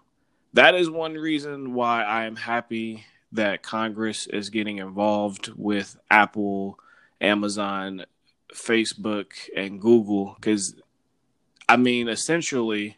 that 0.53 0.73
is 0.73 0.89
one 0.89 1.13
reason 1.13 1.75
why 1.75 2.03
I 2.03 2.25
am 2.25 2.35
happy 2.35 3.05
that 3.31 3.62
Congress 3.62 4.25
is 4.25 4.49
getting 4.49 4.79
involved 4.79 5.51
with 5.55 5.99
Apple, 6.10 6.79
Amazon, 7.21 8.05
Facebook, 8.55 9.33
and 9.55 9.79
Google. 9.79 10.33
Because, 10.35 10.73
I 11.67 11.77
mean, 11.77 12.07
essentially, 12.10 12.97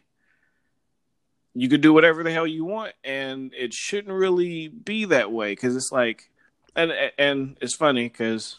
you 1.54 1.68
could 1.68 1.82
do 1.82 1.92
whatever 1.92 2.22
the 2.22 2.32
hell 2.32 2.46
you 2.46 2.64
want, 2.64 2.94
and 3.04 3.52
it 3.54 3.74
shouldn't 3.74 4.14
really 4.14 4.68
be 4.68 5.04
that 5.04 5.30
way. 5.30 5.52
Because 5.52 5.76
it's 5.76 5.92
like, 5.92 6.30
and 6.74 6.90
and 7.18 7.58
it's 7.60 7.76
funny 7.76 8.08
because 8.08 8.56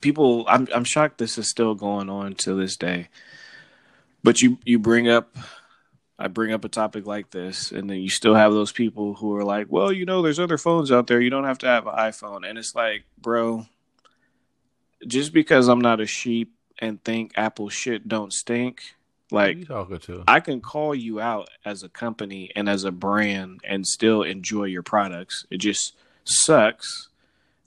people, 0.00 0.44
I'm 0.48 0.68
I'm 0.74 0.84
shocked 0.84 1.18
this 1.18 1.38
is 1.38 1.48
still 1.48 1.74
going 1.74 2.10
on 2.10 2.34
to 2.36 2.54
this 2.54 2.76
day. 2.76 3.08
But 4.22 4.40
you 4.40 4.58
you 4.64 4.78
bring 4.78 5.08
up 5.08 5.36
I 6.22 6.28
bring 6.28 6.52
up 6.52 6.64
a 6.64 6.68
topic 6.68 7.04
like 7.04 7.30
this, 7.30 7.72
and 7.72 7.90
then 7.90 7.98
you 7.98 8.08
still 8.08 8.36
have 8.36 8.52
those 8.52 8.70
people 8.70 9.14
who 9.14 9.34
are 9.34 9.44
like, 9.44 9.66
well, 9.70 9.92
you 9.92 10.04
know, 10.04 10.22
there's 10.22 10.38
other 10.38 10.56
phones 10.56 10.92
out 10.92 11.08
there. 11.08 11.20
You 11.20 11.30
don't 11.30 11.44
have 11.44 11.58
to 11.58 11.66
have 11.66 11.88
an 11.88 11.94
iPhone. 11.94 12.48
And 12.48 12.58
it's 12.58 12.76
like, 12.76 13.02
bro, 13.18 13.66
just 15.04 15.32
because 15.32 15.66
I'm 15.66 15.80
not 15.80 16.00
a 16.00 16.06
sheep 16.06 16.54
and 16.78 17.02
think 17.02 17.32
Apple 17.36 17.70
shit 17.70 18.06
don't 18.06 18.32
stink, 18.32 18.94
Like 19.32 19.56
you 19.56 19.64
talking 19.64 19.98
to? 19.98 20.24
I 20.28 20.38
can 20.40 20.60
call 20.60 20.94
you 20.94 21.20
out 21.20 21.48
as 21.64 21.82
a 21.82 21.88
company 21.88 22.52
and 22.54 22.68
as 22.68 22.84
a 22.84 22.92
brand 22.92 23.60
and 23.64 23.84
still 23.86 24.22
enjoy 24.22 24.64
your 24.64 24.82
products. 24.82 25.46
It 25.50 25.58
just 25.58 25.96
sucks 26.24 27.08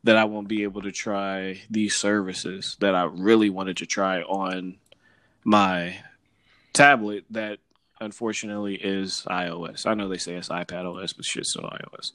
that 0.06 0.18
I 0.18 0.24
won't 0.26 0.48
be 0.48 0.64
able 0.64 0.84
to 0.84 0.92
try 0.92 1.60
these 1.70 1.96
services 1.98 2.78
that 2.80 2.94
I 2.94 3.06
really 3.06 3.50
wanted 3.50 3.78
to 3.78 3.88
try 3.88 4.22
on 4.22 4.78
my 5.44 5.98
tablet 6.74 7.26
that 7.32 7.58
unfortunately 8.00 8.76
is 8.76 9.26
iOS. 9.28 9.88
I 9.88 9.96
know 9.96 10.08
they 10.08 10.18
say 10.18 10.36
it's 10.36 10.50
iPad 10.50 10.86
OS, 10.86 11.14
but 11.14 11.26
shit's 11.26 11.50
still 11.50 11.64
iOS. 11.64 12.12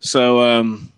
So 0.00 0.40
um 0.40 0.92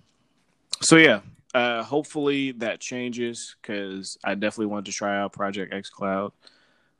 so 0.80 0.96
yeah, 0.96 1.20
uh 1.54 1.84
hopefully 1.84 2.50
that 2.52 2.80
changes 2.80 3.54
cuz 3.62 4.18
I 4.24 4.34
definitely 4.34 4.66
want 4.66 4.86
to 4.86 4.92
try 4.92 5.20
out 5.20 5.32
Project 5.32 5.72
X 5.72 5.90
Cloud. 5.90 6.32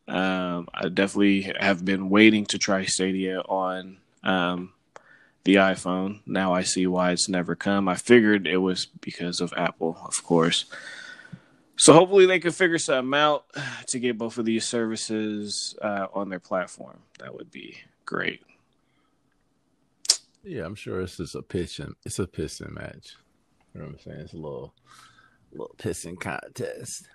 Um 0.07 0.69
I 0.73 0.89
definitely 0.89 1.53
have 1.59 1.85
been 1.85 2.11
waiting 2.11 2.47
to 2.47 2.59
try 2.59 2.85
Stadia 2.85 3.41
on 3.41 3.97
um 4.23 4.73
the 5.47 5.55
iPhone. 5.55 6.21
Now 6.27 6.53
I 6.53 6.63
see 6.63 6.87
why 6.89 7.13
it's 7.13 7.29
never 7.29 7.55
come. 7.55 7.89
I 7.89 7.95
figured 7.95 8.49
it 8.49 8.59
was 8.59 8.87
because 8.87 9.41
of 9.41 9.55
Apple, 9.57 9.97
of 10.05 10.23
course. 10.25 10.67
So 11.77 11.93
hopefully 11.93 12.27
they 12.27 12.41
can 12.41 12.51
figure 12.51 12.79
something 12.79 13.19
out 13.19 13.45
to 13.87 13.99
get 14.01 14.19
both 14.19 14.39
of 14.39 14.45
these 14.45 14.67
services 14.67 15.77
uh, 15.81 16.09
on 16.13 16.29
their 16.29 16.41
platform. 16.41 16.99
That 17.21 17.35
would 17.35 17.51
be 17.51 17.79
great. 18.05 18.43
Yeah, 20.43 20.65
I'm 20.65 20.75
sure 20.75 21.01
it's 21.01 21.17
just 21.17 21.37
a 21.37 21.43
pitching. 21.43 21.95
It's 22.05 22.19
a 22.19 22.27
pissing 22.27 22.73
match. 22.73 23.17
You 23.73 23.81
know 23.81 23.87
what 23.87 23.95
I'm 23.95 24.01
saying? 24.01 24.21
It's 24.21 24.33
a 24.33 24.37
little, 24.37 24.75
little 25.53 25.75
pissing 25.79 26.19
contest. 26.19 27.09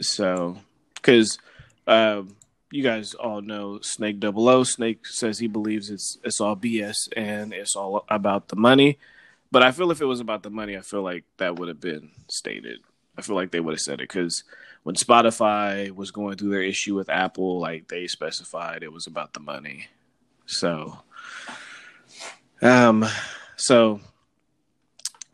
So, 0.00 0.56
because 0.94 1.38
um, 1.86 2.34
you 2.70 2.82
guys 2.82 3.14
all 3.14 3.40
know 3.40 3.80
Snake 3.80 4.20
Double 4.20 4.48
O. 4.48 4.62
Snake 4.62 5.06
says 5.06 5.38
he 5.38 5.46
believes 5.46 5.90
it's 5.90 6.18
it's 6.22 6.40
all 6.40 6.56
BS 6.56 7.08
and 7.16 7.52
it's 7.52 7.74
all 7.74 8.04
about 8.08 8.48
the 8.48 8.56
money. 8.56 8.98
But 9.50 9.62
I 9.62 9.72
feel 9.72 9.90
if 9.90 10.00
it 10.00 10.06
was 10.06 10.20
about 10.20 10.42
the 10.42 10.50
money, 10.50 10.76
I 10.76 10.80
feel 10.80 11.02
like 11.02 11.24
that 11.38 11.58
would 11.58 11.68
have 11.68 11.80
been 11.80 12.10
stated. 12.28 12.80
I 13.16 13.22
feel 13.22 13.34
like 13.34 13.50
they 13.50 13.60
would 13.60 13.72
have 13.72 13.80
said 13.80 14.00
it 14.00 14.08
because 14.08 14.44
when 14.82 14.94
Spotify 14.94 15.90
was 15.90 16.10
going 16.10 16.36
through 16.36 16.50
their 16.50 16.62
issue 16.62 16.94
with 16.94 17.08
Apple, 17.08 17.58
like 17.58 17.88
they 17.88 18.06
specified 18.06 18.82
it 18.82 18.92
was 18.92 19.06
about 19.06 19.32
the 19.32 19.40
money. 19.40 19.88
So, 20.46 20.98
um, 22.62 23.06
so 23.56 24.00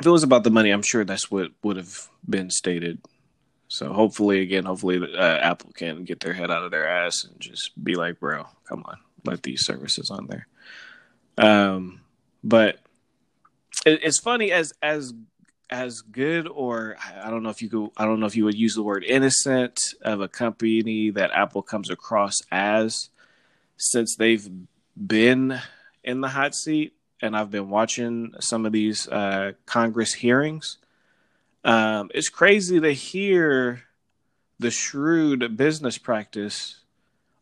if 0.00 0.06
it 0.06 0.10
was 0.10 0.22
about 0.22 0.44
the 0.44 0.50
money, 0.50 0.70
I'm 0.70 0.82
sure 0.82 1.04
that's 1.04 1.30
what 1.30 1.50
would 1.62 1.76
have 1.76 2.08
been 2.28 2.50
stated. 2.50 3.00
So 3.74 3.92
hopefully, 3.92 4.40
again, 4.40 4.66
hopefully 4.66 5.00
uh, 5.16 5.38
Apple 5.38 5.72
can 5.74 6.04
get 6.04 6.20
their 6.20 6.32
head 6.32 6.48
out 6.48 6.62
of 6.62 6.70
their 6.70 6.86
ass 6.86 7.24
and 7.24 7.40
just 7.40 7.72
be 7.82 7.96
like, 7.96 8.20
bro, 8.20 8.46
come 8.68 8.84
on, 8.86 8.98
let 9.24 9.42
these 9.42 9.66
services 9.66 10.12
on 10.12 10.28
there. 10.28 10.46
Um, 11.36 12.00
but 12.44 12.78
it, 13.84 13.98
it's 14.04 14.20
funny 14.20 14.52
as 14.52 14.72
as 14.80 15.12
as 15.70 16.02
good 16.02 16.46
or 16.46 16.96
I 17.20 17.30
don't 17.30 17.42
know 17.42 17.48
if 17.48 17.62
you 17.62 17.68
could 17.68 17.90
I 17.96 18.04
don't 18.04 18.20
know 18.20 18.26
if 18.26 18.36
you 18.36 18.44
would 18.44 18.54
use 18.54 18.76
the 18.76 18.82
word 18.84 19.02
innocent 19.02 19.80
of 20.02 20.20
a 20.20 20.28
company 20.28 21.10
that 21.10 21.32
Apple 21.32 21.62
comes 21.62 21.90
across 21.90 22.34
as 22.52 23.10
since 23.76 24.14
they've 24.14 24.48
been 24.94 25.58
in 26.04 26.20
the 26.20 26.28
hot 26.28 26.54
seat 26.54 26.94
and 27.20 27.36
I've 27.36 27.50
been 27.50 27.70
watching 27.70 28.34
some 28.38 28.66
of 28.66 28.70
these 28.70 29.08
uh, 29.08 29.52
Congress 29.66 30.14
hearings. 30.14 30.78
Um, 31.64 32.10
it's 32.14 32.28
crazy 32.28 32.78
to 32.78 32.92
hear 32.92 33.82
the 34.58 34.70
shrewd 34.70 35.56
business 35.56 35.98
practice 35.98 36.80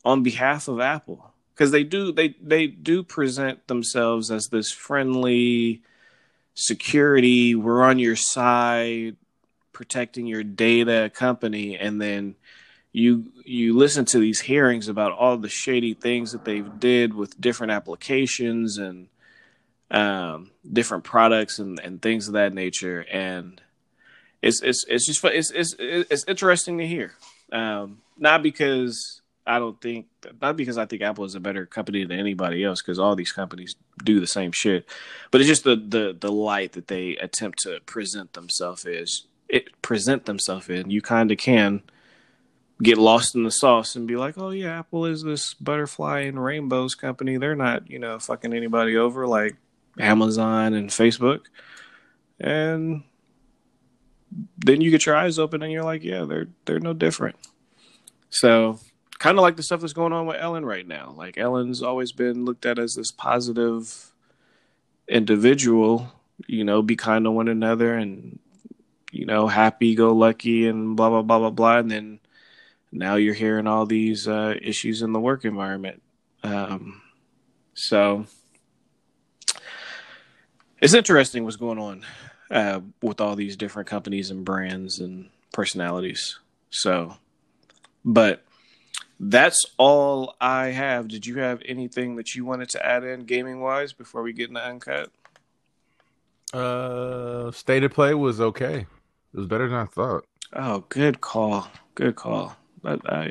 on 0.04 0.22
behalf 0.22 0.68
of 0.68 0.80
Apple. 0.80 1.32
Because 1.54 1.70
they 1.70 1.84
do 1.84 2.12
they 2.12 2.34
they 2.40 2.66
do 2.66 3.02
present 3.02 3.66
themselves 3.66 4.30
as 4.30 4.46
this 4.46 4.72
friendly 4.72 5.82
security, 6.54 7.54
we're 7.54 7.82
on 7.82 7.98
your 7.98 8.16
side, 8.16 9.16
protecting 9.72 10.26
your 10.26 10.42
data 10.42 11.10
company, 11.14 11.76
and 11.76 12.00
then 12.00 12.36
you 12.92 13.32
you 13.44 13.76
listen 13.76 14.04
to 14.06 14.18
these 14.18 14.40
hearings 14.40 14.88
about 14.88 15.12
all 15.12 15.36
the 15.36 15.48
shady 15.48 15.94
things 15.94 16.32
that 16.32 16.44
they've 16.44 16.78
did 16.80 17.12
with 17.12 17.40
different 17.40 17.72
applications 17.72 18.78
and 18.78 19.08
um, 19.90 20.50
different 20.70 21.04
products 21.04 21.58
and, 21.58 21.78
and 21.80 22.00
things 22.00 22.28
of 22.28 22.34
that 22.34 22.54
nature, 22.54 23.04
and 23.10 23.60
it's 24.43 24.61
it's 24.61 24.84
it's 24.88 25.07
just 25.07 25.24
it's 25.24 25.51
it's 25.51 25.74
it's 25.78 26.24
interesting 26.26 26.78
to 26.78 26.86
hear. 26.86 27.14
Um, 27.53 27.99
not 28.18 28.43
because 28.43 29.22
I 29.47 29.59
don't 29.59 29.80
think 29.80 30.07
not 30.40 30.57
because 30.57 30.78
I 30.78 30.86
think 30.86 31.03
Apple 31.03 31.24
is 31.24 31.34
a 31.34 31.40
better 31.40 31.64
company 31.64 32.05
than 32.05 32.18
anybody 32.18 32.64
else 32.64 32.82
because 32.82 32.99
all 32.99 33.14
these 33.14 33.32
companies 33.32 33.76
do 34.03 34.20
the 34.20 34.26
same 34.26 34.53
shit, 34.53 34.86
but 35.30 35.40
it's 35.40 35.49
just 35.49 35.64
the 35.64 35.76
the 35.76 36.16
the 36.18 36.32
light 36.32 36.72
that 36.72 36.88
they 36.88 37.16
attempt 37.16 37.61
to 37.61 37.80
present 37.86 38.32
themselves 38.32 38.84
as 38.84 39.22
it 39.49 39.80
present 39.80 40.26
themselves 40.26 40.68
in. 40.68 40.90
You 40.90 41.03
kind 41.03 41.30
of 41.30 41.38
can 41.38 41.82
get 42.82 42.99
lost 42.99 43.36
in 43.36 43.45
the 43.45 43.51
sauce 43.51 43.95
and 43.95 44.09
be 44.09 44.16
like, 44.16 44.36
oh 44.38 44.51
yeah, 44.51 44.80
Apple 44.80 45.07
is 45.07 45.22
this 45.22 45.55
butterfly 45.55 46.20
and 46.20 46.43
rainbows 46.43 46.97
company. 46.97 47.36
They're 47.36 47.55
not 47.55 47.88
you 47.88 48.01
know 48.01 48.18
fucking 48.18 48.53
anybody 48.53 48.97
over 48.97 49.26
like 49.26 49.57
Amazon 49.99 50.74
and 50.74 50.88
Facebook, 50.90 51.43
and 52.40 53.05
then 54.59 54.80
you 54.80 54.91
get 54.91 55.07
your 55.07 55.16
eyes 55.16 55.39
open 55.39 55.62
and 55.62 55.72
you're 55.72 55.85
like, 55.85 56.03
yeah, 56.03 56.24
they're 56.24 56.49
they're 56.64 56.80
no 56.80 56.93
different. 56.93 57.37
So 58.30 58.78
kind 59.18 59.39
of 59.39 59.43
like 59.43 59.57
the 59.57 59.62
stuff 59.62 59.80
that's 59.80 59.93
going 59.93 60.12
on 60.12 60.26
with 60.26 60.37
Ellen 60.41 60.64
right 60.64 60.87
now. 60.87 61.14
Like 61.16 61.39
Ellen's 61.39 61.83
always 61.83 62.12
been 62.12 62.45
looked 62.45 62.66
at 62.66 62.78
as 62.78 62.95
this 62.95 63.12
positive 63.12 64.12
individual, 65.09 66.12
you 66.47 66.64
know, 66.64 66.83
be 66.83 66.97
kind 66.97 67.24
to 67.24 67.30
one 67.30 67.49
another 67.49 67.95
and 67.95 68.39
you 69.11 69.26
know, 69.26 69.47
happy 69.47 69.95
go 69.95 70.12
lucky 70.12 70.66
and 70.66 70.97
blah 70.97 71.11
blah 71.11 71.22
blah 71.22 71.39
blah 71.39 71.51
blah 71.51 71.78
and 71.78 71.91
then 71.91 72.20
now 72.91 73.16
you're 73.16 73.35
hearing 73.35 73.66
all 73.66 73.87
these 73.87 74.28
uh, 74.28 74.55
issues 74.61 75.03
in 75.03 75.12
the 75.12 75.20
work 75.20 75.45
environment. 75.45 76.03
Um, 76.43 77.01
so 77.74 78.26
it's 80.80 80.95
interesting 80.95 81.45
what's 81.45 81.57
going 81.57 81.78
on 81.78 82.05
uh, 82.53 82.80
with 83.00 83.20
all 83.20 83.34
these 83.34 83.57
different 83.57 83.88
companies 83.88 84.30
and 84.30 84.44
brands 84.44 85.00
and 85.00 85.30
personalities. 85.53 86.38
So, 86.70 87.16
but 88.05 88.44
that's 89.18 89.64
all 89.78 90.36
I 90.40 90.66
have. 90.66 91.09
Did 91.09 91.26
you 91.26 91.38
have 91.38 91.62
anything 91.64 92.16
that 92.16 92.34
you 92.34 92.44
wanted 92.44 92.68
to 92.70 92.84
add 92.84 93.05
in 93.05 93.20
gaming 93.24 93.61
wise 93.61 93.92
before 93.92 94.22
we 94.22 94.32
get 94.32 94.50
into 94.50 94.64
uncut? 94.64 95.11
Uh, 96.53 97.50
state 97.53 97.82
of 97.84 97.92
play 97.92 98.12
was 98.12 98.40
okay. 98.40 98.86
It 99.32 99.36
was 99.36 99.46
better 99.46 99.68
than 99.68 99.78
I 99.78 99.86
thought. 99.86 100.26
Oh, 100.53 100.84
good 100.90 101.22
call. 101.22 101.68
Good 101.94 102.16
call. 102.16 102.57
But 102.82 103.00
uh, 103.11 103.26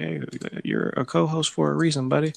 you're 0.63 0.89
a 0.89 1.05
co-host 1.05 1.51
for 1.51 1.69
a 1.69 1.75
reason, 1.75 2.09
buddy. 2.09 2.33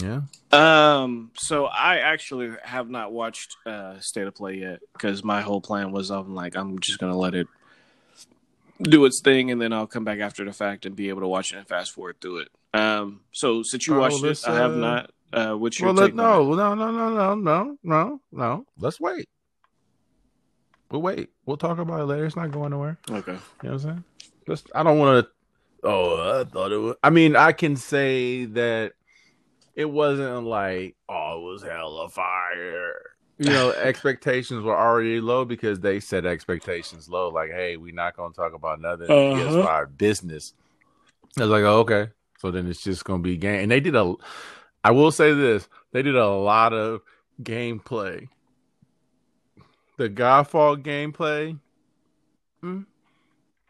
Yeah. 0.00 0.22
Um. 0.52 1.30
So 1.34 1.66
I 1.66 1.98
actually 1.98 2.50
have 2.62 2.88
not 2.88 3.12
watched 3.12 3.56
uh 3.66 4.00
State 4.00 4.26
of 4.26 4.34
Play 4.34 4.54
yet 4.56 4.80
because 4.92 5.22
my 5.22 5.40
whole 5.40 5.60
plan 5.60 5.92
was 5.92 6.10
I'm 6.10 6.34
like 6.34 6.56
I'm 6.56 6.78
just 6.78 6.98
gonna 6.98 7.16
let 7.16 7.34
it 7.34 7.48
do 8.80 9.04
its 9.04 9.20
thing, 9.22 9.50
and 9.50 9.60
then 9.60 9.72
I'll 9.72 9.86
come 9.86 10.04
back 10.04 10.18
after 10.20 10.44
the 10.44 10.52
fact 10.52 10.84
and 10.86 10.96
be 10.96 11.08
able 11.08 11.20
to 11.20 11.28
watch 11.28 11.52
it 11.52 11.56
and 11.58 11.68
fast 11.68 11.92
forward 11.92 12.20
through 12.20 12.38
it. 12.38 12.48
Um, 12.72 13.20
so 13.32 13.62
since 13.62 13.86
you 13.86 13.94
Oh, 13.94 14.00
watched 14.00 14.18
it, 14.24 14.26
let's, 14.28 14.46
I 14.48 14.54
have 14.56 14.72
uh, 14.72 14.76
not. 14.76 15.10
Uh, 15.32 15.54
what's 15.54 15.78
your 15.78 15.92
Well, 15.92 16.06
take? 16.06 16.14
no, 16.14 16.54
no, 16.54 16.74
no, 16.74 16.90
no, 16.90 17.10
no, 17.10 17.34
no, 17.34 17.78
no, 17.82 18.20
no. 18.32 18.66
Let's 18.78 19.00
wait. 19.00 19.26
We'll 20.90 21.02
wait. 21.02 21.30
We'll 21.46 21.56
talk 21.56 21.78
about 21.78 22.00
it 22.00 22.04
later. 22.04 22.26
It's 22.26 22.36
not 22.36 22.50
going 22.50 22.70
nowhere. 22.70 22.98
Okay. 23.10 23.32
You 23.32 23.36
know 23.36 23.38
what 23.62 23.72
I'm 23.72 23.78
saying? 23.78 24.04
Just 24.48 24.70
I 24.74 24.82
don't 24.82 24.98
want 24.98 25.24
to. 25.26 25.30
Oh, 25.88 26.40
I 26.40 26.44
thought 26.44 26.72
it 26.72 26.78
was. 26.78 26.96
I 27.02 27.10
mean, 27.10 27.36
I 27.36 27.52
can 27.52 27.76
say 27.76 28.44
that 28.46 28.92
it 29.74 29.86
wasn't 29.86 30.44
like 30.46 30.96
oh, 31.08 31.38
it 31.40 31.44
was 31.52 31.62
hella 31.62 32.08
fire. 32.08 32.94
You 33.38 33.50
know, 33.50 33.70
expectations 33.76 34.62
were 34.62 34.76
already 34.78 35.20
low 35.20 35.44
because 35.44 35.80
they 35.80 35.98
set 36.00 36.24
expectations 36.24 37.08
low. 37.08 37.30
Like, 37.30 37.50
hey, 37.50 37.76
we're 37.76 37.92
not 37.94 38.16
going 38.16 38.32
to 38.32 38.36
talk 38.36 38.52
about 38.54 38.78
another 38.78 39.04
Uh-huh. 39.10 39.40
PS5 39.40 39.98
business. 39.98 40.54
I 41.36 41.42
was 41.42 41.50
like, 41.50 41.64
oh, 41.64 41.80
okay. 41.80 42.10
So 42.38 42.50
then 42.52 42.68
it's 42.68 42.82
just 42.82 43.04
going 43.04 43.20
to 43.22 43.28
be 43.28 43.36
game. 43.36 43.60
And 43.62 43.70
they 43.72 43.80
did 43.80 43.96
a. 43.96 44.14
I 44.84 44.90
will 44.92 45.10
say 45.10 45.32
this: 45.32 45.68
they 45.92 46.02
did 46.02 46.14
a 46.14 46.28
lot 46.28 46.72
of 46.72 47.00
gameplay. 47.42 48.28
The 49.96 50.10
Godfall 50.10 50.82
gameplay, 50.82 51.58
mm, 52.62 52.84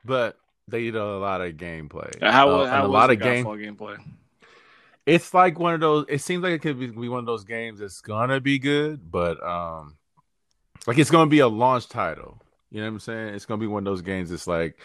but 0.05 0.39
they 0.67 0.85
did 0.85 0.97
a 0.97 1.19
lot 1.19 1.41
of 1.43 1.53
gameplay. 1.55 2.11
How, 2.23 2.49
Uh, 2.51 2.67
how 2.67 2.81
a 2.81 2.89
was 2.89 2.93
lot 2.93 3.07
the 3.09 3.13
of 3.15 3.21
game. 3.21 3.45
Godfall 3.45 3.77
gameplay? 3.77 3.97
It's 5.07 5.35
like 5.35 5.59
one 5.59 5.75
of 5.75 5.81
those. 5.81 6.07
It 6.09 6.21
seems 6.23 6.43
like 6.43 6.53
it 6.53 6.63
could 6.63 6.79
be, 6.79 6.87
be 6.87 7.09
one 7.09 7.21
of 7.21 7.27
those 7.27 7.45
games 7.45 7.81
that's 7.81 8.01
gonna 8.01 8.41
be 8.41 8.59
good, 8.59 9.11
but 9.11 9.43
um, 9.47 9.97
like 10.87 10.99
it's 10.99 11.11
gonna 11.11 11.31
be 11.31 11.41
a 11.41 11.49
launch 11.49 11.89
title. 11.89 12.43
You 12.71 12.81
know 12.81 12.87
what 12.87 12.95
I'm 12.95 13.01
saying? 13.01 13.35
It's 13.35 13.45
gonna 13.45 13.61
be 13.61 13.67
one 13.67 13.87
of 13.87 13.93
those 13.93 14.03
games 14.03 14.31
that's 14.31 14.47
like, 14.47 14.79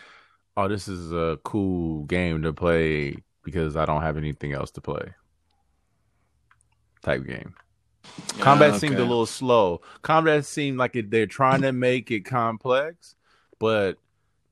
oh, 0.57 0.67
this 0.67 0.87
is 0.87 1.11
a 1.13 1.39
cool 1.43 2.03
game 2.03 2.41
to 2.41 2.53
play 2.53 3.15
because 3.43 3.77
I 3.77 3.85
don't 3.85 4.01
have 4.01 4.17
anything 4.17 4.53
else 4.53 4.71
to 4.71 4.81
play. 4.81 5.13
Type 7.01 7.25
game. 7.25 7.55
Combat 8.39 8.73
Ah, 8.73 8.77
seemed 8.77 8.95
a 8.95 9.03
little 9.03 9.25
slow. 9.25 9.81
Combat 10.01 10.45
seemed 10.45 10.77
like 10.77 10.95
it, 10.95 11.09
they're 11.09 11.25
trying 11.25 11.61
to 11.61 11.71
make 11.71 12.11
it 12.11 12.21
complex, 12.21 13.15
but 13.57 13.97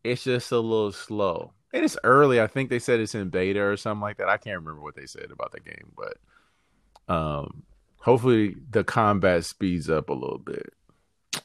it's 0.03 0.23
just 0.23 0.51
a 0.51 0.59
little 0.59 0.91
slow. 0.91 1.53
And 1.73 1.83
it's 1.83 1.97
early. 2.03 2.41
I 2.41 2.47
think 2.47 2.69
they 2.69 2.79
said 2.79 2.99
it's 2.99 3.15
in 3.15 3.29
beta 3.29 3.61
or 3.61 3.77
something 3.77 4.01
like 4.01 4.17
that. 4.17 4.29
I 4.29 4.37
can't 4.37 4.57
remember 4.57 4.81
what 4.81 4.95
they 4.95 5.05
said 5.05 5.29
about 5.31 5.51
the 5.51 5.59
game, 5.59 5.91
but 5.95 7.13
um, 7.13 7.63
hopefully 7.99 8.55
the 8.69 8.83
combat 8.83 9.45
speeds 9.45 9.89
up 9.89 10.09
a 10.09 10.13
little 10.13 10.37
bit. 10.37 10.73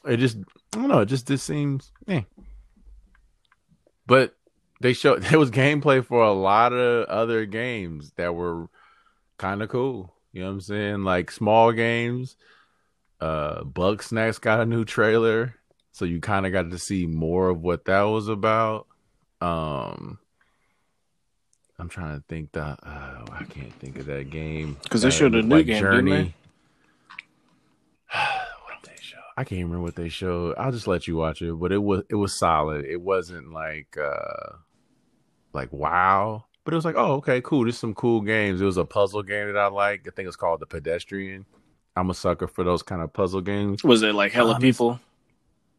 It 0.05 0.17
just, 0.17 0.37
I 0.73 0.77
don't 0.77 0.87
know. 0.87 1.01
It 1.01 1.07
just 1.07 1.27
this 1.27 1.43
seems, 1.43 1.91
eh. 2.07 2.21
But 4.05 4.35
they 4.81 4.93
showed 4.93 5.21
there 5.23 5.39
was 5.39 5.51
gameplay 5.51 6.05
for 6.05 6.23
a 6.23 6.33
lot 6.33 6.73
of 6.73 7.07
other 7.07 7.45
games 7.45 8.11
that 8.15 8.35
were 8.35 8.67
kind 9.37 9.61
of 9.61 9.69
cool. 9.69 10.13
You 10.31 10.41
know 10.41 10.47
what 10.47 10.53
I'm 10.53 10.61
saying? 10.61 11.03
Like 11.03 11.31
small 11.31 11.71
games. 11.71 12.35
Uh, 13.21 13.63
Bugsnax 13.63 14.41
got 14.41 14.59
a 14.59 14.65
new 14.65 14.83
trailer, 14.83 15.55
so 15.93 16.03
you 16.03 16.19
kind 16.19 16.45
of 16.45 16.51
got 16.51 16.71
to 16.71 16.77
see 16.77 17.05
more 17.05 17.49
of 17.49 17.61
what 17.61 17.85
that 17.85 18.01
was 18.01 18.27
about. 18.27 18.87
Um, 19.43 20.19
I'm 21.79 21.89
trying 21.89 22.17
to 22.17 22.23
think 22.29 22.51
that 22.53 22.79
uh, 22.83 23.25
I 23.31 23.43
can't 23.49 23.73
think 23.73 23.97
of 23.99 24.05
that 24.05 24.29
game 24.29 24.77
because 24.83 25.01
they 25.01 25.09
Uh, 25.09 25.11
showed 25.11 25.35
a 25.35 25.41
new 25.41 25.63
game, 25.63 25.83
didn't 25.83 26.05
they? 26.05 26.33
what 28.13 28.83
they 28.83 28.95
show? 29.01 29.17
I 29.35 29.43
can't 29.43 29.63
remember 29.63 29.81
what 29.83 29.95
they 29.95 30.09
showed. 30.09 30.55
I'll 30.57 30.71
just 30.71 30.87
let 30.87 31.07
you 31.07 31.17
watch 31.17 31.41
it, 31.41 31.53
but 31.53 31.71
it 31.71 31.79
was 31.83 32.03
it 32.09 32.15
was 32.15 32.33
solid. 32.35 32.85
It 32.85 33.01
wasn't 33.01 33.51
like 33.51 33.97
uh 33.97 34.57
like 35.53 35.73
wow, 35.73 36.45
but 36.63 36.73
it 36.73 36.75
was 36.77 36.85
like 36.85 36.95
oh 36.97 37.13
okay 37.15 37.41
cool. 37.41 37.63
There's 37.63 37.77
some 37.77 37.93
cool 37.95 38.21
games. 38.21 38.61
It 38.61 38.65
was 38.65 38.77
a 38.77 38.85
puzzle 38.85 39.23
game 39.23 39.47
that 39.47 39.57
I 39.57 39.67
like. 39.67 40.07
I 40.07 40.11
think 40.15 40.27
it's 40.27 40.37
called 40.37 40.59
The 40.61 40.67
Pedestrian. 40.67 41.45
I'm 41.95 42.09
a 42.09 42.13
sucker 42.13 42.47
for 42.47 42.63
those 42.63 42.81
kind 42.81 43.01
of 43.01 43.11
puzzle 43.13 43.41
games. 43.41 43.83
Was 43.83 44.03
it 44.03 44.15
like 44.15 44.31
hella 44.31 44.55
Um, 44.55 44.61
people 44.61 44.99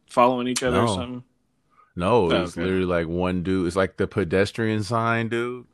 following 0.09 0.47
each 0.47 0.61
other 0.63 0.81
or 0.81 0.87
something? 0.87 1.23
No, 1.95 2.31
Oh, 2.31 2.43
it's 2.43 2.53
okay. 2.53 2.63
literally 2.63 2.85
like 2.85 3.07
one 3.07 3.43
dude. 3.43 3.67
It's 3.67 3.75
like 3.75 3.97
the 3.97 4.07
pedestrian 4.07 4.83
sign, 4.83 5.29
dude. 5.29 5.65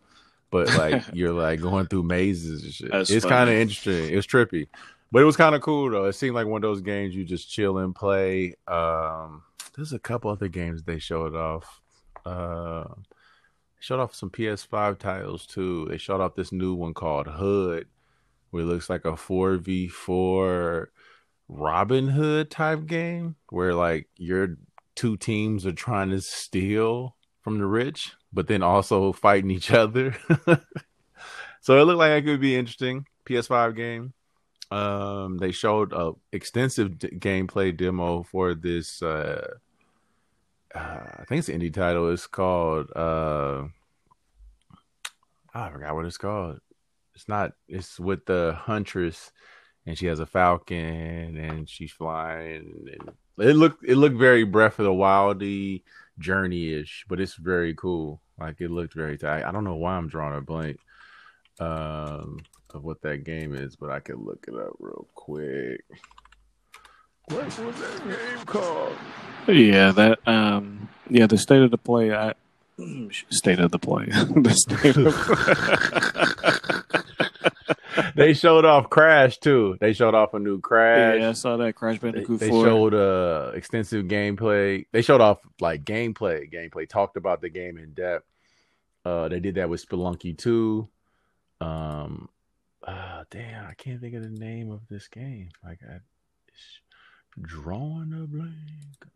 But 0.51 0.67
like 0.77 1.03
you're 1.13 1.33
like 1.33 1.61
going 1.61 1.87
through 1.87 2.03
mazes 2.03 2.63
and 2.63 2.73
shit. 2.73 2.91
That's 2.91 3.09
it's 3.09 3.25
kind 3.25 3.49
of 3.49 3.55
interesting. 3.55 4.11
It 4.11 4.15
was 4.15 4.27
trippy, 4.27 4.67
but 5.11 5.21
it 5.21 5.25
was 5.25 5.37
kind 5.37 5.55
of 5.55 5.61
cool 5.61 5.89
though. 5.89 6.05
It 6.05 6.13
seemed 6.13 6.35
like 6.35 6.47
one 6.47 6.57
of 6.63 6.69
those 6.69 6.81
games 6.81 7.15
you 7.15 7.23
just 7.23 7.49
chill 7.49 7.77
and 7.77 7.95
play. 7.95 8.55
Um, 8.67 9.43
there's 9.75 9.93
a 9.93 9.99
couple 9.99 10.29
other 10.29 10.47
games 10.49 10.83
they 10.83 10.99
showed 10.99 11.35
off. 11.35 11.81
Uh, 12.25 12.83
showed 13.79 13.99
off 13.99 14.13
some 14.13 14.29
PS5 14.29 14.99
titles 14.99 15.45
too. 15.47 15.87
They 15.89 15.97
showed 15.97 16.21
off 16.21 16.35
this 16.35 16.51
new 16.51 16.73
one 16.75 16.93
called 16.93 17.27
Hood, 17.27 17.87
where 18.51 18.63
it 18.63 18.67
looks 18.67 18.89
like 18.89 19.05
a 19.05 19.15
four 19.17 19.55
v 19.55 19.87
four 19.87 20.91
Robin 21.47 22.07
Hood 22.09 22.51
type 22.51 22.85
game, 22.85 23.35
where 23.49 23.73
like 23.73 24.07
your 24.17 24.57
two 24.95 25.17
teams 25.17 25.65
are 25.65 25.71
trying 25.71 26.09
to 26.09 26.21
steal 26.21 27.15
from 27.41 27.57
the 27.57 27.65
rich, 27.65 28.13
but 28.31 28.47
then 28.47 28.63
also 28.63 29.11
fighting 29.11 29.51
each 29.51 29.71
other. 29.71 30.15
so 31.61 31.79
it 31.79 31.83
looked 31.83 31.99
like 31.99 32.11
it 32.11 32.25
could 32.25 32.41
be 32.41 32.55
interesting. 32.55 33.05
PS5 33.25 33.75
game. 33.75 34.13
Um, 34.71 35.37
they 35.37 35.51
showed 35.51 35.91
a 35.91 36.13
extensive 36.31 36.97
d- 36.97 37.09
gameplay 37.09 37.75
demo 37.75 38.23
for 38.23 38.55
this. 38.55 39.01
Uh, 39.01 39.55
uh, 40.73 40.79
I 41.19 41.23
think 41.27 41.39
it's 41.39 41.49
an 41.49 41.59
indie 41.59 41.73
title. 41.73 42.11
It's 42.11 42.27
called. 42.27 42.89
Uh, 42.95 43.65
I 45.53 45.69
forgot 45.69 45.93
what 45.93 46.05
it's 46.05 46.17
called. 46.17 46.59
It's 47.15 47.27
not. 47.27 47.51
It's 47.67 47.99
with 47.99 48.25
the 48.25 48.55
huntress, 48.57 49.31
and 49.85 49.97
she 49.97 50.05
has 50.05 50.21
a 50.21 50.25
falcon, 50.25 51.35
and 51.37 51.67
she's 51.67 51.91
flying. 51.91 52.87
And 52.93 53.11
it 53.37 53.55
looked. 53.55 53.83
It 53.83 53.95
looked 53.95 54.17
very 54.17 54.43
Breath 54.43 54.79
of 54.79 54.85
the 54.85 54.91
Wildy 54.91 55.83
journey 56.19 56.73
ish, 56.73 57.05
but 57.07 57.19
it's 57.19 57.35
very 57.35 57.73
cool. 57.73 58.21
Like 58.39 58.61
it 58.61 58.71
looked 58.71 58.93
very 58.93 59.17
tight. 59.17 59.43
I 59.43 59.51
don't 59.51 59.63
know 59.63 59.75
why 59.75 59.93
I'm 59.93 60.07
drawing 60.07 60.37
a 60.37 60.41
blank 60.41 60.79
um 61.59 62.39
of 62.73 62.83
what 62.83 63.01
that 63.01 63.23
game 63.23 63.53
is, 63.53 63.75
but 63.75 63.91
I 63.91 63.99
could 63.99 64.19
look 64.19 64.45
it 64.47 64.55
up 64.55 64.73
real 64.79 65.07
quick. 65.13 65.83
What 67.25 67.45
was 67.59 67.75
that 67.75 68.03
game 68.07 68.45
called? 68.45 68.95
Yeah, 69.47 69.91
that 69.91 70.27
um 70.27 70.89
yeah, 71.09 71.27
the 71.27 71.37
state 71.37 71.61
of 71.61 71.71
the 71.71 71.77
play 71.77 72.13
I 72.13 72.33
state 73.29 73.59
of 73.59 73.71
the 73.71 73.79
play. 73.79 74.05
the 74.09 74.53
state 74.53 74.97
of 74.97 75.13
they 78.15 78.33
showed 78.33 78.65
off 78.65 78.89
Crash 78.89 79.37
too. 79.39 79.77
They 79.79 79.93
showed 79.93 80.13
off 80.15 80.33
a 80.33 80.39
new 80.39 80.59
Crash. 80.59 81.19
Yeah, 81.19 81.29
I 81.29 81.33
saw 81.33 81.57
that 81.57 81.75
Crash 81.75 81.99
They, 81.99 82.11
Bandicoot 82.11 82.39
they 82.39 82.49
4. 82.49 82.65
showed 82.65 82.93
uh 82.93 83.51
extensive 83.55 84.05
gameplay. 84.05 84.85
They 84.91 85.01
showed 85.01 85.21
off 85.21 85.39
like 85.59 85.83
gameplay, 85.83 86.51
gameplay. 86.51 86.87
Talked 86.87 87.17
about 87.17 87.41
the 87.41 87.49
game 87.49 87.77
in 87.77 87.93
depth. 87.93 88.25
Uh, 89.03 89.27
they 89.27 89.39
did 89.39 89.55
that 89.55 89.67
with 89.69 89.83
Spelunky 89.87 90.37
2. 90.37 90.87
Um, 91.59 92.29
uh, 92.85 93.23
damn, 93.31 93.65
I 93.67 93.73
can't 93.73 93.99
think 93.99 94.13
of 94.15 94.21
the 94.23 94.29
name 94.29 94.71
of 94.71 94.81
this 94.89 95.07
game. 95.07 95.49
Like, 95.63 95.79
I, 95.87 95.95
it's 96.47 96.79
drawing 97.41 98.13
a 98.13 98.27
blank. 98.27 98.51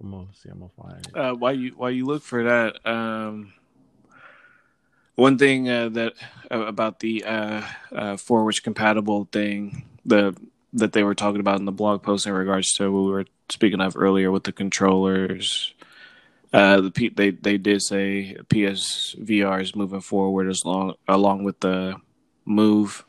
I'm 0.02 0.12
gonna 0.12 0.28
see. 0.34 0.50
I'm 0.50 0.60
gonna 0.60 0.72
find 0.76 1.06
it. 1.08 1.16
uh, 1.18 1.34
while 1.36 1.54
you 1.56 1.72
while 1.76 1.91
you 1.91 2.06
look 2.06 2.24
for 2.24 2.43
that, 2.43 2.84
um, 2.89 3.54
one 5.16 5.38
thing 5.38 5.70
uh, 5.70 5.89
that 5.89 6.13
uh, 6.51 6.59
about 6.59 6.99
the 6.99 7.24
uh, 7.24 7.61
uh, 7.93 8.18
forwards 8.18 8.59
compatible 8.59 9.28
thing 9.32 9.86
the 10.05 10.36
that 10.74 10.91
they 10.91 11.03
were 11.03 11.16
talking 11.16 11.39
about 11.39 11.59
in 11.59 11.66
the 11.66 11.72
blog 11.72 12.03
post 12.03 12.28
in 12.28 12.34
regards 12.34 12.74
to 12.74 12.91
what 12.91 13.05
we 13.05 13.11
were 13.11 13.26
speaking 13.49 13.80
of 13.80 13.95
earlier 13.95 14.30
with 14.30 14.43
the 14.43 14.51
controllers. 14.51 15.74
Uh, 16.51 16.82
the 16.82 16.91
P- 16.91 17.09
they 17.09 17.32
they 17.32 17.57
did 17.57 17.82
say 17.82 18.38
PSVR 18.47 19.61
is 19.61 19.76
moving 19.76 20.01
forward 20.01 20.49
as 20.49 20.63
long 20.66 20.93
along 21.07 21.43
with 21.43 21.59
the 21.61 21.95
Move 22.45 23.05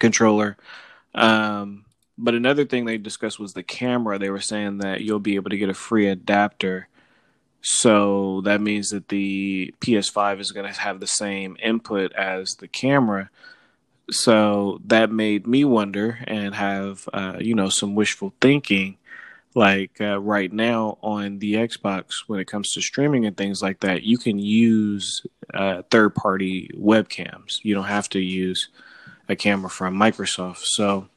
controller. 0.00 0.56
Um, 1.14 1.84
but 2.18 2.34
another 2.34 2.64
thing 2.64 2.84
they 2.84 2.98
discussed 2.98 3.38
was 3.38 3.52
the 3.52 3.62
camera. 3.62 4.18
They 4.18 4.30
were 4.30 4.40
saying 4.40 4.78
that 4.78 5.02
you'll 5.02 5.20
be 5.20 5.36
able 5.36 5.50
to 5.50 5.56
get 5.56 5.68
a 5.68 5.74
free 5.74 6.08
adapter. 6.08 6.88
So 7.62 8.40
that 8.42 8.60
means 8.60 8.90
that 8.90 9.08
the 9.08 9.72
PS5 9.80 10.40
is 10.40 10.50
going 10.50 10.70
to 10.70 10.80
have 10.80 10.98
the 10.98 11.06
same 11.06 11.56
input 11.62 12.12
as 12.12 12.56
the 12.56 12.66
camera. 12.66 13.30
So 14.10 14.80
that 14.86 15.12
made 15.12 15.46
me 15.46 15.64
wonder 15.64 16.18
and 16.26 16.54
have, 16.56 17.08
uh, 17.12 17.36
you 17.38 17.54
know, 17.54 17.68
some 17.68 17.94
wishful 17.94 18.34
thinking. 18.40 18.98
Like 19.54 20.00
uh, 20.00 20.18
right 20.18 20.50
now 20.50 20.98
on 21.02 21.38
the 21.38 21.54
Xbox, 21.54 22.24
when 22.26 22.40
it 22.40 22.46
comes 22.46 22.72
to 22.72 22.80
streaming 22.80 23.26
and 23.26 23.36
things 23.36 23.62
like 23.62 23.80
that, 23.80 24.02
you 24.02 24.16
can 24.16 24.38
use 24.38 25.24
uh, 25.52 25.82
third 25.90 26.14
party 26.14 26.70
webcams. 26.74 27.58
You 27.62 27.74
don't 27.74 27.84
have 27.84 28.08
to 28.10 28.18
use 28.18 28.68
a 29.28 29.36
camera 29.36 29.68
from 29.68 29.94
Microsoft. 29.94 30.62
So 30.62 31.08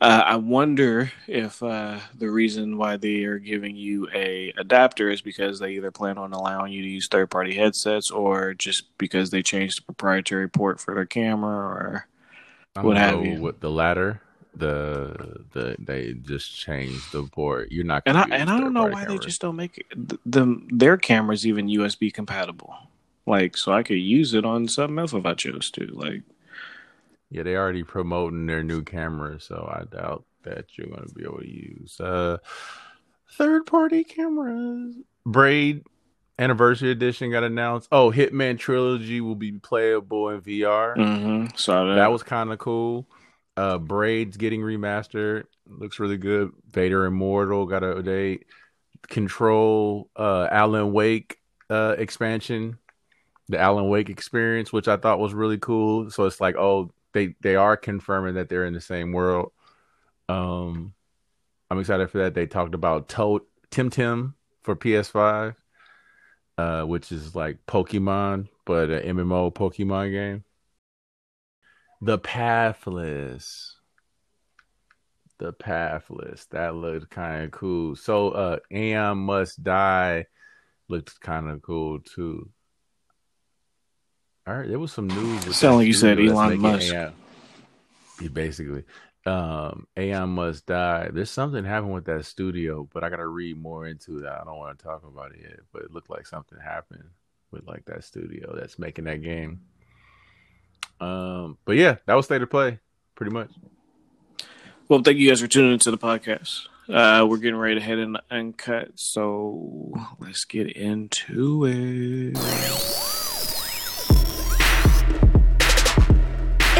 uh, 0.00 0.22
I 0.26 0.36
wonder 0.36 1.10
if 1.26 1.60
uh, 1.60 1.98
the 2.16 2.30
reason 2.30 2.76
why 2.78 2.96
they 2.96 3.24
are 3.24 3.38
giving 3.38 3.74
you 3.74 4.08
a 4.14 4.52
adapter 4.56 5.10
is 5.10 5.20
because 5.20 5.58
they 5.58 5.72
either 5.72 5.90
plan 5.90 6.18
on 6.18 6.32
allowing 6.32 6.72
you 6.72 6.82
to 6.82 6.88
use 6.88 7.08
third 7.08 7.30
party 7.30 7.54
headsets 7.54 8.10
or 8.10 8.54
just 8.54 8.96
because 8.96 9.30
they 9.30 9.42
changed 9.42 9.78
the 9.78 9.82
proprietary 9.82 10.48
port 10.48 10.80
for 10.80 10.94
their 10.94 11.04
camera 11.04 11.56
or 11.56 12.06
I 12.76 12.82
what 12.82 12.96
have 12.96 13.14
know 13.16 13.22
you. 13.24 13.40
What 13.40 13.60
the 13.60 13.70
latter? 13.70 14.20
The 14.54 15.44
the 15.52 15.76
they 15.80 16.12
just 16.12 16.56
changed 16.56 17.12
the 17.12 17.24
port. 17.24 17.72
You're 17.72 17.84
not. 17.84 18.04
and 18.06 18.16
I 18.16 18.26
and 18.30 18.50
I 18.50 18.60
don't 18.60 18.74
know 18.74 18.86
why 18.86 19.04
they 19.04 19.18
just 19.18 19.40
don't 19.40 19.56
make 19.56 19.78
it, 19.78 19.86
th- 20.08 20.20
them 20.24 20.68
their 20.70 20.96
cameras 20.96 21.44
even 21.44 21.66
USB 21.66 22.12
compatible. 22.12 22.74
Like 23.26 23.56
so 23.56 23.72
I 23.72 23.82
could 23.82 23.98
use 23.98 24.32
it 24.34 24.44
on 24.44 24.68
something 24.68 24.98
else 24.98 25.12
if 25.12 25.26
I 25.26 25.34
chose 25.34 25.70
to. 25.72 25.86
Like 25.86 26.22
Yeah, 27.30 27.42
they 27.42 27.56
already 27.56 27.82
promoting 27.82 28.46
their 28.46 28.62
new 28.62 28.82
camera, 28.82 29.40
so 29.40 29.68
I 29.70 29.84
doubt 29.94 30.24
that 30.44 30.66
you're 30.76 30.86
going 30.86 31.06
to 31.06 31.14
be 31.14 31.24
able 31.24 31.38
to 31.38 31.48
use 31.48 32.00
uh 32.00 32.38
third 33.36 33.66
party 33.66 34.04
cameras. 34.04 34.94
Braid 35.26 35.82
Anniversary 36.38 36.90
Edition 36.90 37.30
got 37.30 37.44
announced. 37.44 37.88
Oh, 37.92 38.10
Hitman 38.10 38.58
Trilogy 38.58 39.20
will 39.20 39.34
be 39.34 39.52
playable 39.52 40.30
in 40.30 40.40
VR. 40.40 40.96
mm-hmm, 40.96 41.46
saw 41.56 41.84
that. 41.86 41.96
That 41.96 42.12
was 42.12 42.22
kind 42.22 42.52
of 42.52 42.58
cool. 42.58 43.06
Uh 43.56 43.78
Braid's 43.78 44.36
getting 44.36 44.60
remastered. 44.62 45.44
Looks 45.66 45.98
really 45.98 46.16
good. 46.16 46.52
Vader 46.70 47.04
Immortal 47.06 47.66
got 47.66 47.82
a 47.84 48.02
date. 48.02 48.46
Control 49.08 50.08
uh 50.16 50.48
Alan 50.50 50.92
Wake 50.92 51.38
uh 51.68 51.94
expansion. 51.98 52.78
The 53.48 53.58
Alan 53.58 53.88
Wake 53.88 54.10
experience, 54.10 54.72
which 54.72 54.88
I 54.88 54.96
thought 54.98 55.18
was 55.18 55.34
really 55.34 55.58
cool. 55.58 56.10
So 56.10 56.24
it's 56.24 56.40
like, 56.40 56.56
oh, 56.56 56.92
they 57.18 57.34
they 57.40 57.56
are 57.56 57.76
confirming 57.76 58.34
that 58.34 58.48
they're 58.48 58.64
in 58.66 58.74
the 58.74 58.80
same 58.80 59.12
world. 59.12 59.52
Um 60.28 60.94
I'm 61.70 61.80
excited 61.80 62.10
for 62.10 62.18
that. 62.18 62.34
They 62.34 62.46
talked 62.46 62.74
about 62.74 63.08
Toad 63.08 63.42
Temtem 63.70 64.34
for 64.62 64.76
PS5. 64.76 65.56
uh, 66.56 66.82
which 66.84 67.12
is 67.12 67.34
like 67.34 67.58
Pokemon, 67.66 68.48
but 68.66 68.90
an 68.90 69.16
MMO 69.16 69.52
Pokemon 69.52 70.10
game. 70.12 70.44
The 72.00 72.18
Pathless. 72.18 73.76
The 75.38 75.52
Pathless. 75.52 76.46
That 76.50 76.74
looked 76.74 77.10
kind 77.10 77.44
of 77.44 77.50
cool. 77.52 77.96
So, 77.96 78.30
uh, 78.30 78.58
Aeon 78.72 79.18
Must 79.18 79.62
Die 79.62 80.26
looked 80.88 81.20
kind 81.20 81.48
of 81.50 81.62
cool 81.62 82.00
too. 82.00 82.50
All 84.48 84.54
right, 84.54 84.66
there 84.68 84.78
was 84.78 84.92
some 84.92 85.08
news. 85.08 85.54
Sound 85.56 85.76
like 85.76 85.86
you 85.86 85.92
said 85.92 86.18
Elon 86.18 86.58
Musk. 86.58 86.90
Aeon- 86.90 87.12
He 88.18 88.28
basically. 88.28 88.84
Um, 89.26 89.86
Aeon 89.98 90.30
Must 90.30 90.64
Die. 90.64 91.10
There's 91.12 91.30
something 91.30 91.64
happened 91.66 91.92
with 91.92 92.06
that 92.06 92.24
studio, 92.24 92.88
but 92.94 93.04
I 93.04 93.10
gotta 93.10 93.26
read 93.26 93.60
more 93.60 93.86
into 93.86 94.20
that. 94.20 94.40
I 94.40 94.44
don't 94.44 94.56
want 94.56 94.78
to 94.78 94.82
talk 94.82 95.02
about 95.04 95.32
it 95.32 95.40
yet, 95.42 95.60
but 95.70 95.82
it 95.82 95.92
looked 95.92 96.08
like 96.08 96.26
something 96.26 96.58
happened 96.58 97.04
with 97.50 97.66
like 97.66 97.84
that 97.84 98.04
studio 98.04 98.56
that's 98.56 98.78
making 98.78 99.04
that 99.04 99.20
game. 99.22 99.60
Um, 100.98 101.58
but 101.66 101.76
yeah, 101.76 101.96
that 102.06 102.14
was 102.14 102.24
state 102.24 102.40
of 102.40 102.48
play, 102.48 102.78
pretty 103.16 103.32
much. 103.32 103.50
Well, 104.88 105.02
thank 105.02 105.18
you 105.18 105.28
guys 105.28 105.42
for 105.42 105.46
tuning 105.46 105.74
into 105.74 105.90
the 105.90 105.98
podcast. 105.98 106.68
Uh, 106.88 107.26
we're 107.26 107.36
getting 107.36 107.58
ready 107.58 107.74
to 107.74 107.82
head 107.82 107.98
in 107.98 108.16
uncut, 108.30 108.92
so 108.94 109.92
let's 110.18 110.46
get 110.46 110.72
into 110.74 111.66
it. 111.66 113.17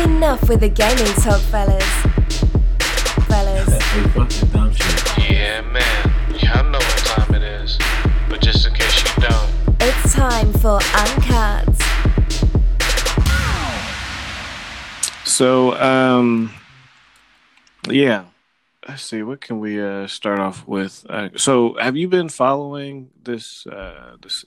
Enough 0.04 0.48
with 0.48 0.60
the 0.60 0.68
gaming 0.68 1.12
talk, 1.14 1.40
fellas. 1.40 1.84
Fellas. 3.26 3.68
Yeah, 5.28 5.60
man. 5.62 6.14
Y'all 6.38 6.62
know 6.70 6.78
what 6.78 6.98
time 6.98 7.34
it 7.34 7.42
is. 7.42 7.76
But 8.28 8.40
just 8.40 8.64
in 8.64 8.74
case 8.74 9.02
you 9.02 9.22
don't, 9.22 9.50
It's 9.80 10.14
time 10.14 10.52
for 10.52 10.78
Uncut. 10.94 11.68
So, 15.24 15.74
um, 15.80 16.52
yeah. 17.88 18.24
Let's 18.88 19.02
see. 19.02 19.24
What 19.24 19.40
can 19.40 19.58
we 19.58 19.80
uh, 19.80 20.06
start 20.06 20.38
off 20.38 20.66
with? 20.66 21.04
Uh, 21.08 21.30
so, 21.36 21.76
have 21.80 21.96
you 21.96 22.06
been 22.06 22.28
following 22.28 23.10
this? 23.22 23.66
Uh, 23.66 24.16
this 24.22 24.44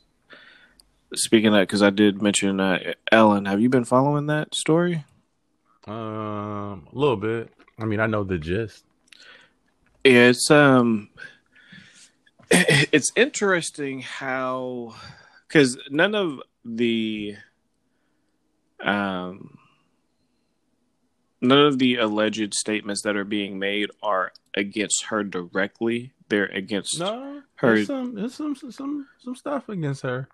speaking 1.13 1.47
of 1.47 1.53
that, 1.55 1.67
because 1.67 1.83
I 1.83 1.89
did 1.89 2.21
mention 2.21 2.61
uh, 2.61 2.93
Ellen. 3.11 3.45
Have 3.45 3.59
you 3.59 3.67
been 3.67 3.85
following 3.85 4.27
that 4.27 4.55
story? 4.55 5.03
Um, 5.87 6.87
a 6.91 6.97
little 6.97 7.17
bit. 7.17 7.51
I 7.79 7.85
mean, 7.85 7.99
I 7.99 8.05
know 8.07 8.23
the 8.23 8.37
gist. 8.37 8.85
Yeah, 10.03 10.29
it's 10.29 10.49
um, 10.51 11.09
it's 12.49 13.11
interesting 13.15 14.01
how 14.01 14.95
because 15.47 15.77
none 15.89 16.15
of 16.15 16.39
the 16.65 17.35
um 18.83 19.57
none 21.39 21.65
of 21.65 21.79
the 21.79 21.95
alleged 21.95 22.53
statements 22.53 23.01
that 23.03 23.15
are 23.15 23.23
being 23.25 23.57
made 23.59 23.89
are 24.03 24.31
against 24.55 25.05
her 25.05 25.23
directly. 25.23 26.13
They're 26.29 26.45
against 26.45 26.99
No, 26.99 27.41
Her- 27.55 27.75
there's 27.75 27.87
some, 27.87 28.15
there's 28.15 28.33
some, 28.35 28.55
some, 28.55 29.07
some 29.19 29.35
stuff 29.35 29.67
against 29.69 30.03
her. 30.03 30.29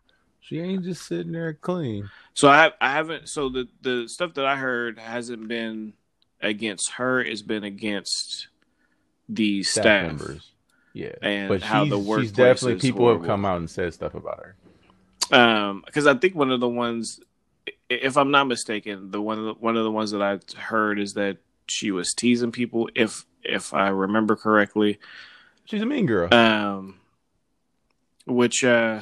She 0.47 0.59
ain't 0.61 0.83
just 0.83 1.05
sitting 1.05 1.33
there 1.33 1.53
clean. 1.53 2.09
So 2.33 2.47
I 2.47 2.71
I 2.79 2.91
haven't 2.91 3.27
so 3.27 3.49
the 3.49 3.67
the 3.81 4.07
stuff 4.07 4.33
that 4.35 4.45
I 4.45 4.55
heard 4.55 4.97
hasn't 4.97 5.47
been 5.49 5.93
against 6.41 6.91
her. 6.93 7.19
It's 7.21 7.41
been 7.41 7.65
against 7.65 8.47
the 9.27 9.63
Staff, 9.63 9.83
staff. 9.83 10.07
members. 10.07 10.51
Yeah, 10.93 11.11
and 11.21 11.49
but 11.49 11.61
how 11.61 11.83
she's, 11.83 11.91
the 11.91 12.21
she's 12.21 12.31
definitely 12.31 12.75
is 12.77 12.81
people 12.81 13.11
have 13.11 13.25
come 13.25 13.43
out 13.43 13.57
and 13.57 13.69
said 13.69 13.93
stuff 13.93 14.15
about 14.15 14.41
her. 14.41 15.37
Um, 15.37 15.83
because 15.85 16.07
I 16.07 16.13
think 16.15 16.33
one 16.33 16.49
of 16.51 16.61
the 16.61 16.69
ones, 16.69 17.19
if 17.89 18.17
I'm 18.17 18.31
not 18.31 18.45
mistaken, 18.45 19.11
the 19.11 19.21
one 19.21 19.37
of 19.37 19.45
the, 19.45 19.53
one 19.53 19.75
of 19.75 19.83
the 19.83 19.91
ones 19.91 20.11
that 20.11 20.21
I 20.21 20.39
heard 20.59 20.97
is 20.97 21.13
that 21.13 21.37
she 21.67 21.91
was 21.91 22.13
teasing 22.13 22.53
people. 22.53 22.89
If 22.95 23.25
if 23.43 23.73
I 23.73 23.89
remember 23.89 24.37
correctly, 24.37 24.99
She's 25.65 25.81
a 25.81 25.85
mean 25.85 26.05
girl. 26.05 26.33
um, 26.33 26.95
which 28.25 28.63
uh, 28.63 29.01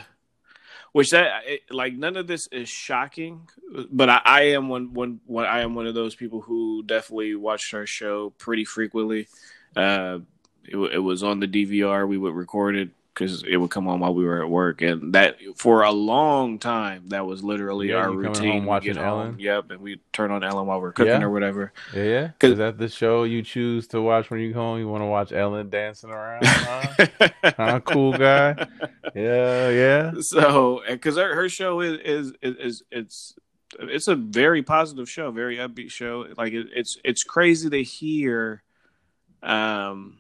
which 0.96 1.10
that 1.10 1.44
like 1.70 1.94
none 1.94 2.16
of 2.16 2.26
this 2.26 2.48
is 2.54 2.70
shocking, 2.70 3.50
but 3.92 4.10
I, 4.10 4.22
I 4.24 4.42
am 4.52 4.70
one 4.70 4.94
one 4.94 5.20
one 5.26 5.46
I 5.46 5.60
am 5.60 5.76
one 5.76 5.88
of 5.88 5.94
those 5.94 6.16
people 6.16 6.40
who 6.40 6.84
definitely 6.84 7.36
watched 7.36 7.74
our 7.74 7.86
show 7.86 8.30
pretty 8.38 8.64
frequently. 8.64 9.28
Uh, 9.76 10.20
it, 10.64 10.78
it 10.78 11.00
was 11.00 11.22
on 11.22 11.42
the 11.42 11.50
DVR. 11.50 12.08
We 12.08 12.18
would 12.18 12.34
record 12.34 12.78
it 12.78 12.92
because 13.16 13.44
it 13.44 13.56
would 13.56 13.72
come 13.72 13.88
on 13.88 14.02
while 14.02 14.14
we 14.14 14.26
were 14.26 14.44
at 14.44 14.50
work, 14.50 14.82
and 14.82 15.14
that 15.16 15.38
for 15.56 15.84
a 15.84 15.92
long 15.92 16.60
time 16.60 17.08
that 17.08 17.26
was 17.26 17.44
literally 17.44 17.90
Yeah, 17.90 17.96
our 17.96 18.12
routine. 18.12 18.64
home 18.66 18.80
get 18.82 18.98
home, 18.98 19.06
Ellen? 19.06 19.36
Yep, 19.40 19.72
and 19.72 19.80
we 19.82 20.02
turn 20.14 20.32
on 20.32 20.44
Ellen 20.44 20.68
while 20.68 20.82
we're 20.82 20.92
cooking 20.92 21.14
Yeah? 21.22 21.24
or 21.24 21.30
whatever. 21.32 21.72
yeah, 21.96 22.04
yeah. 22.04 22.30
'cause- 22.38 22.52
Is 22.52 22.58
that 22.58 22.78
the 22.78 22.90
show 22.90 23.24
you 23.24 23.42
choose 23.42 23.88
to 23.88 24.02
watch 24.02 24.30
when 24.30 24.42
you 24.42 24.52
go 24.54 24.60
home? 24.60 24.80
You 24.80 24.88
want 24.90 25.02
to 25.02 25.08
watch 25.08 25.32
Ellen 25.32 25.70
dancing 25.70 26.10
around? 26.12 26.46
Huh? 26.46 27.08
huh? 27.58 27.80
Cool 27.86 28.18
guy. 28.18 28.68
Yeah, 29.16 29.70
yeah. 29.70 30.12
So, 30.20 30.82
because 30.88 31.16
her, 31.16 31.34
her 31.36 31.48
show 31.50 31.80
is, 31.80 32.00
is 32.04 32.34
is 32.42 32.56
is 32.60 32.84
it's 32.92 33.36
it's 33.80 34.08
a 34.10 34.16
very 34.16 34.62
positive 34.62 35.10
show, 35.10 35.32
very 35.32 35.56
upbeat 35.58 35.90
show. 35.92 36.28
Like 36.38 36.52
it, 36.54 36.68
it's 36.76 36.98
it's 37.04 37.24
crazy 37.24 37.70
to 37.70 37.82
hear, 37.82 38.62
um, 39.42 40.18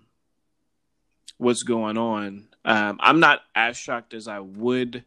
what's 1.37 1.63
going 1.63 1.97
on. 1.97 2.47
Um, 2.63 2.99
I'm 3.01 3.19
not 3.19 3.41
as 3.53 3.77
shocked 3.77 4.13
as 4.13 4.27
I 4.27 4.39
would 4.39 5.03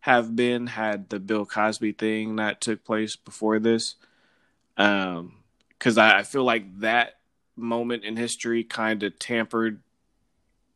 have 0.00 0.34
been 0.34 0.66
had 0.66 1.08
the 1.08 1.20
Bill 1.20 1.44
Cosby 1.44 1.92
thing 1.92 2.34
not 2.34 2.60
took 2.60 2.84
place 2.84 3.16
before 3.16 3.58
this, 3.58 3.96
um, 4.76 5.34
because 5.70 5.98
I, 5.98 6.18
I 6.18 6.22
feel 6.22 6.44
like 6.44 6.80
that 6.80 7.18
moment 7.56 8.04
in 8.04 8.16
history 8.16 8.64
kind 8.64 9.02
of 9.02 9.18
tampered 9.18 9.80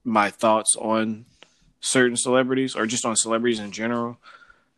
my 0.05 0.29
thoughts 0.29 0.77
on 0.77 1.25
certain 1.81 2.17
celebrities 2.17 2.77
or 2.77 2.87
just 2.87 3.07
on 3.07 3.17
celebrities 3.17 3.61
in 3.61 3.73
general. 3.73 4.19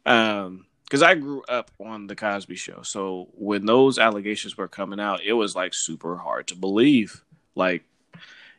Um, 0.04 0.66
because 0.84 1.02
I 1.02 1.16
grew 1.16 1.42
up 1.48 1.72
on 1.80 2.06
the 2.06 2.14
Cosby 2.14 2.54
Show, 2.54 2.82
so 2.82 3.26
when 3.32 3.66
those 3.66 3.98
allegations 3.98 4.56
were 4.56 4.68
coming 4.68 5.00
out, 5.00 5.20
it 5.24 5.32
was 5.32 5.56
like 5.56 5.74
super 5.74 6.16
hard 6.16 6.46
to 6.46 6.54
believe. 6.54 7.24
Like 7.56 7.82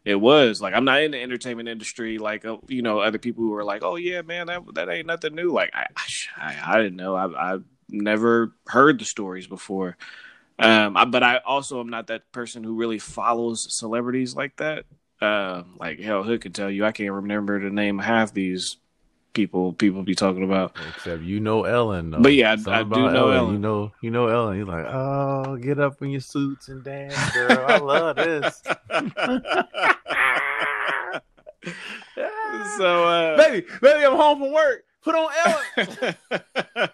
it 0.07 0.15
was 0.15 0.61
like 0.61 0.73
I'm 0.73 0.85
not 0.85 1.01
in 1.01 1.11
the 1.11 1.21
entertainment 1.21 1.67
industry, 1.67 2.17
like 2.17 2.45
uh, 2.45 2.57
you 2.67 2.81
know 2.81 2.99
other 2.99 3.17
people 3.17 3.43
who 3.43 3.49
were 3.49 3.65
like, 3.65 3.83
"Oh 3.83 3.97
yeah, 3.97 4.21
man, 4.21 4.47
that 4.47 4.61
that 4.75 4.89
ain't 4.89 5.05
nothing 5.05 5.35
new." 5.35 5.51
Like 5.51 5.71
I 5.73 5.87
I, 6.37 6.55
I 6.65 6.77
didn't 6.77 6.95
know. 6.95 7.13
I 7.13 7.53
I've 7.53 7.65
never 7.89 8.55
heard 8.67 8.99
the 8.99 9.05
stories 9.05 9.47
before. 9.47 9.97
Um, 10.59 10.95
I, 10.95 11.03
but 11.03 11.23
I 11.23 11.37
also 11.45 11.81
am 11.81 11.89
not 11.89 12.07
that 12.07 12.31
person 12.31 12.63
who 12.63 12.75
really 12.75 12.99
follows 12.99 13.67
celebrities 13.75 14.33
like 14.33 14.55
that. 14.57 14.85
Uh, 15.19 15.63
like 15.77 15.99
hell, 15.99 16.23
Hood 16.23 16.39
could 16.39 16.55
tell 16.55 16.71
you 16.71 16.85
I 16.85 16.93
can't 16.93 17.11
remember 17.11 17.61
the 17.61 17.69
name 17.69 17.99
of 17.99 18.05
half 18.05 18.33
these 18.33 18.77
people 19.33 19.71
people 19.73 20.03
be 20.03 20.15
talking 20.15 20.43
about. 20.43 20.75
Except 20.95 21.21
you 21.21 21.39
know 21.39 21.63
Ellen. 21.65 22.11
Though. 22.11 22.21
But 22.21 22.33
yeah, 22.33 22.53
I- 22.53 22.55
Something 22.55 22.73
I 22.73 22.83
do 22.83 23.01
about 23.03 23.13
know 23.13 23.29
Ellen. 23.31 23.53
You 23.53 23.59
know, 23.59 23.91
you 24.01 24.09
know 24.09 24.27
Ellen. 24.27 24.57
You're 24.57 24.65
like, 24.65 24.85
oh, 24.87 25.57
get 25.57 25.79
up 25.79 26.01
in 26.01 26.09
your 26.09 26.21
suits 26.21 26.69
and 26.69 26.83
dance, 26.83 27.15
girl. 27.33 27.65
I 27.67 27.77
love 27.77 28.15
this. 28.15 28.63
so, 32.77 33.03
uh, 33.05 33.37
baby, 33.37 33.65
baby, 33.81 34.05
I'm 34.05 34.15
home 34.15 34.39
from 34.39 34.53
work. 34.53 34.83
Put 35.03 35.15
on 35.15 35.29
Ellen. 35.45 36.15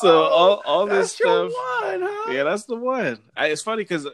so 0.00 0.22
all 0.24 0.62
all 0.64 0.86
this 0.86 1.12
stuff. 1.12 1.52
one, 1.52 2.00
huh? 2.02 2.32
Yeah, 2.32 2.44
that's 2.44 2.64
the 2.64 2.76
one. 2.76 3.18
I, 3.36 3.48
it's 3.48 3.62
funny 3.62 3.82
because 3.82 4.06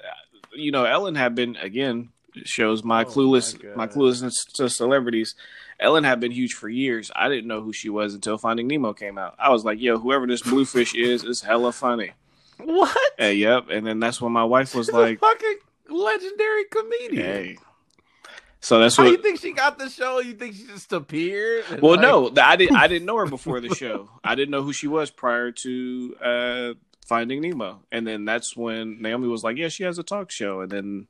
you 0.55 0.71
know 0.71 0.85
Ellen 0.85 1.15
had 1.15 1.35
been 1.35 1.57
again 1.57 2.11
shows 2.45 2.83
my 2.85 3.03
Oh, 3.05 3.07
clueless 3.07 3.63
my 3.77 3.87
my, 3.87 3.93
cluelessness 3.93 4.35
to 4.55 4.69
celebrities. 4.69 5.35
Ellen 5.81 6.05
had 6.05 6.21
been 6.21 6.33
huge 6.33 6.53
for 6.53 6.69
years. 6.69 7.11
I 7.17 7.29
didn't 7.29 7.49
know 7.49 7.63
who 7.63 7.73
she 7.73 7.89
was 7.89 8.15
until 8.15 8.39
Finding 8.39 8.69
Nemo 8.69 8.93
came 8.93 9.19
out. 9.19 9.35
I 9.39 9.51
was 9.51 9.65
like, 9.65 9.81
"Yo, 9.81 9.99
whoever 9.99 10.27
this 10.27 10.43
bluefish 10.43 10.95
is 10.95 11.25
is 11.25 11.43
hella 11.43 11.73
funny." 11.73 12.13
What? 12.65 12.97
Uh, 13.21 13.25
yep. 13.25 13.71
And 13.71 13.85
then 13.85 13.99
that's 13.99 14.21
when 14.21 14.31
my 14.31 14.45
wife 14.45 14.73
was 14.73 14.93
like, 14.93 15.19
fucking 15.19 15.57
legendary 15.89 16.65
comedian. 16.71 17.17
"Hey." 17.25 17.57
So 18.61 18.79
that's 18.79 18.97
How 18.97 19.03
what. 19.03 19.11
you 19.11 19.17
think 19.19 19.41
she 19.41 19.53
got 19.53 19.77
the 19.79 19.89
show? 19.91 20.21
You 20.21 20.35
think 20.35 20.55
she 20.55 20.65
just 20.67 20.93
appeared? 20.93 21.65
Well, 21.83 21.93
like- 21.93 22.01
no, 22.01 22.33
I 22.41 22.55
didn't. 22.57 22.77
I 22.77 22.87
didn't 22.87 23.07
know 23.07 23.17
her 23.17 23.27
before 23.39 23.61
the 23.61 23.75
show. 23.75 24.09
I 24.23 24.35
didn't 24.37 24.51
know 24.53 24.63
who 24.63 24.73
she 24.73 24.87
was 24.87 25.11
prior 25.11 25.51
to 25.51 26.17
uh, 26.23 26.73
Finding 27.07 27.41
Nemo, 27.41 27.81
and 27.91 28.07
then 28.07 28.25
that's 28.25 28.57
when 28.57 29.03
Naomi 29.03 29.27
was 29.27 29.43
like, 29.43 29.57
"Yeah, 29.57 29.69
she 29.69 29.83
has 29.83 29.99
a 29.99 30.05
talk 30.05 30.31
show," 30.31 30.61
and 30.61 30.71
then 30.71 31.09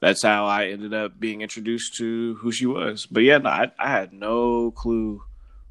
that's 0.00 0.22
how 0.22 0.46
I 0.46 0.66
ended 0.68 0.92
up 0.92 1.20
being 1.20 1.40
introduced 1.40 1.94
to 1.98 2.34
who 2.40 2.50
she 2.50 2.66
was. 2.66 3.06
But 3.06 3.22
yeah, 3.22 3.38
no, 3.38 3.50
I, 3.50 3.70
I 3.78 3.88
had 3.90 4.12
no 4.12 4.72
clue 4.72 5.22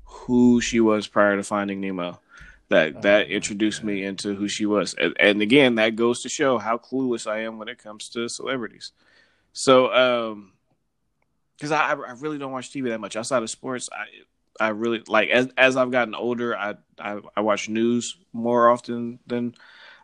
who 0.05 0.61
she 0.61 0.79
was 0.79 1.07
prior 1.07 1.35
to 1.35 1.43
Finding 1.43 1.81
Nemo. 1.81 2.19
That 2.70 2.95
Oh, 2.97 3.01
that 3.01 3.30
introduced 3.30 3.84
me 3.84 4.03
into 4.03 4.36
who 4.36 4.47
she 4.49 4.65
was, 4.65 4.93
and, 4.95 5.15
and 5.20 5.41
again, 5.41 5.76
that 5.76 5.95
goes 5.95 6.22
to 6.24 6.30
show 6.30 6.57
how 6.57 6.78
clueless 6.78 7.26
I 7.26 7.39
am 7.39 7.57
when 7.57 7.70
it 7.70 7.78
comes 7.78 8.09
to 8.09 8.28
celebrities. 8.28 8.91
So, 9.53 9.93
um, 9.93 10.51
because 11.55 11.72
I 11.72 11.91
I 11.91 12.11
really 12.20 12.38
don't 12.38 12.51
watch 12.51 12.72
TV 12.72 12.89
that 12.89 12.99
much 12.99 13.15
outside 13.15 13.41
of 13.41 13.49
sports. 13.49 13.89
I 13.91 14.05
I 14.59 14.70
really 14.70 15.01
like 15.07 15.30
as 15.30 15.47
as 15.57 15.78
I've 15.78 15.91
gotten 15.91 16.13
older, 16.13 16.57
I 16.57 16.76
I, 16.99 17.20
I 17.36 17.41
watch 17.41 17.70
news 17.70 18.18
more 18.34 18.70
often 18.70 19.20
than 19.28 19.55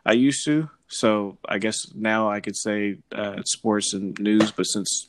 I 0.06 0.12
used 0.12 0.44
to. 0.46 0.70
So 0.88 1.38
I 1.48 1.58
guess 1.58 1.92
now 1.94 2.30
I 2.30 2.40
could 2.40 2.56
say 2.56 2.98
uh, 3.12 3.42
sports 3.44 3.92
and 3.94 4.18
news, 4.20 4.52
but 4.52 4.64
since 4.66 5.08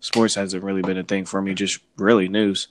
sports 0.00 0.34
hasn't 0.34 0.64
really 0.64 0.82
been 0.82 0.98
a 0.98 1.02
thing 1.04 1.24
for 1.24 1.40
me, 1.40 1.54
just 1.54 1.78
really 1.96 2.28
news. 2.28 2.68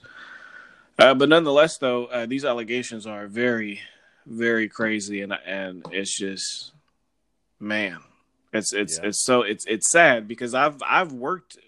Uh, 0.98 1.14
but 1.14 1.28
nonetheless, 1.28 1.78
though, 1.78 2.06
uh, 2.06 2.26
these 2.26 2.44
allegations 2.44 3.06
are 3.06 3.26
very, 3.26 3.80
very 4.26 4.68
crazy, 4.68 5.22
and 5.22 5.32
and 5.46 5.84
it's 5.90 6.16
just, 6.16 6.72
man, 7.60 7.98
it's 8.52 8.72
it's 8.72 8.98
Yeah. 8.98 9.08
it's 9.08 9.24
so 9.24 9.42
it's 9.42 9.64
it's 9.66 9.90
sad 9.90 10.28
because 10.28 10.54
I've 10.54 10.76
I've 10.86 11.12
worked 11.12 11.58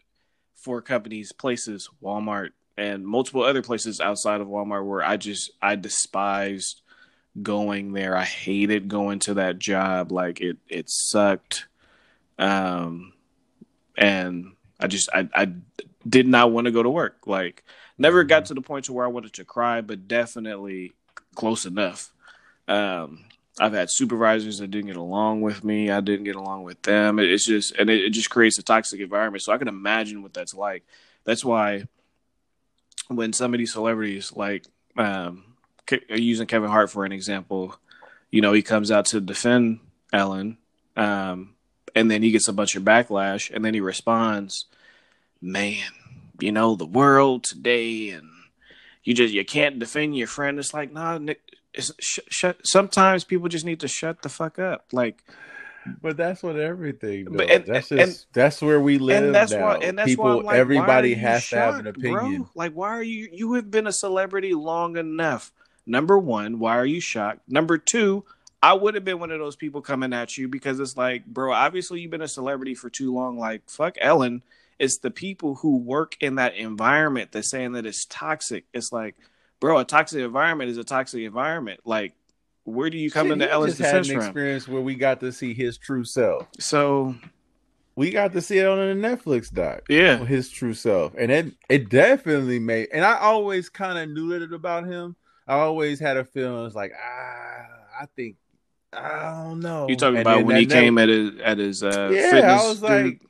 for 0.55 0.81
companies, 0.83 1.33
places, 1.33 1.89
Walmart, 2.03 2.51
and 2.77 3.07
multiple 3.07 3.43
other 3.43 3.63
places 3.63 4.01
outside 4.01 4.41
of 4.41 4.49
Walmart 4.49 4.85
where 4.87 5.03
I 5.03 5.17
just 5.17 5.53
I 5.63 5.77
despised 5.77 6.83
going 7.43 7.93
there. 7.93 8.17
I 8.17 8.25
hated 8.25 8.89
going 8.89 9.19
to 9.21 9.35
that 9.35 9.59
job. 9.59 10.11
Like 10.13 10.41
it 10.41 10.57
it 10.69 10.87
sucked. 10.89 11.67
Um 12.39 13.13
and 13.97 14.53
I 14.81 14.87
just 14.89 15.09
I 15.15 15.29
I 15.35 15.53
did 16.09 16.27
not 16.27 16.53
want 16.53 16.67
to 16.67 16.71
go 16.71 16.83
to 16.83 16.91
work. 16.91 17.27
Like 17.27 17.65
never 17.99 18.25
got 18.25 18.47
to 18.47 18.55
the 18.55 18.61
point 18.61 18.87
to 18.87 18.93
where 18.93 19.05
I 19.05 19.09
wanted 19.09 19.35
to 19.35 19.45
cry, 19.45 19.81
but 19.81 20.09
definitely 20.09 20.93
close 21.35 21.65
enough. 21.67 22.13
Um 22.69 23.25
I've 23.59 23.73
had 23.73 23.91
supervisors 23.91 24.59
that 24.59 24.71
didn't 24.71 24.89
get 24.89 24.97
along 24.97 25.41
with 25.41 25.65
me. 25.65 25.91
I 25.91 26.01
didn't 26.01 26.25
get 26.25 26.37
along 26.37 26.65
with 26.65 26.83
them. 26.83 27.19
It's 27.19 27.47
just 27.47 27.75
and 27.77 27.89
it, 27.89 28.05
it 28.05 28.11
just 28.11 28.31
creates 28.31 28.59
a 28.59 28.63
toxic 28.63 29.01
environment. 29.01 29.43
So 29.43 29.53
I 29.53 29.59
can 29.59 29.69
imagine 29.69 30.23
what 30.23 30.35
that's 30.35 30.55
like. 30.55 30.85
That's 31.25 31.45
why 31.45 31.85
when 33.09 33.33
some 33.33 33.55
of 33.55 33.59
these 33.59 33.73
celebrities 33.73 34.33
like 34.35 34.67
um 34.97 35.45
using 36.09 36.47
Kevin 36.47 36.71
Hart 36.71 36.91
for 36.91 37.05
an 37.05 37.13
example, 37.13 37.77
you 38.31 38.41
know, 38.41 38.53
he 38.53 38.63
comes 38.63 38.91
out 38.91 39.07
to 39.07 39.21
defend 39.21 39.81
Ellen, 40.13 40.59
um, 40.97 41.55
and 41.95 42.11
then 42.11 42.23
he 42.23 42.31
gets 42.31 42.49
a 42.49 42.53
bunch 42.53 42.77
of 42.77 42.83
backlash, 42.83 43.51
and 43.55 43.65
then 43.65 43.75
he 43.75 43.81
responds, 43.81 44.67
"Man, 45.41 45.87
you 46.41 46.53
know, 46.53 46.75
the 46.75 46.87
world 46.87 47.45
today, 47.45 48.11
and 48.11 48.29
you 49.05 49.15
just 49.15 49.33
you 49.33 49.45
can't 49.45 49.79
defend 49.79 50.17
your 50.17 50.27
friend." 50.27 50.59
It's 50.59 50.75
like, 50.75 50.93
nah, 50.93 51.19
Nick. 51.19 51.41
It's, 51.77 51.93
sh- 52.01 52.19
shut. 52.29 52.59
Sometimes 52.65 53.25
people 53.25 53.49
just 53.49 53.65
need 53.65 53.81
to 53.81 53.89
shut 53.89 54.23
the 54.23 54.29
fuck 54.29 54.59
up. 54.59 54.87
Like, 54.93 55.23
But 56.03 56.17
that's 56.17 56.43
what 56.43 56.57
everything. 56.57 57.27
But- 57.31 57.51
and- 57.51 57.65
that's 57.67 57.91
and- 57.91 58.01
just 58.01 58.33
that's 58.33 58.61
where 58.61 58.81
we 58.81 58.99
live 58.99 59.25
and 59.25 59.35
that's 59.35 59.53
now. 59.53 59.63
why, 59.63 59.77
and 59.77 59.97
that's 59.99 60.09
People, 60.11 60.25
why 60.25 60.43
like, 60.43 60.57
everybody 60.57 61.15
why 61.15 61.21
has 61.21 61.49
to 61.51 61.57
have 61.57 61.79
an 61.79 61.87
opinion. 61.87 62.43
Bro? 62.43 62.51
Like, 62.55 62.73
why 62.73 62.89
are 62.89 63.03
you? 63.03 63.29
You 63.33 63.53
have 63.55 63.71
been 63.71 63.87
a 63.87 63.93
celebrity 63.93 64.53
long 64.55 64.97
enough. 64.97 65.53
Number 65.87 66.19
one, 66.19 66.59
why 66.59 66.77
are 66.77 66.87
you 66.87 67.01
shocked? 67.01 67.43
Number 67.49 67.79
two, 67.79 68.25
I 68.61 68.73
would 68.73 68.97
have 68.97 69.05
been 69.05 69.21
one 69.21 69.31
of 69.31 69.39
those 69.39 69.55
people 69.55 69.81
coming 69.81 70.13
at 70.13 70.37
you 70.37 70.49
because 70.49 70.81
it's 70.81 70.97
like, 70.97 71.25
bro, 71.27 71.53
obviously 71.53 72.01
you've 72.01 72.11
been 72.11 72.23
a 72.23 72.27
celebrity 72.27 72.75
for 72.75 72.91
too 72.91 73.15
long. 73.15 73.39
Like, 73.39 73.63
fuck 73.71 73.95
Ellen. 74.01 74.43
It's 74.81 74.99
the 74.99 75.13
people 75.13 75.55
who 75.55 75.77
work 75.79 76.17
in 76.21 76.35
that 76.35 76.57
environment 76.57 77.31
that's 77.33 77.51
saying 77.51 77.73
that 77.73 77.87
it's 77.87 78.05
toxic. 78.07 78.65
It's 78.75 78.91
like, 78.93 79.15
bro, 79.61 79.79
a 79.79 79.85
toxic 79.85 80.21
environment 80.23 80.71
is 80.71 80.79
a 80.79 80.85
toxic 80.85 81.23
environment. 81.23 81.81
Like, 81.85 82.15
where 82.65 82.91
do 82.91 82.99
you 82.99 83.11
come 83.11 83.27
Shit, 83.27 83.33
into 83.35 83.45
he 83.47 83.51
Ellen's 83.51 83.79
just 83.79 83.91
had 83.91 84.05
an 84.07 84.17
experience 84.17 84.67
where 84.69 84.81
we 84.83 84.95
got 84.95 85.21
to 85.21 85.33
see 85.33 85.55
his 85.55 85.79
true 85.79 86.05
self. 86.05 86.49
So, 86.59 87.15
We 87.95 88.11
got 88.11 88.33
to 88.35 88.43
see 88.43 88.59
it 88.59 88.67
on 88.67 88.79
the 88.79 89.09
Netflix 89.09 89.53
doc. 89.53 89.83
yeah. 89.89 90.19
his 90.25 90.51
true 90.51 90.75
self, 90.75 91.15
and 91.17 91.31
it 91.33 91.55
it 91.69 91.89
definitely 91.89 92.59
made. 92.59 92.89
And 92.93 93.05
I 93.05 93.19
always 93.19 93.69
kind 93.69 93.99
of 93.99 94.09
knew 94.11 94.33
it 94.33 94.53
about 94.53 94.87
him. 94.87 95.17
I 95.49 95.55
always 95.55 95.99
had 96.01 96.17
a 96.17 96.25
feeling 96.25 96.67
it's 96.67 96.75
like 96.75 96.93
ah, 97.01 97.67
I 98.03 98.07
think 98.17 98.37
I 98.93 99.45
don't 99.45 99.61
know. 99.61 99.87
You 99.89 99.97
talking 99.97 100.17
And 100.19 100.27
about 100.27 100.45
when 100.45 100.57
he 100.57 100.67
that 100.67 100.75
came 100.75 100.99
at 100.99 101.09
his 101.09 101.39
at 101.41 101.59
his 101.59 101.83
uh 101.83 102.11
Yeah, 102.13 102.59
I 102.61 102.69
was 102.69 102.81
dude? 102.81 102.91
like, 102.91 103.23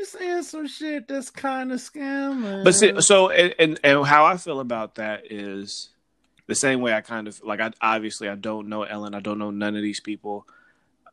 you 0.00 0.06
saying 0.06 0.42
some 0.44 0.66
shit 0.66 1.06
that's 1.06 1.30
kind 1.30 1.70
of 1.72 1.78
scamming. 1.78 2.64
But 2.64 2.74
see, 2.74 3.00
so 3.00 3.28
and, 3.28 3.54
and 3.58 3.80
and 3.84 4.06
how 4.06 4.24
I 4.24 4.36
feel 4.38 4.60
about 4.60 4.94
that 4.94 5.30
is 5.30 5.90
the 6.46 6.54
same 6.54 6.80
way 6.80 6.94
I 6.94 7.02
kind 7.02 7.28
of 7.28 7.40
like. 7.44 7.60
I 7.60 7.70
obviously 7.80 8.28
I 8.28 8.34
don't 8.34 8.68
know 8.68 8.82
Ellen. 8.82 9.14
I 9.14 9.20
don't 9.20 9.38
know 9.38 9.50
none 9.50 9.76
of 9.76 9.82
these 9.82 10.00
people, 10.00 10.46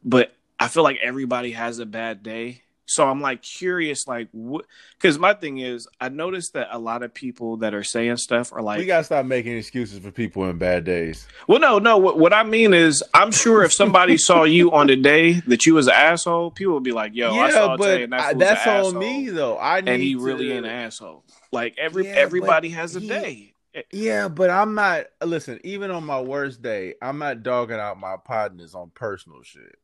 but 0.03 0.33
I 0.59 0.69
feel 0.69 0.83
like 0.83 0.97
everybody 1.03 1.51
has 1.51 1.79
a 1.79 1.85
bad 1.85 2.23
day. 2.23 2.63
So 2.89 3.05
I'm 3.05 3.19
like 3.19 3.41
curious, 3.41 4.07
like 4.07 4.29
what? 4.31 4.65
Because 4.97 5.19
my 5.19 5.33
thing 5.33 5.57
is, 5.57 5.87
I 5.99 6.07
noticed 6.07 6.53
that 6.53 6.69
a 6.71 6.79
lot 6.79 7.03
of 7.03 7.13
people 7.13 7.57
that 7.57 7.73
are 7.73 7.83
saying 7.83 8.15
stuff 8.15 8.53
are 8.53 8.61
like, 8.61 8.79
we 8.79 8.85
gotta 8.85 9.03
stop 9.03 9.25
making 9.25 9.57
excuses 9.57 9.99
for 9.99 10.09
people 10.09 10.45
in 10.49 10.57
bad 10.57 10.85
days. 10.85 11.27
well, 11.49 11.59
no, 11.59 11.79
no. 11.79 11.97
What, 11.97 12.17
what 12.17 12.33
I 12.33 12.43
mean 12.43 12.73
is, 12.73 13.03
I'm 13.13 13.31
sure 13.31 13.63
if 13.63 13.73
somebody 13.73 14.17
saw 14.17 14.43
you 14.43 14.71
on 14.71 14.87
the 14.87 14.95
day 14.95 15.33
that 15.47 15.65
you 15.65 15.73
was 15.73 15.87
an 15.87 15.95
asshole, 15.95 16.51
people 16.51 16.75
would 16.75 16.83
be 16.83 16.93
like, 16.93 17.11
"Yo, 17.13 17.35
I 17.35 17.51
saw 17.51 17.75
Tay 17.75 18.03
and 18.03 18.13
that 18.13 18.21
I- 18.21 18.33
that's 18.33 18.65
an 18.65 18.71
on 18.71 18.77
asshole, 18.85 18.99
me 19.01 19.29
though. 19.29 19.59
I 19.59 19.81
need 19.81 19.91
and 19.91 20.01
he 20.01 20.13
to- 20.13 20.21
really 20.21 20.51
ain't 20.53 20.65
an 20.65 20.71
asshole." 20.71 21.25
Like 21.51 21.75
every 21.77 22.05
Yeah, 22.05 22.13
everybody 22.15 22.69
has 22.69 22.95
a 22.95 23.01
he- 23.01 23.07
day. 23.09 23.53
Eh, 23.75 23.81
yeah, 23.91 24.29
but 24.29 24.49
I'm 24.49 24.75
not. 24.75 25.07
Listen, 25.21 25.59
even 25.65 25.91
on 25.91 26.05
my 26.05 26.21
worst 26.21 26.61
day, 26.61 26.95
I'm 27.01 27.19
not 27.19 27.43
dogging 27.43 27.79
out 27.79 27.99
my 27.99 28.15
partners 28.15 28.73
on 28.73 28.91
personal 28.95 29.43
shit. 29.43 29.75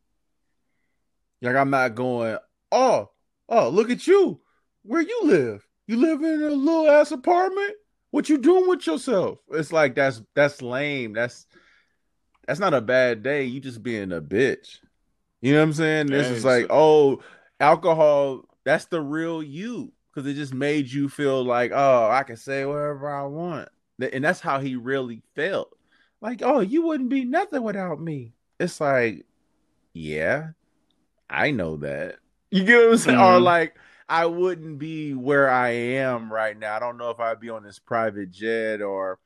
Like 1.41 1.57
I'm 1.57 1.69
not 1.69 1.95
going. 1.95 2.37
Oh, 2.73 3.11
oh, 3.47 3.69
look 3.69 3.91
at 3.91 4.07
you. 4.07 4.41
Where 4.81 5.01
you 5.01 5.21
live? 5.23 5.65
You 5.87 5.97
live 5.97 6.23
in 6.23 6.41
a 6.41 6.49
little 6.49 6.89
ass 6.89 7.11
apartment. 7.11 7.75
What 8.09 8.29
you 8.29 8.39
doing 8.39 8.67
with 8.67 8.87
yourself? 8.87 9.37
It's 9.51 9.71
like 9.71 9.95
that's 9.95 10.21
that's 10.35 10.61
lame. 10.61 11.13
That's 11.13 11.45
that's 12.47 12.59
not 12.59 12.73
a 12.73 12.81
bad 12.81 13.21
day. 13.21 13.43
You 13.43 13.59
just 13.59 13.83
being 13.83 14.11
a 14.11 14.21
bitch. 14.21 14.79
You 15.41 15.53
know 15.53 15.59
what 15.59 15.65
I'm 15.65 15.73
saying? 15.73 16.07
This 16.07 16.27
is 16.29 16.43
like, 16.43 16.67
oh, 16.69 17.21
alcohol. 17.59 18.45
That's 18.65 18.85
the 18.85 19.01
real 19.01 19.43
you 19.43 19.91
because 20.13 20.29
it 20.29 20.35
just 20.35 20.53
made 20.53 20.89
you 20.91 21.09
feel 21.09 21.43
like, 21.43 21.71
oh, 21.73 22.09
I 22.09 22.23
can 22.23 22.37
say 22.37 22.65
whatever 22.65 23.09
I 23.09 23.23
want. 23.25 23.69
And 23.99 24.23
that's 24.23 24.39
how 24.39 24.59
he 24.59 24.75
really 24.75 25.21
felt. 25.35 25.75
Like, 26.21 26.41
oh, 26.41 26.61
you 26.61 26.81
wouldn't 26.83 27.09
be 27.09 27.25
nothing 27.25 27.61
without 27.61 27.99
me. 27.99 28.33
It's 28.59 28.79
like, 28.79 29.25
yeah, 29.93 30.49
I 31.29 31.51
know 31.51 31.77
that. 31.77 32.15
You 32.53 32.63
get 32.63 32.77
what 32.83 32.91
I'm 32.91 32.97
saying? 32.97 33.17
Or 33.17 33.39
Mhm. 33.39 33.43
like, 33.43 33.75
I 34.07 34.25
wouldn't 34.27 34.77
be 34.77 35.13
where 35.13 35.49
I 35.49 35.69
am 35.69 36.31
right 36.31 36.57
now. 36.57 36.75
I 36.75 36.79
don't 36.79 36.97
know 36.97 37.09
if 37.09 37.19
I'd 37.19 37.39
be 37.39 37.49
on 37.49 37.63
this 37.63 37.79
private 37.79 38.29
jet 38.31 38.81
or 38.81 39.17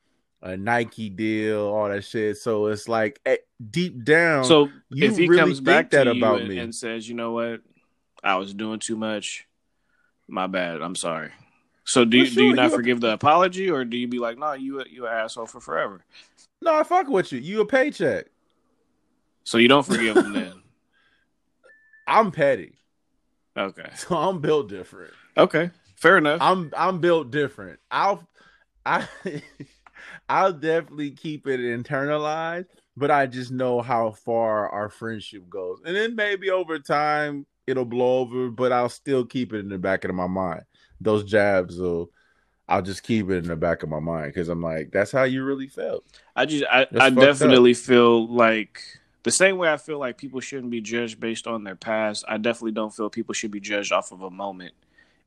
a 0.41 0.55
Nike 0.55 1.09
deal, 1.09 1.61
all 1.61 1.89
that 1.89 2.03
shit. 2.05 2.37
So 2.37 2.67
it's 2.67 2.87
like, 2.87 3.19
eh, 3.25 3.37
deep 3.71 4.03
down, 4.05 4.45
So 4.45 4.69
you 4.89 5.07
if 5.09 5.17
he 5.17 5.27
really 5.27 5.41
comes 5.41 5.59
back 5.59 5.89
that 5.89 6.07
about 6.07 6.39
and, 6.39 6.47
me. 6.49 6.57
and 6.59 6.73
says, 6.73 7.09
"You 7.09 7.15
know 7.15 7.31
what? 7.33 7.61
I 8.23 8.35
was 8.37 8.53
doing 8.53 8.79
too 8.79 8.95
much. 8.95 9.45
My 10.29 10.47
bad. 10.47 10.81
I'm 10.81 10.95
sorry." 10.95 11.31
So 11.83 12.05
do 12.05 12.17
you, 12.19 12.29
do 12.29 12.43
you 12.45 12.53
not 12.53 12.69
you- 12.69 12.75
forgive 12.77 13.01
the 13.01 13.11
apology, 13.13 13.69
or 13.69 13.83
do 13.83 13.97
you 13.97 14.07
be 14.07 14.19
like, 14.19 14.37
"No, 14.37 14.53
you 14.53 14.79
a- 14.81 14.87
you 14.89 15.05
an 15.07 15.11
asshole 15.13 15.47
for 15.47 15.59
forever"? 15.59 16.05
no, 16.61 16.75
I 16.75 16.83
fuck 16.83 17.07
with 17.09 17.31
you. 17.33 17.39
You 17.39 17.59
a 17.61 17.65
paycheck. 17.65 18.27
So 19.43 19.57
you 19.57 19.67
don't 19.67 19.85
forgive 19.85 20.15
him 20.17 20.33
then? 20.33 20.53
I'm 22.07 22.31
petty, 22.31 22.73
Okay, 23.57 23.89
so 23.95 24.15
I'm 24.15 24.39
built 24.39 24.69
different. 24.69 25.13
okay, 25.35 25.71
fair 25.95 26.17
enough. 26.17 26.41
I'm 26.41 26.71
I'm 26.77 26.99
built 26.99 27.31
different. 27.31 27.79
I'll 27.91 28.27
I 28.85 29.07
I'll 30.29 30.53
definitely 30.53 31.11
keep 31.11 31.47
it 31.47 31.59
internalized, 31.59 32.67
but 32.95 33.11
I 33.11 33.27
just 33.27 33.51
know 33.51 33.81
how 33.81 34.11
far 34.11 34.69
our 34.69 34.89
friendship 34.89 35.49
goes. 35.49 35.81
And 35.85 35.95
then 35.95 36.15
maybe 36.15 36.49
over 36.49 36.79
time 36.79 37.45
it'll 37.65 37.85
blow 37.85 38.19
over, 38.19 38.49
but 38.49 38.71
I'll 38.71 38.89
still 38.89 39.25
keep 39.25 39.53
it 39.53 39.59
in 39.59 39.69
the 39.69 39.77
back 39.77 40.05
of 40.05 40.13
my 40.15 40.27
mind. 40.27 40.63
Those 41.01 41.23
jabs 41.23 41.77
will 41.79 42.11
I'll 42.69 42.81
just 42.81 43.03
keep 43.03 43.29
it 43.29 43.37
in 43.37 43.47
the 43.47 43.55
back 43.55 43.83
of 43.83 43.89
my 43.89 43.99
mind 43.99 44.33
because 44.33 44.49
I'm 44.49 44.61
like, 44.61 44.91
that's 44.91 45.11
how 45.11 45.23
you 45.23 45.43
really 45.43 45.67
felt. 45.67 46.03
I 46.35 46.45
just 46.45 46.65
I, 46.69 46.87
That's 46.91 47.05
I 47.05 47.09
definitely 47.09 47.73
feel 47.73 48.27
like 48.27 48.81
the 49.27 49.31
same 49.31 49.57
way 49.57 49.71
I 49.71 49.75
feel 49.75 49.99
like 49.99 50.17
people 50.17 50.39
shouldn't 50.39 50.71
be 50.71 50.79
judged 50.79 51.19
based 51.19 51.47
on 51.47 51.63
their 51.63 51.75
past. 51.75 52.23
I 52.27 52.37
definitely 52.37 52.71
don't 52.71 52.93
feel 52.93 53.09
people 53.09 53.33
should 53.33 53.51
be 53.51 53.59
judged 53.59 53.91
off 53.91 54.13
of 54.13 54.21
a 54.21 54.29
moment 54.29 54.73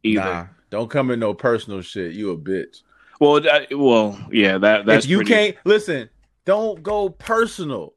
either. 0.03 0.25
Nah, 0.25 0.47
don't 0.71 0.91
come 0.91 1.11
in 1.11 1.21
no 1.21 1.35
personal 1.35 1.83
shit. 1.83 2.15
You 2.15 2.31
a 2.31 2.37
bitch. 2.39 2.83
Well, 3.21 3.47
I, 3.47 3.67
well, 3.71 4.19
yeah, 4.33 4.57
that 4.57 4.87
that's 4.87 5.05
if 5.05 5.11
you 5.11 5.19
pretty- 5.19 5.31
can't 5.33 5.57
listen, 5.65 6.09
don't 6.47 6.83
go 6.83 7.11
personal. 7.11 7.93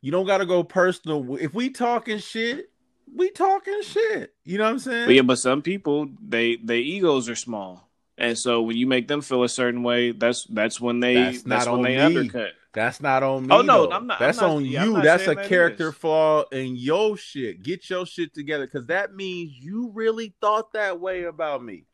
You 0.00 0.12
don't 0.12 0.26
gotta 0.26 0.46
go 0.46 0.62
personal. 0.62 1.36
If 1.40 1.54
we 1.54 1.70
talking 1.70 2.18
shit, 2.18 2.70
we 3.12 3.30
talking 3.30 3.82
shit. 3.82 4.34
You 4.44 4.58
know 4.58 4.64
what 4.64 4.70
I'm 4.70 4.78
saying? 4.78 5.06
But 5.06 5.14
yeah, 5.16 5.22
but 5.22 5.38
some 5.38 5.62
people 5.62 6.08
they 6.24 6.56
their 6.56 6.76
egos 6.76 7.28
are 7.28 7.34
small, 7.34 7.87
and 8.18 8.36
so 8.36 8.62
when 8.62 8.76
you 8.76 8.86
make 8.86 9.08
them 9.08 9.20
feel 9.22 9.42
a 9.44 9.48
certain 9.48 9.82
way, 9.82 10.12
that's 10.12 10.44
that's 10.44 10.80
when 10.80 11.00
they 11.00 11.14
That's 11.14 11.42
that's, 11.42 11.66
not 11.66 11.72
when 11.74 11.82
they 11.84 11.96
me. 11.96 12.02
undercut. 12.02 12.52
That's 12.74 13.00
not 13.00 13.22
on 13.22 13.46
me. 13.46 13.48
Oh, 13.54 13.62
no, 13.62 13.86
though. 13.86 13.92
I'm 13.92 14.06
not- 14.06 14.20
I'm 14.20 14.26
That's 14.26 14.40
not- 14.40 14.50
on 14.50 14.64
yeah, 14.64 14.84
you. 14.84 15.00
That's 15.02 15.26
a 15.26 15.34
that 15.34 15.46
character 15.48 15.88
is. 15.88 15.94
flaw 15.94 16.42
in 16.52 16.76
your 16.76 17.16
shit. 17.16 17.62
Get 17.62 17.88
your 17.88 18.04
shit 18.06 18.34
together 18.34 18.66
because 18.66 18.86
that 18.86 19.14
means 19.14 19.52
you 19.58 19.90
really 19.94 20.34
thought 20.40 20.72
that 20.74 21.00
way 21.00 21.24
about 21.24 21.64
me. 21.64 21.84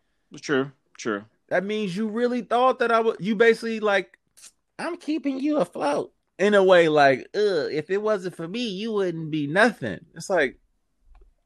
True, 0.40 0.72
true. 0.98 1.24
That 1.48 1.64
means 1.64 1.96
you 1.96 2.08
really 2.08 2.42
thought 2.42 2.80
that 2.80 2.90
I 2.90 3.00
would. 3.00 3.16
You 3.20 3.36
basically 3.36 3.78
like, 3.80 4.18
I'm 4.78 4.96
keeping 4.96 5.38
you 5.38 5.58
afloat 5.58 6.12
in 6.38 6.54
a 6.54 6.62
way. 6.64 6.88
Like, 6.88 7.28
Ugh, 7.34 7.68
if 7.70 7.88
it 7.88 8.02
wasn't 8.02 8.34
for 8.34 8.48
me, 8.48 8.66
you 8.68 8.92
wouldn't 8.92 9.30
be 9.30 9.46
nothing. 9.46 10.00
It's 10.16 10.28
like, 10.28 10.58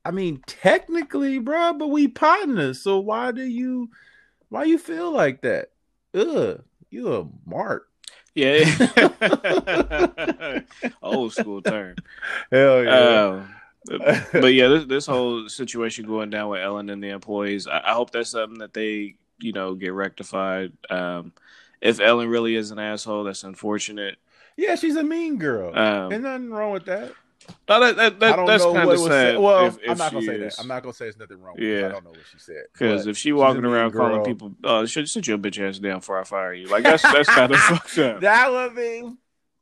I 0.04 0.10
mean, 0.10 0.42
technically, 0.46 1.38
bro, 1.38 1.74
but 1.74 1.88
we 1.88 2.08
partners. 2.08 2.80
So 2.80 2.98
why 2.98 3.30
do 3.32 3.42
you, 3.44 3.90
why 4.48 4.64
you 4.64 4.78
feel 4.78 5.12
like 5.12 5.42
that? 5.42 5.70
Ugh, 6.14 6.62
you 6.90 7.14
a 7.14 7.26
mark. 7.48 7.88
Yeah, 8.34 8.64
old 11.02 11.32
school 11.32 11.60
term. 11.60 11.96
Hell 12.52 12.84
yeah. 12.84 13.26
Um, 13.26 13.54
but 14.32 14.52
yeah, 14.54 14.68
this, 14.68 14.84
this 14.84 15.06
whole 15.06 15.48
situation 15.48 16.06
going 16.06 16.30
down 16.30 16.50
with 16.50 16.60
Ellen 16.60 16.90
and 16.90 17.02
the 17.02 17.08
employees, 17.08 17.66
I, 17.66 17.80
I 17.84 17.92
hope 17.94 18.10
that's 18.10 18.30
something 18.30 18.58
that 18.60 18.74
they, 18.74 19.16
you 19.40 19.52
know, 19.52 19.74
get 19.74 19.92
rectified. 19.92 20.72
Um, 20.88 21.32
if 21.80 22.00
Ellen 22.00 22.28
really 22.28 22.54
is 22.54 22.70
an 22.70 22.78
asshole, 22.78 23.24
that's 23.24 23.44
unfortunate. 23.44 24.18
yeah, 24.56 24.76
she's 24.76 24.96
a 24.96 25.02
mean 25.02 25.38
girl. 25.38 25.76
Um, 25.76 26.22
nothing 26.22 26.50
wrong 26.50 26.72
with 26.72 26.84
that. 26.86 27.12
No, 27.68 27.80
that, 27.92 28.20
that, 28.20 28.32
I 28.32 28.36
don't 28.36 28.46
that's 28.46 28.64
kind 28.64 28.74
what 28.74 28.82
of 28.82 28.88
was 28.88 29.02
sad. 29.02 29.10
said. 29.10 29.38
Well, 29.38 29.66
if, 29.66 29.78
if 29.82 29.90
I'm 29.90 29.98
not 29.98 30.12
gonna 30.12 30.26
say 30.26 30.34
is. 30.36 30.56
that. 30.56 30.62
I'm 30.62 30.68
not 30.68 30.82
gonna 30.82 30.92
say 30.92 31.04
there's 31.06 31.18
nothing 31.18 31.40
wrong. 31.40 31.56
Yeah. 31.58 31.86
I 31.86 31.88
don't 31.90 32.04
know 32.04 32.10
what 32.10 32.20
she 32.32 32.38
said. 32.38 32.64
Because 32.72 33.06
if 33.06 33.16
she 33.16 33.32
walking 33.32 33.64
around 33.64 33.92
calling 33.92 34.24
people, 34.24 34.48
uh, 34.64 34.78
"Oh, 34.80 34.86
should 34.86 35.08
sit 35.08 35.26
your 35.26 35.38
bitch 35.38 35.58
ass 35.66 35.78
down 35.78 35.98
before 36.00 36.18
I 36.20 36.24
fire 36.24 36.52
you," 36.54 36.68
like 36.68 36.84
that's 36.84 37.02
that's 37.02 37.28
kind 37.28 37.52
of 37.52 37.58
fucked 37.60 37.98
up. 37.98 38.20
That 38.20 38.50
would 38.50 38.74
be 38.76 39.12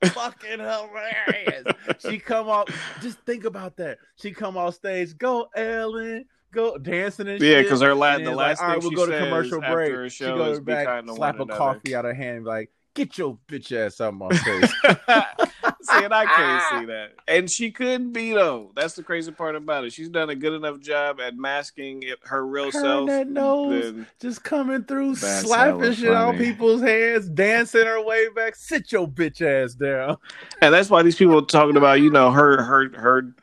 fucking 0.08 0.58
hilarious. 0.58 1.64
she 1.98 2.18
come 2.18 2.48
off. 2.48 2.68
Just 3.02 3.18
think 3.20 3.44
about 3.44 3.76
that. 3.76 3.98
She 4.16 4.32
come 4.32 4.56
off 4.56 4.74
stage. 4.74 5.16
Go, 5.16 5.48
Ellen. 5.54 6.26
Go 6.52 6.78
dancing 6.78 7.28
and 7.28 7.40
shit. 7.40 7.50
Yeah, 7.50 7.62
because 7.62 7.82
her 7.82 7.94
la- 7.94 8.14
And 8.14 8.26
the 8.26 8.30
last 8.30 8.60
like, 8.60 8.68
all 8.68 8.74
right, 8.74 8.82
thing 8.82 8.90
we'll 8.94 9.06
she 9.06 9.10
go 9.12 9.18
to 9.18 9.24
commercial 9.24 9.60
break. 9.60 10.10
She 10.10 10.24
goes 10.24 10.60
back, 10.60 10.86
slap 11.06 11.38
a 11.38 11.42
another. 11.42 11.58
coffee 11.58 11.94
out 11.94 12.04
of 12.06 12.16
her 12.16 12.22
hand, 12.22 12.44
like 12.44 12.70
get 12.96 13.16
your 13.18 13.38
bitch 13.46 13.70
ass 13.70 14.00
out 14.00 14.14
my 14.14 14.28
face. 14.30 14.72
see, 15.82 16.04
and 16.04 16.12
I 16.12 16.24
can't 16.26 16.80
see 16.80 16.86
that. 16.86 17.12
And 17.28 17.48
she 17.50 17.70
couldn't 17.70 18.12
be 18.12 18.32
though. 18.32 18.72
That's 18.74 18.94
the 18.94 19.02
crazy 19.02 19.30
part 19.30 19.54
about 19.54 19.84
it. 19.84 19.92
She's 19.92 20.08
done 20.08 20.30
a 20.30 20.34
good 20.34 20.52
enough 20.54 20.80
job 20.80 21.20
at 21.20 21.36
masking 21.36 22.02
it, 22.02 22.18
her 22.24 22.44
real 22.44 22.66
her 22.66 22.70
self. 22.72 23.08
that 23.08 23.28
nose 23.28 23.92
then- 23.92 24.06
just 24.20 24.42
coming 24.42 24.82
through, 24.84 25.14
slapping 25.16 25.92
shit 25.92 26.08
funny. 26.12 26.38
people's 26.38 26.82
hands, 26.82 27.28
dancing 27.28 27.84
her 27.86 28.02
way 28.04 28.28
back. 28.30 28.56
Sit 28.56 28.90
your 28.90 29.06
bitch 29.06 29.40
ass 29.42 29.74
down. 29.74 30.16
and 30.60 30.74
that's 30.74 30.90
why 30.90 31.02
these 31.02 31.16
people 31.16 31.44
talking 31.44 31.76
about, 31.76 32.00
you 32.00 32.10
know, 32.10 32.30
her 32.32 32.62
her 32.62 32.88
her 32.98 33.34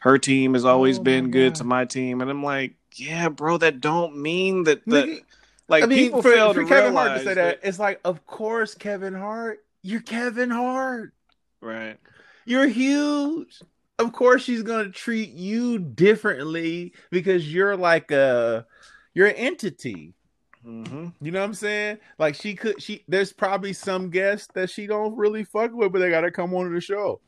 her 0.00 0.18
team 0.18 0.54
has 0.54 0.64
always 0.64 0.98
Oh, 0.98 1.02
been 1.02 1.30
good 1.32 1.54
God. 1.54 1.56
to 1.56 1.64
my 1.64 1.84
team, 1.84 2.20
and 2.20 2.30
I'm 2.30 2.44
like, 2.44 2.74
yeah, 2.94 3.28
bro, 3.28 3.58
that 3.58 3.80
don't 3.80 4.16
mean 4.16 4.62
that 4.64 4.84
that 4.86 5.06
Nigga, 5.06 5.22
like 5.68 5.84
I 5.84 5.86
mean, 5.86 5.98
people 5.98 6.22
for, 6.22 6.32
fail 6.32 6.54
for 6.54 6.62
to 6.62 6.68
Kevin 6.68 6.94
Hart 6.94 7.18
to 7.18 7.24
say 7.24 7.34
that, 7.34 7.60
it's 7.62 7.78
like, 7.78 8.00
of 8.04 8.26
course, 8.26 8.74
Kevin 8.74 9.14
Hart, 9.14 9.64
you're 9.82 10.00
Kevin 10.00 10.50
Hart. 10.50 11.12
right. 11.60 11.98
You're 12.46 12.66
huge. 12.66 13.60
Of 13.98 14.12
course, 14.12 14.42
she's 14.42 14.62
gonna 14.62 14.88
treat 14.88 15.30
you 15.30 15.78
differently 15.78 16.94
because 17.10 17.52
you're 17.52 17.76
like 17.76 18.10
a 18.10 18.64
you're 19.12 19.26
an 19.26 19.34
entity. 19.36 20.14
hmm 20.62 21.08
You 21.20 21.30
know 21.30 21.40
what 21.40 21.46
I'm 21.46 21.54
saying? 21.54 21.98
Like 22.18 22.34
she 22.34 22.54
could 22.54 22.80
she 22.80 23.04
there's 23.08 23.32
probably 23.32 23.74
some 23.74 24.08
guests 24.08 24.48
that 24.54 24.70
she 24.70 24.86
don't 24.86 25.16
really 25.16 25.44
fuck 25.44 25.72
with, 25.74 25.92
but 25.92 25.98
they 25.98 26.08
gotta 26.10 26.30
come 26.30 26.54
on 26.54 26.64
to 26.68 26.70
the 26.70 26.80
show. 26.80 27.20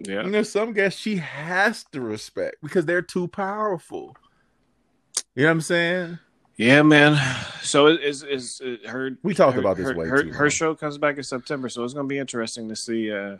Yeah. 0.00 0.20
And 0.20 0.32
there's 0.32 0.50
some 0.50 0.72
guests 0.72 1.00
she 1.00 1.16
has 1.16 1.84
to 1.90 2.00
respect 2.00 2.56
because 2.62 2.86
they're 2.86 3.02
too 3.02 3.26
powerful. 3.26 4.14
You 5.34 5.42
know 5.42 5.48
what 5.48 5.52
I'm 5.52 5.60
saying? 5.60 6.18
Yeah, 6.58 6.82
man. 6.82 7.16
So 7.62 7.86
it 7.86 8.02
is 8.02 8.24
is 8.24 8.60
her. 8.84 9.16
We 9.22 9.32
talked 9.32 9.54
her, 9.54 9.60
about 9.60 9.76
this 9.76 9.86
her, 9.86 9.94
way 9.94 10.08
her, 10.08 10.22
too 10.24 10.32
her 10.32 10.50
show 10.50 10.74
comes 10.74 10.98
back 10.98 11.16
in 11.16 11.22
September, 11.22 11.68
so 11.68 11.84
it's 11.84 11.94
going 11.94 12.06
to 12.06 12.08
be 12.08 12.18
interesting 12.18 12.68
to 12.68 12.74
see 12.74 13.12
uh, 13.12 13.36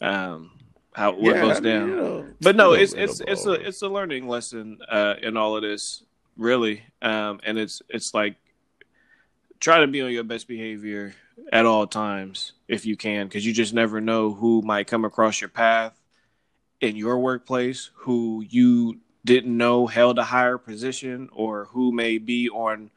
um, 0.00 0.52
how 0.94 1.10
what 1.12 1.34
Yeah, 1.34 1.40
goes 1.40 1.56
I 1.56 1.60
mean, 1.60 1.72
down. 1.72 1.88
you 1.88 1.96
know, 1.96 2.26
but 2.40 2.54
no, 2.54 2.74
a 2.74 2.78
it's 2.78 2.92
it's 2.92 3.20
it's 3.26 3.46
a 3.46 3.52
it's 3.54 3.82
a 3.82 3.88
learning 3.88 4.28
lesson 4.28 4.78
uh, 4.88 5.14
in 5.20 5.36
all 5.36 5.56
of 5.56 5.62
this, 5.62 6.04
really. 6.36 6.84
Um, 7.02 7.40
and 7.44 7.58
it's 7.58 7.82
it's 7.88 8.14
like 8.14 8.36
try 9.58 9.80
to 9.80 9.88
be 9.88 10.00
on 10.02 10.12
your 10.12 10.22
best 10.22 10.46
behavior 10.46 11.16
at 11.52 11.66
all 11.66 11.88
times 11.88 12.52
if 12.68 12.86
you 12.86 12.96
can, 12.96 13.26
because 13.26 13.44
you 13.44 13.52
just 13.52 13.74
never 13.74 14.00
know 14.00 14.32
who 14.32 14.62
might 14.62 14.86
come 14.86 15.04
across 15.04 15.40
your 15.40 15.50
path 15.50 16.00
in 16.80 16.94
your 16.94 17.18
workplace, 17.18 17.90
who 17.94 18.44
you 18.48 19.00
didn't 19.26 19.56
know 19.56 19.86
held 19.86 20.18
a 20.18 20.24
higher 20.24 20.56
position, 20.56 21.28
or 21.32 21.66
who 21.66 21.92
may 21.92 22.18
be 22.18 22.48
on. 22.48 22.90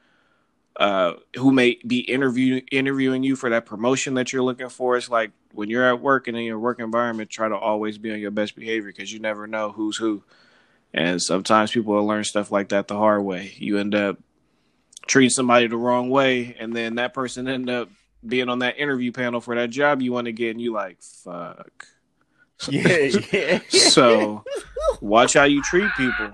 Uh, 0.77 1.15
who 1.35 1.51
may 1.51 1.77
be 1.85 1.99
interviewing 1.99 2.63
interviewing 2.71 3.21
you 3.21 3.35
for 3.35 3.49
that 3.49 3.65
promotion 3.65 4.13
that 4.13 4.31
you're 4.31 4.43
looking 4.43 4.69
for? 4.69 4.95
It's 4.95 5.09
like 5.09 5.31
when 5.51 5.69
you're 5.69 5.83
at 5.83 5.99
work 5.99 6.29
and 6.29 6.37
in 6.37 6.43
your 6.43 6.59
work 6.59 6.79
environment, 6.79 7.29
try 7.29 7.49
to 7.49 7.57
always 7.57 7.97
be 7.97 8.13
on 8.13 8.19
your 8.19 8.31
best 8.31 8.55
behavior 8.55 8.89
because 8.89 9.11
you 9.11 9.19
never 9.19 9.45
know 9.45 9.71
who's 9.71 9.97
who. 9.97 10.23
And 10.93 11.21
sometimes 11.21 11.71
people 11.71 11.93
will 11.95 12.05
learn 12.05 12.23
stuff 12.23 12.49
like 12.49 12.69
that 12.69 12.87
the 12.87 12.95
hard 12.95 13.23
way. 13.23 13.51
You 13.57 13.77
end 13.77 13.93
up 13.93 14.19
treating 15.05 15.31
somebody 15.31 15.67
the 15.67 15.75
wrong 15.75 16.09
way, 16.09 16.55
and 16.57 16.73
then 16.73 16.95
that 16.95 17.13
person 17.13 17.49
end 17.49 17.69
up 17.69 17.89
being 18.25 18.47
on 18.47 18.59
that 18.59 18.77
interview 18.77 19.11
panel 19.11 19.41
for 19.41 19.55
that 19.55 19.69
job 19.71 20.01
you 20.01 20.13
want 20.13 20.25
to 20.25 20.31
get, 20.31 20.51
and 20.51 20.61
you 20.61 20.71
like, 20.71 21.01
fuck. 21.01 21.87
Yeah, 22.69 23.09
yeah. 23.31 23.59
So 23.69 24.43
watch 25.01 25.33
how 25.33 25.45
you 25.45 25.61
treat 25.63 25.89
people. 25.97 26.31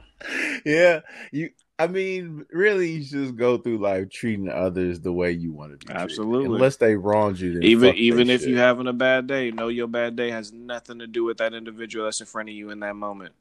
yeah, 0.65 1.01
you. 1.31 1.51
I 1.77 1.87
mean, 1.87 2.45
really, 2.51 2.89
you 2.91 3.03
just 3.03 3.35
go 3.35 3.57
through 3.57 3.79
life 3.79 4.09
treating 4.09 4.47
others 4.49 5.01
the 5.01 5.11
way 5.11 5.31
you 5.33 5.51
want 5.51 5.73
to 5.73 5.77
be. 5.77 5.85
treated. 5.87 6.01
Absolutely. 6.03 6.55
Unless 6.55 6.77
they 6.77 6.95
wronged 6.95 7.37
you, 7.39 7.53
then 7.53 7.63
Even 7.63 7.95
even 7.95 8.29
if 8.29 8.41
shit. 8.41 8.49
you 8.51 8.57
having 8.57 8.87
a 8.87 8.93
bad 8.93 9.27
day, 9.27 9.51
know 9.51 9.67
your 9.67 9.87
bad 9.87 10.15
day 10.15 10.29
has 10.31 10.53
nothing 10.53 10.99
to 10.99 11.07
do 11.07 11.25
with 11.25 11.37
that 11.39 11.53
individual 11.53 12.05
that's 12.05 12.21
in 12.21 12.25
front 12.27 12.47
of 12.49 12.55
you 12.55 12.69
in 12.71 12.79
that 12.79 12.95
moment. 12.95 13.33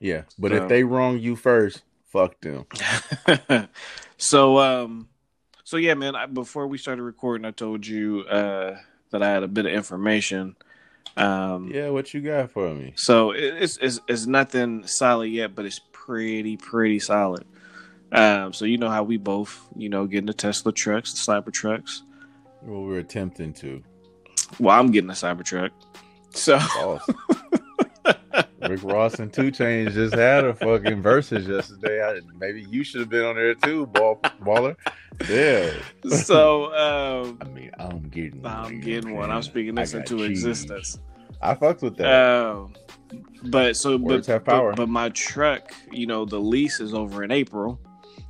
yeah. 0.00 0.22
But 0.38 0.50
So- 0.50 0.56
if 0.64 0.68
they 0.68 0.82
wrong 0.84 1.18
you 1.20 1.36
first, 1.36 1.82
fuck 2.10 2.38
them. 2.40 2.66
so 4.18 4.58
um 4.58 5.08
so 5.64 5.76
yeah 5.76 5.94
man 5.94 6.14
I, 6.14 6.26
before 6.26 6.66
we 6.66 6.78
started 6.78 7.02
recording 7.02 7.44
i 7.44 7.50
told 7.50 7.86
you 7.86 8.20
uh 8.22 8.76
that 9.10 9.22
i 9.22 9.30
had 9.30 9.42
a 9.42 9.48
bit 9.48 9.66
of 9.66 9.72
information 9.72 10.54
um 11.16 11.70
Yeah, 11.72 11.90
what 11.90 12.12
you 12.14 12.20
got 12.20 12.50
for 12.50 12.72
me? 12.74 12.92
so 12.96 13.32
it, 13.32 13.54
it's, 13.60 13.76
it's 13.82 14.00
it's 14.08 14.26
nothing 14.26 14.86
solid 14.86 15.26
yet 15.30 15.54
but 15.54 15.64
it's 15.66 15.80
pretty 15.92 16.56
pretty 16.56 16.98
solid 16.98 17.44
um 18.12 18.52
so 18.52 18.64
you 18.64 18.78
know 18.78 18.88
how 18.90 19.02
we 19.02 19.16
both 19.16 19.60
you 19.76 19.88
know 19.88 20.06
getting 20.06 20.26
the 20.26 20.34
tesla 20.34 20.72
trucks 20.72 21.12
the 21.12 21.32
cyber 21.32 21.52
trucks 21.52 22.02
Well, 22.62 22.82
we're 22.82 22.98
attempting 23.00 23.52
to. 23.54 23.82
well 24.58 24.78
i'm 24.78 24.90
getting 24.90 25.10
a 25.10 25.14
cyber 25.14 25.44
truck 25.44 25.72
so 26.30 26.58
Boss. 26.58 27.08
Rick 28.68 28.82
Ross 28.84 29.18
and 29.18 29.32
2 29.32 29.50
Chainz 29.52 29.92
just 29.92 30.14
had 30.14 30.44
a 30.44 30.54
fucking 30.54 31.02
Verzuz 31.02 31.46
yesterday. 31.48 32.02
I, 32.02 32.20
maybe 32.38 32.62
you 32.70 32.84
should 32.84 33.00
have 33.00 33.10
been 33.10 33.24
on 33.24 33.36
there 33.36 33.54
too, 33.54 33.86
ball, 33.86 34.20
baller. 34.42 34.76
Yeah. 35.28 35.70
so 36.10 36.72
um 37.24 37.38
I 37.40 37.44
mean, 37.48 37.70
I'm 37.78 38.08
getting. 38.08 38.44
i'm 38.46 38.62
one, 38.64 38.80
getting 38.80 39.14
one 39.14 39.30
i'm 39.30 39.42
speaking 39.42 39.74
this 39.74 39.92
into 39.94 40.18
cheese. 40.18 40.30
existence 40.44 40.98
I 41.44 41.54
fucked 41.54 41.82
with 41.82 41.96
that. 41.96 42.06
Uh, 42.06 42.66
but 43.46 43.76
so 43.76 43.96
Words 43.96 44.28
but, 44.28 44.44
but 44.44 44.76
but 44.76 44.88
my 44.88 45.08
truck, 45.08 45.72
you 45.90 46.06
know, 46.06 46.24
the 46.24 46.38
lease 46.38 46.78
is 46.78 46.94
over 46.94 47.24
in 47.24 47.32
April 47.32 47.80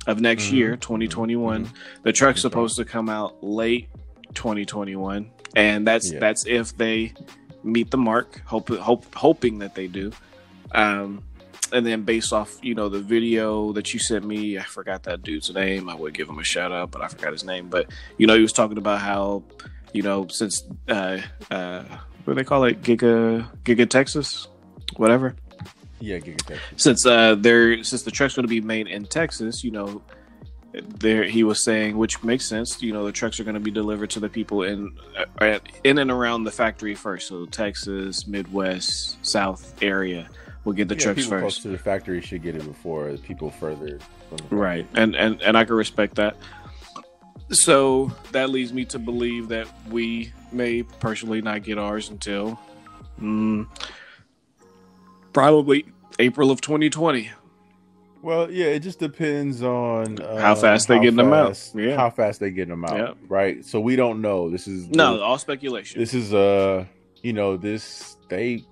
of 0.07 0.19
next 0.19 0.45
Mhm. 0.45 0.53
year, 0.53 0.75
2021. 0.77 1.69
The 2.01 2.11
truck's 2.11 2.41
supposed 2.41 2.75
to 2.77 2.85
come 2.85 3.09
out 3.09 3.43
late 3.43 3.87
2021, 4.33 5.29
and 5.55 5.85
that's 5.85 6.11
Yeah. 6.11 6.19
that's 6.19 6.45
if 6.47 6.75
they 6.75 7.13
meet 7.63 7.91
the 7.91 7.97
mark. 7.97 8.41
Hope 8.45 8.69
hope 8.69 9.13
hoping 9.15 9.59
that 9.59 9.75
they 9.75 9.87
do. 9.87 10.11
Um, 10.71 11.23
and 11.71 11.85
then 11.85 12.03
based 12.03 12.33
off 12.33 12.57
you 12.61 12.75
know 12.75 12.89
the 12.89 12.99
video 12.99 13.71
that 13.73 13.93
you 13.93 13.99
sent 13.99 14.25
me, 14.25 14.57
I 14.57 14.63
forgot 14.63 15.03
that 15.03 15.23
dude's 15.23 15.53
name. 15.53 15.89
I 15.89 15.95
would 15.95 16.13
give 16.13 16.29
him 16.29 16.39
a 16.39 16.43
shout 16.43 16.71
out, 16.71 16.91
but 16.91 17.01
I 17.01 17.07
forgot 17.07 17.31
his 17.31 17.43
name. 17.43 17.69
But 17.69 17.89
you 18.17 18.27
know, 18.27 18.35
he 18.35 18.41
was 18.41 18.53
talking 18.53 18.77
about 18.77 18.99
how 18.99 19.43
you 19.93 20.01
know 20.01 20.27
since 20.27 20.63
uh 20.87 21.19
uh 21.51 21.83
what 22.23 22.33
do 22.33 22.35
they 22.35 22.43
call 22.43 22.63
it 22.65 22.81
Giga 22.81 23.47
Giga 23.63 23.89
Texas, 23.89 24.47
whatever 24.97 25.35
yeah, 26.03 26.17
Giga 26.17 26.37
Texas. 26.37 26.83
since 26.83 27.05
uh 27.05 27.35
there 27.35 27.83
since 27.83 28.03
the 28.03 28.11
truck's 28.11 28.35
going 28.35 28.43
to 28.43 28.49
be 28.49 28.61
made 28.61 28.87
in 28.87 29.05
Texas, 29.05 29.63
you 29.63 29.71
know, 29.71 30.01
there 30.73 31.23
he 31.23 31.43
was 31.43 31.63
saying, 31.63 31.97
which 31.97 32.23
makes 32.23 32.45
sense. 32.45 32.81
You 32.81 32.93
know, 32.93 33.05
the 33.05 33.11
trucks 33.11 33.39
are 33.39 33.43
going 33.43 33.53
to 33.53 33.59
be 33.59 33.71
delivered 33.71 34.09
to 34.11 34.19
the 34.19 34.29
people 34.29 34.63
in 34.63 34.97
uh, 35.39 35.59
in 35.83 35.99
and 35.99 36.09
around 36.09 36.43
the 36.43 36.51
factory 36.51 36.95
first. 36.95 37.27
So 37.27 37.45
Texas, 37.45 38.25
Midwest, 38.27 39.23
South 39.25 39.75
area 39.83 40.29
will 40.63 40.73
get 40.73 40.87
the 40.87 40.95
yeah, 40.95 41.01
trucks 41.01 41.23
people 41.23 41.39
close 41.39 41.55
first, 41.55 41.61
to 41.63 41.69
the 41.69 41.77
factory 41.77 42.21
should 42.21 42.41
get 42.41 42.55
it 42.55 42.65
before 42.65 43.11
people 43.17 43.51
further. 43.51 43.99
Right? 44.49 44.87
And 44.95 45.15
and 45.15 45.41
and 45.41 45.57
I 45.57 45.63
can 45.63 45.75
respect 45.75 46.15
that. 46.15 46.37
So 47.51 48.11
that 48.31 48.49
leads 48.49 48.73
me 48.73 48.85
to 48.85 48.99
believe 48.99 49.49
that 49.49 49.67
we 49.89 50.33
may 50.51 50.83
personally 50.83 51.41
not 51.41 51.63
get 51.63 51.77
ours 51.77 52.09
until 52.09 52.59
mm, 53.21 53.67
probably 55.33 55.85
April 56.17 56.49
of 56.49 56.61
2020. 56.61 57.29
Well, 58.23 58.49
yeah, 58.49 58.67
it 58.67 58.79
just 58.79 58.99
depends 58.99 59.61
on 59.61 60.19
uh, 60.21 60.37
How 60.39 60.55
fast 60.55 60.87
they 60.87 60.97
getting 60.99 61.17
them 61.17 61.33
out. 61.33 61.49
fast- 61.49 61.75
Yeah. 61.75 61.97
How 61.97 62.09
fast 62.09 62.39
they 62.39 62.51
getting 62.51 62.69
them 62.69 62.85
out, 62.85 62.97
Yep. 62.97 63.17
right? 63.27 63.65
So 63.65 63.79
we 63.81 63.97
don't 63.97 64.21
know. 64.21 64.49
This 64.49 64.65
is 64.67 64.87
No, 64.89 65.19
all 65.21 65.37
speculation. 65.37 65.99
This 65.99 66.13
is 66.13 66.33
uh, 66.33 66.85
you 67.21 67.33
know, 67.33 67.57
this 67.57 68.17
they. 68.29 68.63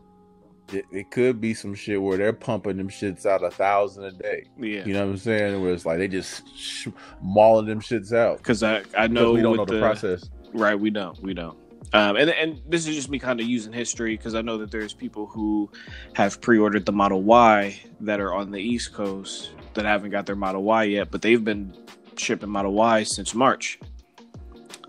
It, 0.74 0.86
it 0.90 1.12
could 1.12 1.42
be 1.42 1.54
some 1.54 1.76
shit 1.76 2.02
where 2.02 2.18
they're 2.18 2.32
pumping 2.32 2.78
them 2.78 2.88
shits 2.88 3.26
out 3.26 3.44
a 3.44 3.52
thousand 3.52 4.06
a 4.06 4.12
day. 4.14 4.46
yeah, 4.58 4.86
You 4.86 4.94
know 4.94 5.02
what 5.06 5.12
I'm 5.12 5.18
saying? 5.18 5.62
Where 5.62 5.74
it's 5.74 5.86
like 5.86 5.98
they 5.98 6.08
just 6.08 6.44
sh- 6.58 6.88
mauling 7.22 7.66
them 7.66 7.82
shits 7.82 8.14
out. 8.16 8.38
because 8.38 8.64
I 8.64 8.84
I 8.98 9.08
know 9.08 9.34
we 9.34 9.42
don't 9.42 9.58
know 9.58 9.66
the, 9.66 9.80
process. 9.80 10.30
Right, 10.54 10.80
we 10.80 10.90
don't. 10.90 11.22
We 11.22 11.34
don't. 11.34 11.58
Um, 11.94 12.16
and 12.16 12.30
and 12.30 12.62
this 12.68 12.88
is 12.88 12.96
just 12.96 13.10
me 13.10 13.20
kind 13.20 13.40
of 13.40 13.48
using 13.48 13.74
history 13.74 14.16
because 14.16 14.36
I 14.36 14.42
know 14.42 14.58
that 14.60 14.72
there's 14.72 14.94
people 14.94 15.26
who 15.26 15.70
have 16.14 16.40
pre-ordered 16.40 16.86
the 16.86 16.92
Model 16.92 17.22
Y 17.24 17.80
that 18.02 18.20
are 18.20 18.34
on 18.34 18.52
the 18.52 18.60
East 18.60 18.94
Coast 18.94 19.52
that 19.74 19.86
haven't 19.86 20.12
got 20.12 20.26
their 20.26 20.36
Model 20.36 20.64
Y 20.64 20.84
yet, 20.84 21.12
but 21.12 21.22
they've 21.22 21.44
been 21.44 21.74
shipping 22.16 22.50
Model 22.50 22.74
Y 22.74 23.04
since 23.04 23.34
March. 23.34 23.80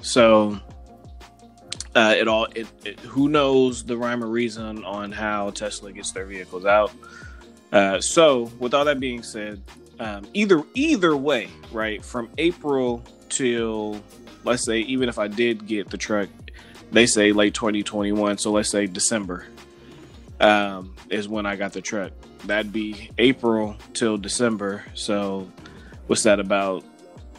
So 0.00 0.60
uh, 1.94 2.14
it 2.16 2.28
all 2.28 2.46
it, 2.54 2.66
it 2.84 3.00
who 3.00 3.28
knows 3.28 3.84
the 3.84 3.96
rhyme 3.96 4.22
or 4.22 4.28
reason 4.28 4.84
on 4.84 5.12
how 5.12 5.50
Tesla 5.50 5.92
gets 5.92 6.12
their 6.12 6.26
vehicles 6.26 6.64
out. 6.64 6.92
Uh, 7.72 8.00
so 8.00 8.50
with 8.58 8.74
all 8.74 8.84
that 8.84 9.00
being 9.00 9.22
said, 9.22 9.62
um, 9.98 10.26
either 10.34 10.62
either 10.74 11.16
way, 11.16 11.48
right 11.70 12.04
from 12.04 12.28
April 12.38 13.02
till 13.28 14.00
let's 14.44 14.64
say 14.64 14.80
even 14.80 15.08
if 15.08 15.18
I 15.18 15.28
did 15.28 15.66
get 15.66 15.90
the 15.90 15.96
truck, 15.96 16.28
they 16.92 17.06
say 17.06 17.32
late 17.32 17.54
2021. 17.54 18.38
So 18.38 18.52
let's 18.52 18.70
say 18.70 18.86
December 18.86 19.46
um, 20.40 20.94
is 21.10 21.28
when 21.28 21.46
I 21.46 21.56
got 21.56 21.72
the 21.72 21.80
truck. 21.80 22.12
That'd 22.44 22.72
be 22.72 23.10
April 23.18 23.76
till 23.94 24.16
December. 24.18 24.84
So 24.94 25.48
what's 26.06 26.22
that 26.24 26.40
about? 26.40 26.84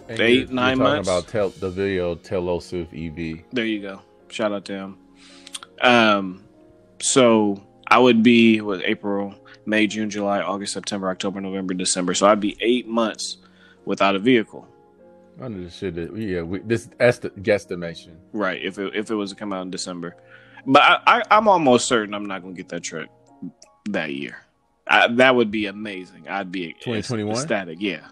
And 0.10 0.20
eight, 0.20 0.34
you're- 0.34 0.40
you're 0.46 0.54
nine 0.54 0.78
talking 0.78 0.94
months? 0.96 1.10
about 1.10 1.28
tel- 1.28 1.50
the 1.50 1.70
video 1.70 2.16
Tailosive 2.16 2.88
EV. 2.94 3.44
There 3.54 3.66
you 3.66 3.82
go. 3.82 4.02
Shout 4.30 4.52
out 4.52 4.66
to 4.66 4.74
him. 4.74 4.98
Um, 5.82 6.44
so 7.02 7.62
I 7.88 8.00
would 8.00 8.24
be 8.24 8.62
with 8.62 8.82
April, 8.86 9.36
May, 9.66 9.88
June, 9.88 10.10
July, 10.10 10.42
August, 10.42 10.74
September, 10.74 11.10
October, 11.10 11.40
November, 11.42 11.74
December. 11.74 12.14
So 12.14 12.28
I'd 12.28 12.40
be 12.40 12.58
eight 12.62 12.88
months 12.88 13.38
without 13.86 14.16
a 14.16 14.20
vehicle. 14.20 14.68
Under 15.42 15.64
the 15.64 15.70
shit 15.70 15.96
that 15.96 16.16
yeah, 16.16 16.42
we, 16.42 16.60
this 16.60 16.86
the 16.86 17.30
guesstimation. 17.42 18.16
Right. 18.34 18.62
If 18.64 18.78
it, 18.78 18.96
if 18.96 19.10
it 19.10 19.16
was 19.16 19.32
to 19.32 19.36
come 19.36 19.52
out 19.52 19.64
in 19.64 19.72
December, 19.72 20.16
but 20.66 20.82
I, 20.82 21.00
I 21.08 21.24
I'm 21.32 21.48
almost 21.48 21.88
certain 21.88 22.14
I'm 22.14 22.26
not 22.26 22.42
gonna 22.42 22.54
get 22.54 22.70
that 22.70 22.84
truck 22.84 23.10
that 23.90 24.14
year. 24.14 24.38
I, 24.88 25.08
that 25.08 25.36
would 25.36 25.50
be 25.50 25.66
amazing. 25.68 26.28
I'd 26.28 26.52
be 26.52 26.74
2021? 26.74 27.32
ecstatic. 27.36 27.78
Yeah, 27.82 28.06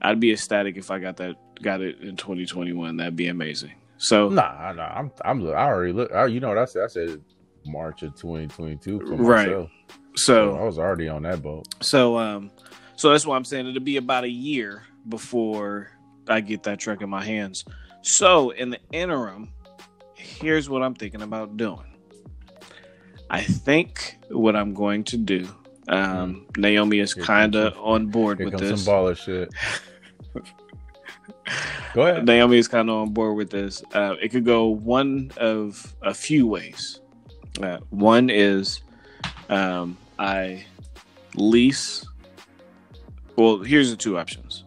I'd 0.00 0.20
be 0.20 0.32
ecstatic 0.32 0.76
if 0.76 0.90
I 0.90 0.98
got 0.98 1.16
that 1.16 1.36
got 1.62 1.80
it 1.80 2.00
in 2.00 2.16
2021. 2.16 2.96
That'd 2.96 3.16
be 3.16 3.28
amazing. 3.28 3.72
So 3.98 4.28
Nah, 4.28 4.72
nah, 4.72 4.92
I'm 4.94 5.10
I'm 5.24 5.46
I 5.48 5.64
already 5.66 5.92
look. 5.92 6.12
I, 6.12 6.26
you 6.26 6.40
know 6.40 6.48
what 6.48 6.58
I 6.58 6.64
said? 6.66 6.82
I 6.84 6.88
said 6.88 7.20
March 7.66 8.02
of 8.02 8.14
2022 8.16 9.00
for 9.00 9.14
Right. 9.14 9.46
myself. 9.48 9.70
so 10.16 10.56
I 10.56 10.62
was 10.64 10.78
already 10.78 11.08
on 11.08 11.22
that 11.22 11.42
boat. 11.42 11.66
So 11.82 12.18
um 12.18 12.50
so 12.96 13.10
that's 13.10 13.26
why 13.26 13.36
I'm 13.36 13.44
saying 13.44 13.66
it'll 13.66 13.80
be 13.80 13.96
about 13.96 14.24
a 14.24 14.28
year 14.30 14.82
before 15.08 15.90
I 16.28 16.40
get 16.40 16.62
that 16.64 16.78
truck 16.78 17.02
in 17.02 17.10
my 17.10 17.24
hands. 17.24 17.64
So 18.02 18.50
in 18.50 18.70
the 18.70 18.78
interim, 18.92 19.52
here's 20.14 20.68
what 20.68 20.82
I'm 20.82 20.94
thinking 20.94 21.22
about 21.22 21.56
doing. 21.56 21.96
I 23.30 23.42
think 23.42 24.18
what 24.28 24.56
I'm 24.56 24.74
going 24.74 25.04
to 25.04 25.16
do. 25.16 25.48
Um 25.88 26.46
Naomi 26.56 27.00
is. 27.00 27.14
Kind 27.14 27.54
of 27.56 27.76
on 27.78 28.06
board 28.06 28.38
with 28.38 28.58
this. 28.58 28.84
some 28.84 28.94
baller 28.94 29.16
shit. 29.16 29.50
Go 31.94 32.06
ahead. 32.06 32.24
Naomi 32.24 32.56
is 32.56 32.68
kind 32.68 32.88
of 32.88 32.96
on 32.96 33.10
board 33.10 33.36
with 33.36 33.50
this. 33.50 33.82
Uh, 33.92 34.14
it 34.20 34.30
could 34.30 34.44
go 34.44 34.66
one 34.66 35.30
of 35.36 35.94
a 36.02 36.14
few 36.14 36.46
ways. 36.46 37.00
Uh, 37.62 37.78
one 37.90 38.30
is 38.30 38.80
um, 39.50 39.98
I 40.18 40.64
lease. 41.34 42.06
Well, 43.36 43.58
here's 43.58 43.90
the 43.90 43.96
two 43.96 44.16
options. 44.18 44.64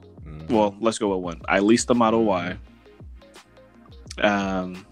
Well, 0.49 0.75
let's 0.79 0.97
go 0.99 1.15
with 1.15 1.23
one. 1.23 1.41
I 1.47 1.59
lease 1.59 1.85
the 1.85 1.95
Model 1.95 2.23
Y. 2.25 2.57
Um, 4.21 4.85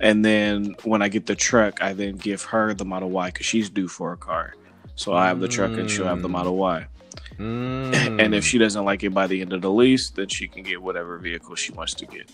and 0.00 0.24
then 0.24 0.76
when 0.84 1.00
I 1.02 1.08
get 1.08 1.26
the 1.26 1.34
truck, 1.34 1.82
I 1.82 1.92
then 1.94 2.16
give 2.16 2.42
her 2.44 2.74
the 2.74 2.84
Model 2.84 3.10
Y 3.10 3.28
because 3.28 3.46
she's 3.46 3.70
due 3.70 3.88
for 3.88 4.12
a 4.12 4.16
car. 4.16 4.54
So 4.94 5.14
I 5.14 5.28
have 5.28 5.40
the 5.40 5.48
truck 5.48 5.72
and 5.72 5.90
she'll 5.90 6.06
have 6.06 6.22
the 6.22 6.28
Mm. 6.28 6.32
Model 6.32 6.56
Y. 6.56 6.86
Mm. 7.38 8.20
And 8.22 8.34
if 8.34 8.44
she 8.44 8.58
doesn't 8.58 8.84
like 8.84 9.02
it 9.04 9.10
by 9.14 9.26
the 9.26 9.40
end 9.40 9.52
of 9.52 9.62
the 9.62 9.70
lease, 9.70 10.10
then 10.10 10.28
she 10.28 10.48
can 10.48 10.62
get 10.62 10.82
whatever 10.82 11.18
vehicle 11.18 11.54
she 11.54 11.72
wants 11.72 11.94
to 11.94 12.06
get. 12.06 12.30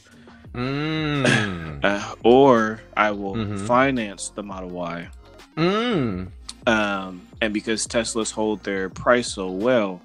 Mm. 0.54 1.82
Uh, 1.84 2.14
or 2.24 2.80
I 2.96 3.10
will 3.10 3.34
Mhm. 3.34 3.58
finance 3.66 4.30
the 4.34 4.42
Model 4.42 4.70
Y. 4.70 5.08
Mm. 5.56 6.28
Um, 6.66 7.22
and 7.40 7.52
because 7.54 7.86
Teslas 7.86 8.30
hold 8.32 8.62
their 8.62 8.88
price 8.88 9.32
so 9.32 9.50
well, 9.50 10.00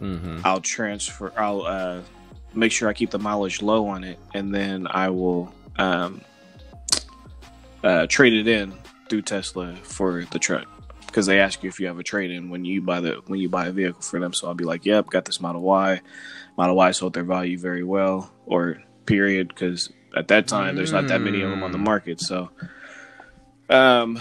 Mhm. 0.00 0.40
I'll 0.44 0.60
transfer. 0.60 1.32
I'll 1.36 1.62
uh, 1.62 2.00
make 2.54 2.72
sure 2.72 2.88
I 2.88 2.92
keep 2.92 3.10
the 3.10 3.18
mileage 3.18 3.62
low 3.62 3.86
on 3.88 4.04
it, 4.04 4.18
and 4.34 4.54
then 4.54 4.86
I 4.90 5.10
will 5.10 5.52
um, 5.78 6.20
uh, 7.84 8.06
trade 8.06 8.32
it 8.34 8.48
in 8.48 8.74
through 9.08 9.22
Tesla 9.22 9.74
for 9.82 10.24
the 10.32 10.38
truck 10.38 10.66
because 11.06 11.26
they 11.26 11.38
ask 11.40 11.62
you 11.62 11.68
if 11.68 11.78
you 11.80 11.86
have 11.86 11.98
a 11.98 12.02
trade 12.02 12.30
in 12.30 12.50
when 12.50 12.64
you 12.64 12.82
buy 12.82 13.00
the 13.00 13.20
when 13.26 13.38
you 13.40 13.48
buy 13.48 13.66
a 13.66 13.72
vehicle 13.72 14.02
for 14.02 14.18
them. 14.20 14.32
So 14.32 14.48
I'll 14.48 14.54
be 14.54 14.64
like, 14.64 14.84
"Yep, 14.84 15.08
got 15.10 15.24
this 15.24 15.40
Model 15.40 15.62
Y. 15.62 16.00
Model 16.58 16.76
Y 16.76 16.90
sold 16.90 17.14
their 17.14 17.24
value 17.24 17.58
very 17.58 17.84
well." 17.84 18.30
Or 18.46 18.82
period, 19.06 19.48
because 19.48 19.90
at 20.16 20.28
that 20.28 20.46
time 20.48 20.76
there's 20.76 20.92
not 20.92 21.08
that 21.08 21.20
many 21.20 21.42
of 21.42 21.50
them 21.50 21.62
on 21.62 21.72
the 21.72 21.78
Mm. 21.78 21.84
market. 21.84 22.20
So, 22.20 22.50
um, 23.70 24.18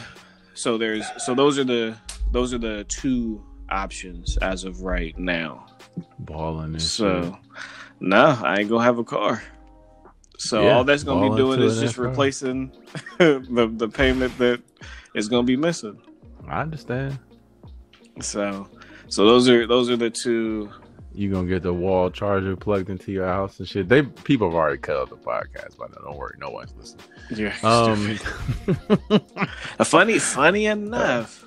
so 0.54 0.78
there's 0.78 1.06
so 1.18 1.34
those 1.36 1.58
are 1.60 1.64
the 1.64 1.96
those 2.32 2.54
are 2.54 2.58
the 2.58 2.84
two 2.86 3.44
options 3.76 4.38
as 4.38 4.64
of 4.64 4.82
right 4.82 5.18
now. 5.18 5.66
Balling 6.20 6.80
So, 6.80 7.24
shit. 7.24 7.34
no, 8.00 8.38
I 8.44 8.60
ain't 8.60 8.70
gonna 8.70 8.84
have 8.84 8.98
a 8.98 9.04
car. 9.04 9.44
So 10.38 10.64
Yeah, 10.64 10.76
all 10.78 10.84
that's 10.84 11.04
gonna 11.04 11.30
be 11.30 11.36
doing 11.38 11.62
is 11.62 11.80
just 11.80 11.98
replacing 11.98 12.72
the 13.20 13.72
the 13.78 13.88
payment 13.88 14.38
that 14.38 14.62
is 15.14 15.28
gonna 15.30 15.44
be 15.44 15.56
missing. 15.58 15.98
I 16.48 16.62
understand. 16.62 17.18
So, 18.22 18.68
so 19.08 19.26
those 19.26 19.48
are 19.50 19.66
those 19.68 19.90
are 19.90 19.98
the 19.98 20.10
two. 20.10 20.70
You 21.14 21.32
gonna 21.32 21.48
get 21.48 21.64
the 21.64 21.74
wall 21.74 22.10
charger 22.12 22.58
plugged 22.58 22.90
into 22.90 23.14
your 23.14 23.26
house 23.28 23.60
and 23.60 23.68
shit. 23.68 23.88
They 23.88 24.02
people 24.04 24.50
have 24.50 24.56
already 24.56 24.78
cut 24.78 24.98
out 24.98 25.10
the 25.10 25.16
podcast 25.16 25.78
by 25.78 25.88
now. 25.88 26.02
Don't 26.04 26.18
worry, 26.18 26.36
no 26.38 26.50
one's 26.50 26.74
listening. 26.78 27.06
Yeah. 27.34 27.56
Um, 27.64 28.20
funny, 29.86 30.20
funny 30.20 30.66
enough, 30.66 31.46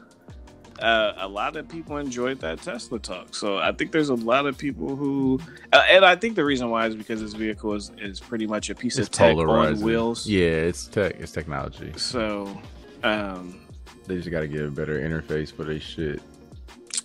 uh, 0.80 1.14
a 1.18 1.28
lot 1.28 1.56
of 1.56 1.68
people 1.68 1.96
enjoyed 1.98 2.40
that 2.40 2.60
Tesla 2.62 2.98
talk. 2.98 3.34
So 3.34 3.58
I 3.58 3.72
think 3.72 3.92
there's 3.92 4.08
a 4.10 4.14
lot 4.14 4.46
of 4.46 4.56
people 4.58 4.96
who, 4.96 5.40
uh, 5.72 5.82
and 5.90 6.04
I 6.04 6.16
think 6.16 6.34
the 6.36 6.44
reason 6.44 6.70
why 6.70 6.86
is 6.86 6.94
because 6.94 7.20
this 7.20 7.34
vehicle 7.34 7.74
is, 7.74 7.90
is 7.98 8.20
pretty 8.20 8.46
much 8.46 8.70
a 8.70 8.74
piece 8.74 8.98
it's 8.98 9.08
of 9.08 9.12
tech 9.12 9.36
on 9.36 9.80
wheels. 9.80 10.26
Yeah, 10.26 10.46
it's 10.48 10.86
tech. 10.86 11.16
It's 11.18 11.32
technology. 11.32 11.92
So, 11.96 12.56
um, 13.02 13.60
They 14.06 14.16
just 14.16 14.30
got 14.30 14.40
to 14.40 14.48
get 14.48 14.62
a 14.62 14.70
better 14.70 15.00
interface 15.00 15.52
for 15.52 15.64
their 15.64 15.80
shit. 15.80 16.22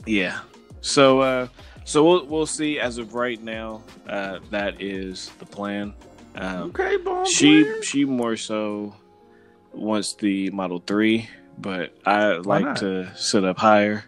yeah. 0.05 0.39
So, 0.81 1.21
uh, 1.21 1.47
so 1.85 2.03
we'll 2.03 2.25
we'll 2.27 2.45
see. 2.45 2.79
As 2.79 2.97
of 2.97 3.13
right 3.13 3.41
now, 3.41 3.83
uh, 4.07 4.39
that 4.51 4.81
is 4.81 5.31
the 5.39 5.45
plan. 5.45 5.93
Um, 6.35 6.63
Okay, 6.69 6.97
bomb 6.97 7.25
she 7.25 7.63
player. 7.63 7.81
she 7.83 8.05
more 8.05 8.35
so 8.35 8.95
wants 9.73 10.13
the 10.15 10.49
Model 10.51 10.79
Three, 10.85 11.29
but 11.57 11.93
I 12.05 12.33
like 12.37 12.75
to 12.75 13.15
sit 13.15 13.43
up 13.43 13.57
higher. 13.57 14.03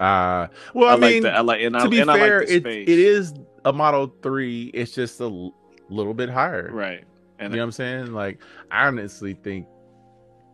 Uh, 0.00 0.48
well, 0.74 0.88
I, 0.88 0.92
I, 0.92 0.94
like 0.94 1.00
mean, 1.00 1.22
that. 1.22 1.36
I 1.36 1.40
like 1.40 1.60
and 1.62 1.76
I 1.76 1.84
to 1.84 1.88
be 1.88 2.00
and 2.00 2.10
fair, 2.10 2.38
I 2.38 2.40
like 2.40 2.50
it, 2.50 2.66
it 2.66 2.88
is 2.98 3.32
a 3.64 3.72
Model 3.72 4.14
Three. 4.22 4.64
It's 4.74 4.92
just 4.92 5.20
a 5.20 5.24
l- 5.24 5.54
little 5.88 6.14
bit 6.14 6.28
higher. 6.28 6.70
right. 6.72 7.04
And 7.38 7.52
You 7.52 7.56
know 7.56 7.62
what 7.62 7.66
I'm 7.66 7.72
saying? 7.72 8.12
Like, 8.12 8.40
I 8.70 8.86
honestly 8.86 9.34
think, 9.34 9.66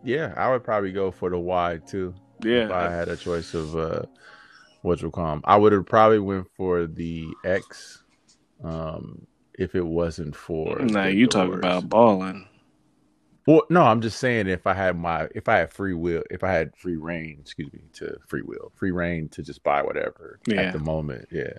yeah, 0.03 0.33
I 0.35 0.49
would 0.51 0.63
probably 0.63 0.91
go 0.91 1.11
for 1.11 1.29
the 1.29 1.37
Y 1.37 1.79
too. 1.87 2.13
yeah, 2.43 2.65
If 2.65 2.71
I 2.71 2.89
had 2.89 3.07
a 3.07 3.15
choice 3.15 3.53
of 3.53 3.75
uh, 3.75 4.01
what 4.81 5.01
you 5.01 5.11
call 5.11 5.27
them, 5.27 5.41
I 5.45 5.57
would 5.57 5.73
have 5.73 5.85
probably 5.85 6.19
went 6.19 6.47
for 6.57 6.87
the 6.87 7.27
X. 7.45 8.03
Um, 8.63 9.27
if 9.59 9.75
it 9.75 9.85
wasn't 9.85 10.35
for 10.35 10.79
Nah, 10.79 11.03
the 11.03 11.13
you 11.13 11.27
talk 11.27 11.53
about 11.53 11.87
balling? 11.89 12.47
Well, 13.47 13.63
no, 13.69 13.81
I'm 13.83 14.01
just 14.01 14.19
saying 14.19 14.47
if 14.47 14.67
I 14.67 14.73
had 14.73 14.97
my 14.97 15.27
if 15.33 15.49
I 15.49 15.57
had 15.57 15.73
free 15.73 15.93
will, 15.93 16.23
if 16.29 16.43
I 16.43 16.51
had 16.51 16.75
free 16.75 16.95
reign, 16.95 17.37
excuse 17.41 17.71
me, 17.73 17.79
to 17.93 18.17
free 18.27 18.43
will, 18.43 18.71
free 18.75 18.91
reign 18.91 19.29
to 19.29 19.41
just 19.41 19.63
buy 19.63 19.81
whatever 19.81 20.39
Yeah. 20.45 20.61
at 20.61 20.73
the 20.73 20.79
moment. 20.79 21.27
Yeah. 21.31 21.53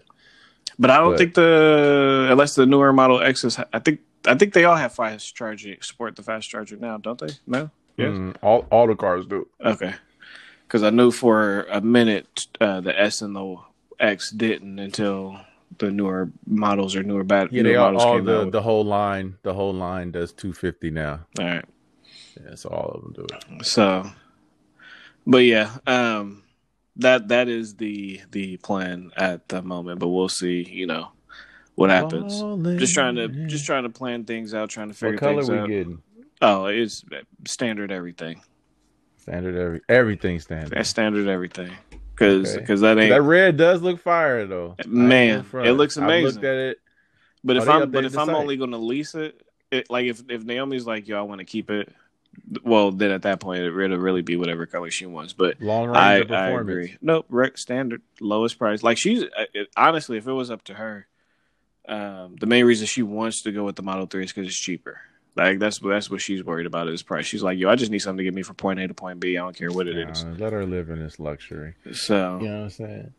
But 0.78 0.90
I 0.90 0.98
don't 0.98 1.12
But- 1.12 1.18
think 1.18 1.34
the 1.34 2.28
unless 2.30 2.54
the 2.54 2.66
newer 2.66 2.92
Model 2.92 3.20
X's. 3.20 3.58
I 3.72 3.78
think 3.80 4.00
I 4.26 4.34
think 4.36 4.52
they 4.54 4.64
all 4.64 4.76
have 4.76 4.94
fast 4.94 5.34
charging. 5.34 5.76
Support 5.80 6.14
the 6.16 6.22
fast 6.22 6.48
charger 6.48 6.76
now, 6.76 6.96
don't 6.98 7.18
they? 7.18 7.30
No. 7.46 7.70
Yes. 7.96 8.10
Mm, 8.10 8.36
all 8.42 8.66
all 8.70 8.86
the 8.86 8.94
cars 8.94 9.26
do. 9.26 9.48
Okay. 9.64 9.94
Because 10.66 10.82
I 10.84 10.90
knew 10.90 11.10
for 11.10 11.64
a 11.70 11.80
minute 11.80 12.46
uh, 12.60 12.80
the 12.80 12.98
S 12.98 13.20
and 13.20 13.34
the 13.36 13.56
X 13.98 14.30
didn't 14.30 14.78
until 14.78 15.38
the 15.78 15.90
newer 15.90 16.30
models 16.46 16.94
or 16.94 17.02
newer 17.02 17.24
bat. 17.24 17.52
Yeah, 17.52 17.62
newer 17.62 17.72
they 17.72 17.76
all, 17.76 17.96
all 17.98 18.22
the 18.22 18.48
the 18.48 18.62
whole 18.62 18.84
line. 18.84 19.36
The 19.42 19.52
whole 19.54 19.74
line 19.74 20.12
does 20.12 20.32
250 20.32 20.90
now. 20.90 21.20
All 21.38 21.44
right. 21.44 21.64
Yeah, 22.40 22.54
so 22.54 22.68
all 22.70 22.90
of 22.94 23.02
them 23.02 23.12
do 23.12 23.26
it. 23.60 23.66
So, 23.66 24.10
but 25.26 25.38
yeah, 25.38 25.76
um, 25.86 26.42
that 26.96 27.28
that 27.28 27.48
is 27.48 27.76
the 27.76 28.20
the 28.30 28.56
plan 28.58 29.12
at 29.16 29.48
the 29.48 29.62
moment. 29.62 29.98
But 30.00 30.08
we'll 30.08 30.28
see. 30.28 30.62
You 30.62 30.86
know 30.86 31.08
what 31.74 31.90
happens. 31.90 32.42
Just 32.78 32.94
trying 32.94 33.16
to 33.16 33.28
just 33.48 33.66
trying 33.66 33.84
to 33.84 33.90
plan 33.90 34.24
things 34.24 34.54
out, 34.54 34.70
trying 34.70 34.88
to 34.88 34.94
figure 34.94 35.12
What 35.14 35.20
color 35.20 35.34
things 35.36 35.50
we 35.50 35.56
out. 35.56 35.68
getting? 35.68 36.02
Oh, 36.40 36.66
it's 36.66 37.04
standard 37.46 37.92
everything. 37.92 38.40
Standard 39.18 39.56
every 39.56 39.80
everything 39.88 40.40
standard. 40.40 40.72
That's 40.72 40.88
standard 40.88 41.28
everything. 41.28 41.72
Because 42.14 42.56
Okay. 42.56 42.74
that 42.74 42.98
ain't. 42.98 43.10
That 43.10 43.22
red 43.22 43.56
does 43.56 43.82
look 43.82 44.00
fire 44.00 44.46
though. 44.46 44.76
Man, 44.86 45.46
it 45.64 45.72
looks 45.72 45.96
amazing. 45.96 46.24
I 46.24 46.32
looked 46.32 46.44
at 46.44 46.56
it. 46.56 46.78
But 47.44 47.56
if 47.56 47.68
Oh, 47.68 47.72
I'm 47.72 47.90
but 47.90 48.04
if 48.04 48.16
I'm 48.18 48.26
site. 48.26 48.36
only 48.36 48.56
going 48.56 48.70
to 48.72 48.76
lease 48.78 49.14
it, 49.14 49.40
it, 49.70 49.90
like 49.90 50.06
if 50.06 50.22
if 50.28 50.44
Naomi's 50.44 50.86
like, 50.86 51.08
yo, 51.08 51.18
I 51.18 51.22
want 51.22 51.38
to 51.40 51.44
keep 51.44 51.70
it. 51.70 51.92
Well, 52.62 52.92
then 52.92 53.10
at 53.10 53.22
that 53.22 53.40
point, 53.40 53.60
it 53.60 53.70
would 53.70 53.98
really 53.98 54.22
be 54.22 54.36
whatever 54.36 54.66
color 54.66 54.90
she 54.90 55.06
wants. 55.06 55.32
But 55.32 55.60
Long 55.60 55.86
range 55.86 55.96
I, 55.96 56.14
of 56.16 56.30
I 56.32 56.48
agree. 56.50 56.96
Nope, 57.00 57.26
rec 57.28 57.58
standard, 57.58 58.02
lowest 58.20 58.58
price. 58.58 58.82
Like 58.82 58.98
she's 58.98 59.22
uh, 59.22 59.44
it, 59.54 59.68
honestly, 59.76 60.18
if 60.18 60.26
it 60.26 60.32
was 60.32 60.50
up 60.50 60.64
to 60.64 60.74
her, 60.74 61.06
um, 61.88 62.36
the 62.38 62.46
main 62.46 62.64
reason 62.64 62.86
she 62.86 63.02
wants 63.02 63.42
to 63.42 63.52
go 63.52 63.64
with 63.64 63.76
the 63.76 63.82
Model 63.82 64.06
Three 64.06 64.24
is 64.24 64.32
because 64.32 64.46
it's 64.48 64.58
cheaper. 64.58 65.00
Like 65.34 65.58
that's 65.58 65.78
that's 65.78 66.10
what 66.10 66.20
she's 66.20 66.44
worried 66.44 66.66
about 66.66 66.88
is 66.88 67.02
price. 67.02 67.26
She's 67.26 67.42
like, 67.42 67.58
yo, 67.58 67.70
I 67.70 67.76
just 67.76 67.90
need 67.90 68.00
something 68.00 68.18
to 68.18 68.24
get 68.24 68.34
me 68.34 68.42
from 68.42 68.56
point 68.56 68.80
A 68.80 68.88
to 68.88 68.94
point 68.94 69.18
B. 69.18 69.38
I 69.38 69.40
don't 69.40 69.56
care 69.56 69.70
what 69.70 69.88
it 69.88 69.96
is. 69.96 70.24
Let 70.38 70.52
her 70.52 70.66
live 70.66 70.90
in 70.90 71.00
this 71.00 71.18
luxury. 71.18 71.74
So, 71.92 72.38
You 72.40 72.48
know 72.48 72.56
what 72.56 72.62
I'm 72.64 72.70
saying? 72.70 73.14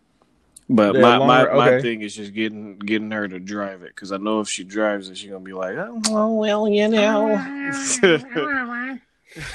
But 0.69 0.95
Yeah, 0.95 1.01
my, 1.01 1.17
longer- 1.17 1.51
my 1.51 1.55
my 1.57 1.69
okay. 1.73 1.81
thing 1.81 2.01
is 2.01 2.15
just 2.15 2.33
getting 2.33 2.79
getting 2.79 3.11
her 3.11 3.27
to 3.27 3.39
drive 3.39 3.83
it 3.83 3.89
because 3.95 4.11
I 4.11 4.17
know 4.17 4.39
if 4.39 4.49
she 4.49 4.63
drives 4.63 5.09
it, 5.09 5.17
she's 5.17 5.29
gonna 5.29 5.43
be 5.43 5.53
like, 5.53 5.75
oh 5.77 6.01
well, 6.09 6.35
well 6.35 6.67
you 6.69 6.87
know. 6.87 7.37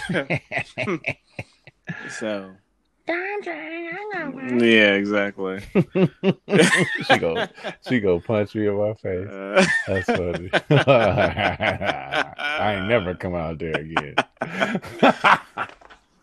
so 2.09 2.50
yeah, 4.61 4.92
exactly. 4.94 5.61
she 7.06 7.18
go 7.18 7.46
she 7.88 8.00
go 8.00 8.20
punch 8.20 8.54
me 8.54 8.66
in 8.66 8.76
my 8.76 8.94
face. 8.94 9.28
Uh, 9.28 9.64
That's 9.86 10.06
funny. 10.06 10.50
I 10.70 12.74
ain't 12.76 12.88
never 12.88 13.14
come 13.14 13.34
out 13.34 13.59
there 13.59 13.76
again. 13.76 14.14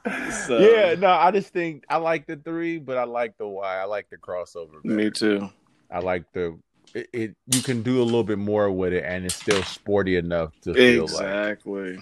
So- 0.47 0.59
yeah, 0.59 0.95
no, 0.95 1.07
I 1.09 1.31
just 1.31 1.51
think 1.53 1.83
I 1.89 1.97
like 1.97 2.27
the 2.27 2.35
three, 2.35 2.77
but 2.79 2.97
I 2.97 3.03
like 3.05 3.37
the 3.37 3.47
Y. 3.47 3.75
I 3.81 3.85
like 3.85 4.09
the 4.09 4.17
crossover. 4.17 4.81
better. 4.83 4.95
Me 4.95 5.09
too. 5.09 5.49
I 5.91 5.99
like 5.99 6.31
the 6.33 6.59
it, 6.93 7.09
it. 7.13 7.35
You 7.51 7.61
can 7.61 7.81
do 7.81 8.01
a 8.01 8.03
little 8.05 8.23
bit 8.23 8.37
more 8.37 8.69
with 8.71 8.93
it, 8.93 9.03
and 9.03 9.25
it's 9.25 9.35
still 9.35 9.63
sporty 9.63 10.17
enough 10.17 10.53
to 10.61 10.73
feel 10.73 11.03
like 11.05 11.11
Exactly. 11.11 11.79
you 11.81 11.93
know 11.95 12.01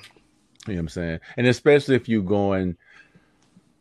what 0.66 0.78
I'm 0.80 0.88
saying. 0.90 1.20
And 1.38 1.48
especially 1.48 1.96
if 1.96 2.10
you're 2.10 2.22
going 2.22 2.76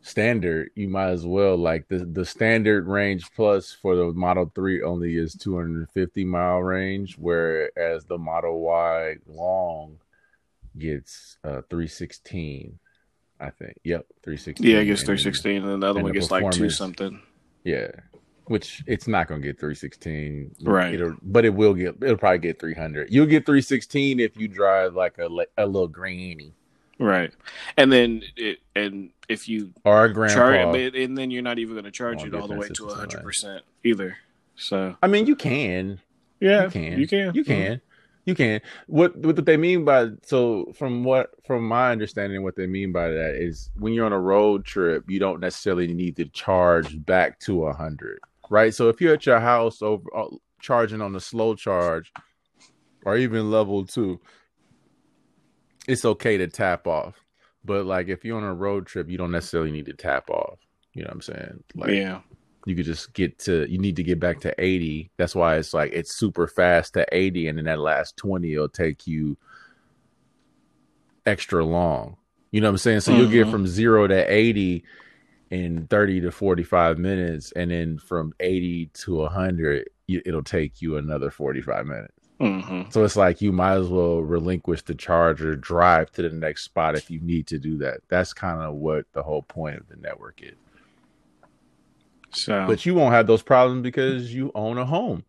standard, 0.02 0.70
you 0.74 0.88
might 0.88 1.10
as 1.10 1.24
well 1.26 1.56
like 1.56 1.88
the 1.88 1.98
the 2.04 2.24
standard 2.24 2.86
range 2.86 3.24
plus 3.34 3.72
for 3.72 3.96
the 3.96 4.12
Model 4.12 4.50
Three 4.54 4.82
only 4.82 5.16
is 5.16 5.34
250 5.34 6.24
mile 6.24 6.58
range, 6.60 7.16
whereas 7.18 8.04
the 8.04 8.18
Model 8.18 8.60
Y 8.60 9.16
long 9.26 9.98
gets 10.78 11.38
uh 11.44 11.62
316. 11.70 12.78
I 13.42 13.50
think. 13.50 13.78
Yep, 13.84 14.06
316. 14.22 14.66
Yeah, 14.66 14.78
it 14.78 14.86
gets 14.86 15.02
316, 15.02 15.56
and 15.62 15.68
then 15.68 15.80
the 15.80 15.86
other 15.86 15.98
and 15.98 16.04
one 16.04 16.12
the 16.12 16.18
gets 16.20 16.30
like 16.30 16.50
two 16.52 16.70
something. 16.70 17.20
Yeah. 17.64 17.88
Which 18.46 18.82
it's 18.86 19.06
not 19.06 19.28
gonna 19.28 19.40
get 19.40 19.58
316, 19.58 20.56
Right. 20.62 20.94
It'll, 20.94 21.16
but 21.22 21.44
it 21.44 21.54
will 21.54 21.74
get. 21.74 21.96
It'll 22.02 22.16
probably 22.16 22.38
get 22.38 22.58
300. 22.58 23.10
You'll 23.10 23.26
get 23.26 23.46
316 23.46 24.20
if 24.20 24.36
you 24.36 24.48
drive 24.48 24.94
like 24.94 25.18
a 25.18 25.28
a 25.56 25.66
little 25.66 25.88
granny 25.88 26.54
Right. 27.02 27.32
And 27.76 27.92
then 27.92 28.22
it, 28.36 28.58
and 28.76 29.10
if 29.28 29.48
you 29.48 29.72
are 29.84 30.04
a 30.04 30.12
grandpa. 30.12 30.34
charge 30.34 30.76
it, 30.76 30.94
and 30.94 31.16
then 31.18 31.30
you're 31.30 31.42
not 31.42 31.58
even 31.58 31.74
going 31.74 31.84
to 31.84 31.90
charge 31.90 32.22
it 32.22 32.34
all 32.34 32.46
the 32.46 32.54
way 32.54 32.68
to 32.68 32.88
is 32.88 32.94
100% 32.94 33.60
either. 33.84 34.16
So, 34.54 34.96
I 35.02 35.06
mean, 35.08 35.26
you 35.26 35.34
can. 35.34 36.00
yeah, 36.40 36.64
you 36.64 36.70
can. 36.70 37.00
You 37.00 37.06
can. 37.06 37.34
You 37.34 37.44
can. 37.44 37.72
Mm-hmm. 37.76 37.91
You 38.24 38.34
can. 38.36 38.60
What 38.86 39.16
what 39.16 39.44
they 39.44 39.56
mean 39.56 39.84
by 39.84 40.10
so 40.22 40.72
from 40.76 41.02
what 41.02 41.30
from 41.44 41.66
my 41.66 41.90
understanding, 41.90 42.42
what 42.42 42.54
they 42.54 42.66
mean 42.68 42.92
by 42.92 43.08
that 43.08 43.34
is 43.34 43.70
when 43.76 43.92
you're 43.92 44.06
on 44.06 44.12
a 44.12 44.20
road 44.20 44.64
trip, 44.64 45.10
you 45.10 45.18
don't 45.18 45.40
necessarily 45.40 45.92
need 45.92 46.16
to 46.16 46.26
charge 46.26 47.04
back 47.04 47.40
to 47.40 47.66
a 47.66 47.72
hundred, 47.72 48.20
right? 48.48 48.72
So 48.72 48.88
if 48.88 49.00
you're 49.00 49.14
at 49.14 49.26
your 49.26 49.40
house 49.40 49.82
over 49.82 50.04
uh, 50.16 50.26
charging 50.60 51.00
on 51.00 51.12
the 51.12 51.20
slow 51.20 51.56
charge, 51.56 52.12
or 53.04 53.16
even 53.16 53.50
level 53.50 53.84
two, 53.84 54.20
it's 55.88 56.04
okay 56.04 56.36
to 56.38 56.46
tap 56.46 56.86
off. 56.86 57.16
But 57.64 57.86
like 57.86 58.08
if 58.08 58.24
you're 58.24 58.38
on 58.38 58.44
a 58.44 58.54
road 58.54 58.86
trip, 58.86 59.10
you 59.10 59.18
don't 59.18 59.32
necessarily 59.32 59.72
need 59.72 59.86
to 59.86 59.94
tap 59.94 60.30
off. 60.30 60.60
You 60.94 61.02
know 61.02 61.08
what 61.08 61.14
I'm 61.14 61.22
saying? 61.22 61.64
Like 61.74 61.90
yeah. 61.90 62.20
You 62.64 62.76
could 62.76 62.84
just 62.84 63.12
get 63.12 63.38
to 63.40 63.66
you 63.70 63.78
need 63.78 63.96
to 63.96 64.02
get 64.02 64.20
back 64.20 64.40
to 64.40 64.54
80 64.58 65.10
that's 65.16 65.34
why 65.34 65.56
it's 65.56 65.74
like 65.74 65.92
it's 65.92 66.14
super 66.14 66.46
fast 66.46 66.94
to 66.94 67.04
80 67.12 67.48
and 67.48 67.58
then 67.58 67.64
that 67.64 67.78
last 67.78 68.16
20 68.16 68.56
will 68.56 68.68
take 68.68 69.06
you 69.06 69.36
extra 71.26 71.64
long. 71.64 72.16
You 72.50 72.60
know 72.60 72.68
what 72.68 72.72
i'm 72.72 72.78
saying? 72.78 73.00
So 73.00 73.12
you'll 73.12 73.30
get 73.30 73.46
Mhm. 73.46 73.50
from 73.50 73.66
0 73.66 74.08
to 74.08 74.32
80 74.32 74.84
in 75.50 75.86
30 75.86 76.20
to 76.22 76.30
45 76.30 76.98
minutes 76.98 77.52
and 77.52 77.70
then 77.70 77.98
from 77.98 78.32
80 78.40 78.86
to 78.94 79.22
100 79.22 79.88
you, 80.06 80.20
it'll 80.26 80.42
take 80.42 80.82
you 80.82 80.96
another 80.96 81.30
45 81.30 81.86
minutes. 81.86 82.12
Hmm 82.40 82.82
so 82.90 83.04
it's 83.04 83.16
like 83.16 83.40
you 83.40 83.52
might 83.52 83.76
as 83.76 83.88
well 83.88 84.20
relinquish 84.20 84.82
the 84.82 84.94
charger 84.94 85.56
drive 85.56 86.10
to 86.12 86.22
the 86.22 86.28
next 86.30 86.64
spot 86.64 86.94
if 86.94 87.10
you 87.10 87.20
need 87.20 87.46
to 87.46 87.58
do 87.58 87.78
that. 87.78 88.00
That's 88.08 88.34
kind 88.34 88.60
of 88.60 88.74
what 88.74 89.06
the 89.12 89.22
whole 89.22 89.42
point 89.42 89.78
of 89.78 89.88
the 89.88 89.96
network 89.96 90.42
is 90.42 90.56
So, 92.32 92.64
but 92.66 92.84
you 92.86 92.94
won't 92.94 93.14
have 93.14 93.26
those 93.26 93.42
problems 93.42 93.82
because 93.82 94.34
you 94.34 94.50
own 94.54 94.78
a 94.78 94.84
home. 94.86 95.24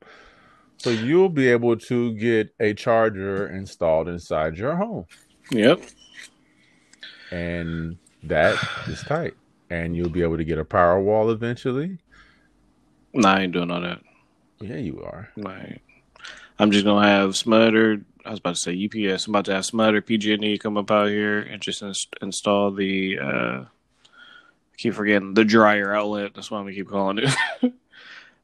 So 0.77 0.89
you'll 0.89 1.29
be 1.29 1.47
able 1.49 1.77
to 1.77 2.13
get 2.13 2.53
a 2.59 2.73
charger 2.73 3.47
installed 3.47 4.09
inside 4.09 4.57
your 4.57 4.75
home. 4.75 5.05
yep. 5.51 5.81
And 7.31 7.97
that 8.23 8.57
is 8.87 9.01
tight. 9.03 9.33
And 9.69 9.95
you'll 9.95 10.09
be 10.09 10.21
able 10.21 10.37
to 10.37 10.43
get 10.43 10.59
a 10.59 10.65
Powerwall 10.65 11.31
eventually. 11.31 11.97
No, 13.13 13.29
I 13.29 13.41
ain't 13.41 13.53
doing 13.53 13.71
all 13.71 13.81
that. 13.81 14.01
Yeah, 14.59 14.75
you 14.77 15.01
are. 15.03 15.29
Like, 15.35 15.81
I'm 16.59 16.71
just 16.71 16.85
gonna 16.85 17.07
have 17.07 17.35
Smudder. 17.35 18.01
I 18.25 18.29
was 18.31 18.39
about 18.39 18.55
to 18.55 18.61
say 18.61 18.85
UPS. 18.85 19.27
I'm 19.27 19.31
about 19.31 19.45
to 19.45 19.55
have 19.55 19.65
Smudder 19.65 20.01
PG&E 20.01 20.57
come 20.57 20.77
up 20.77 20.91
out 20.91 21.07
here 21.07 21.39
and 21.39 21.61
just 21.61 21.81
ins- 21.81 22.07
install 22.21 22.71
the. 22.71 23.19
uh 23.19 23.63
I 24.73 24.75
keep 24.77 24.93
forgetting 24.95 25.33
the 25.33 25.45
dryer 25.45 25.93
outlet. 25.93 26.33
That's 26.33 26.49
why 26.49 26.61
we 26.61 26.73
keep 26.73 26.89
calling 26.89 27.19
it. 27.19 27.29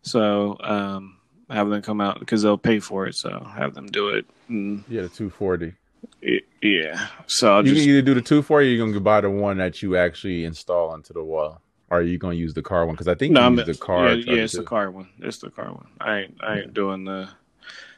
so 0.01 0.57
um 0.61 1.17
have 1.49 1.69
them 1.69 1.81
come 1.81 1.99
out 1.99 2.19
because 2.19 2.43
they'll 2.43 2.57
pay 2.57 2.79
for 2.79 3.07
it. 3.07 3.15
So 3.15 3.43
have 3.55 3.73
them 3.73 3.87
do 3.87 4.09
it. 4.09 4.25
And, 4.47 4.83
Yeah, 4.87 5.01
the 5.03 5.09
240. 5.09 5.73
it- 6.21 6.45
yeah. 6.61 7.07
So 7.27 7.55
I'll 7.55 7.65
You 7.65 7.73
just 7.73 7.81
can 7.81 7.89
either 7.89 8.01
do 8.03 8.13
the 8.13 8.21
240 8.21 8.67
or 8.67 8.69
you're 8.69 8.77
going 8.77 8.93
to 8.93 8.99
buy 8.99 9.21
the 9.21 9.29
one 9.29 9.57
that 9.57 9.81
you 9.81 9.97
actually 9.97 10.45
install 10.45 10.89
onto 10.89 11.13
the 11.13 11.23
wall. 11.23 11.61
Or 11.89 11.99
are 11.99 12.01
you 12.03 12.19
going 12.19 12.37
to 12.37 12.39
use 12.39 12.53
the 12.53 12.61
car 12.61 12.85
one? 12.85 12.93
Because 12.93 13.07
I 13.07 13.15
think 13.15 13.33
no, 13.33 13.39
you 13.41 13.45
I'm, 13.47 13.57
use 13.57 13.65
the 13.65 13.73
car. 13.75 14.13
Yeah, 14.13 14.35
yeah, 14.35 14.43
it's 14.43 14.55
the 14.55 14.63
car 14.63 14.91
one. 14.91 15.09
It's 15.17 15.39
the 15.39 15.49
car 15.49 15.71
one. 15.71 15.87
I 15.99 16.19
ain't 16.19 16.37
I 16.43 16.59
ain't 16.59 16.73
doing 16.75 17.05
the 17.05 17.29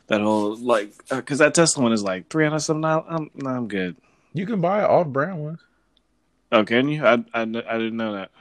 that 0.07 0.21
whole 0.21 0.55
like 0.55 0.93
because 1.09 1.39
that 1.39 1.53
Tesla 1.53 1.83
one 1.83 1.91
is 1.91 2.03
like 2.03 2.29
three 2.29 2.45
hundred 2.45 2.59
something. 2.59 2.85
I'm 2.85 3.29
no, 3.35 3.49
I'm 3.49 3.67
good. 3.67 3.97
You 4.33 4.45
can 4.45 4.61
buy 4.61 4.83
off 4.83 5.07
brand 5.07 5.43
ones. 5.43 5.59
Oh, 6.51 6.65
can 6.65 6.89
you? 6.89 7.05
I, 7.05 7.13
I, 7.33 7.41
I 7.41 7.45
didn't 7.45 7.97
know 7.97 8.13
that. 8.13 8.31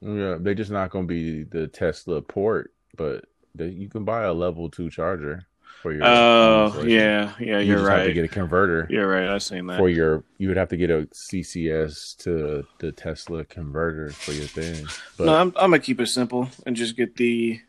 Yeah, 0.00 0.36
they're 0.40 0.54
just 0.54 0.70
not 0.70 0.90
going 0.90 1.06
to 1.06 1.08
be 1.08 1.44
the 1.44 1.68
Tesla 1.68 2.22
port, 2.22 2.72
but 2.96 3.26
they, 3.54 3.68
you 3.68 3.88
can 3.88 4.04
buy 4.04 4.22
a 4.22 4.32
level 4.32 4.70
two 4.70 4.90
charger 4.90 5.46
for 5.82 5.92
your. 5.92 6.04
Oh, 6.04 6.82
yeah, 6.84 7.34
yeah, 7.38 7.58
you 7.58 7.72
you're 7.72 7.78
just 7.78 7.90
have 7.90 8.06
to 8.06 8.12
get 8.12 8.24
a 8.24 8.28
converter 8.28 8.86
You're 8.90 9.08
right. 9.08 9.28
I 9.28 9.38
seen 9.38 9.66
that. 9.66 9.78
for 9.78 9.88
your. 9.88 10.24
You 10.38 10.48
would 10.48 10.56
have 10.56 10.70
to 10.70 10.76
get 10.76 10.90
a 10.90 11.06
CCS 11.12 12.16
to 12.18 12.66
the 12.78 12.92
Tesla 12.92 13.44
converter 13.44 14.10
for 14.10 14.32
your 14.32 14.46
thing. 14.46 14.86
But 15.16 15.26
no, 15.26 15.34
I'm, 15.34 15.48
I'm 15.56 15.70
gonna 15.70 15.78
keep 15.80 16.00
it 16.00 16.06
simple 16.06 16.48
and 16.66 16.74
just 16.74 16.96
get 16.96 17.16
the. 17.16 17.60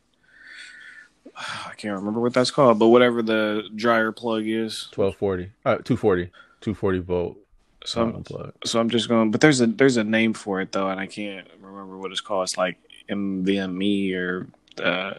I 1.35 1.73
can't 1.77 1.95
remember 1.97 2.19
what 2.19 2.33
that's 2.33 2.51
called, 2.51 2.79
but 2.79 2.88
whatever 2.88 3.21
the 3.21 3.69
dryer 3.75 4.11
plug 4.11 4.43
is. 4.45 4.88
twelve 4.91 5.15
forty, 5.15 5.51
uh, 5.65 5.77
two 5.77 5.97
forty, 5.97 6.31
two 6.61 6.73
forty 6.73 6.99
volt. 6.99 7.38
So 7.86 8.03
I'm, 8.03 8.52
so 8.64 8.80
I'm 8.80 8.90
just 8.90 9.10
going. 9.10 9.32
But 9.32 9.41
there's 9.41 9.60
a 9.62 9.68
there's 9.68 9.98
a 9.98 10.03
name 10.03 10.34
for 10.34 10.62
it 10.62 10.72
though, 10.72 10.90
and 10.90 10.99
I 10.99 11.08
can't 11.08 11.48
remember 11.60 11.98
what 11.98 12.12
it's 12.12 12.22
called. 12.22 12.44
It's 12.44 12.58
like 12.58 12.78
MVME 13.10 14.16
or 14.16 14.48
uh, 14.84 15.14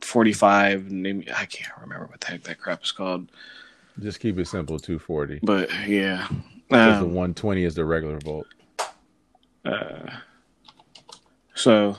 45. 0.00 0.90
name- 0.90 1.24
I 1.36 1.44
can't 1.44 1.72
remember 1.80 2.06
what 2.06 2.20
the 2.20 2.28
heck 2.28 2.42
that 2.44 2.58
crap 2.58 2.82
is 2.82 2.92
called. 2.92 3.30
Just 4.00 4.20
keep 4.20 4.38
it 4.38 4.46
simple, 4.46 4.78
two 4.78 4.98
forty. 4.98 5.38
But 5.42 5.68
yeah, 5.86 6.28
Because 6.68 7.00
the 7.00 7.06
Um, 7.06 7.14
one 7.14 7.34
twenty 7.34 7.64
is 7.64 7.74
the 7.74 7.84
regular 7.84 8.18
volt. 8.20 8.46
Uh, 9.64 10.10
so 11.54 11.96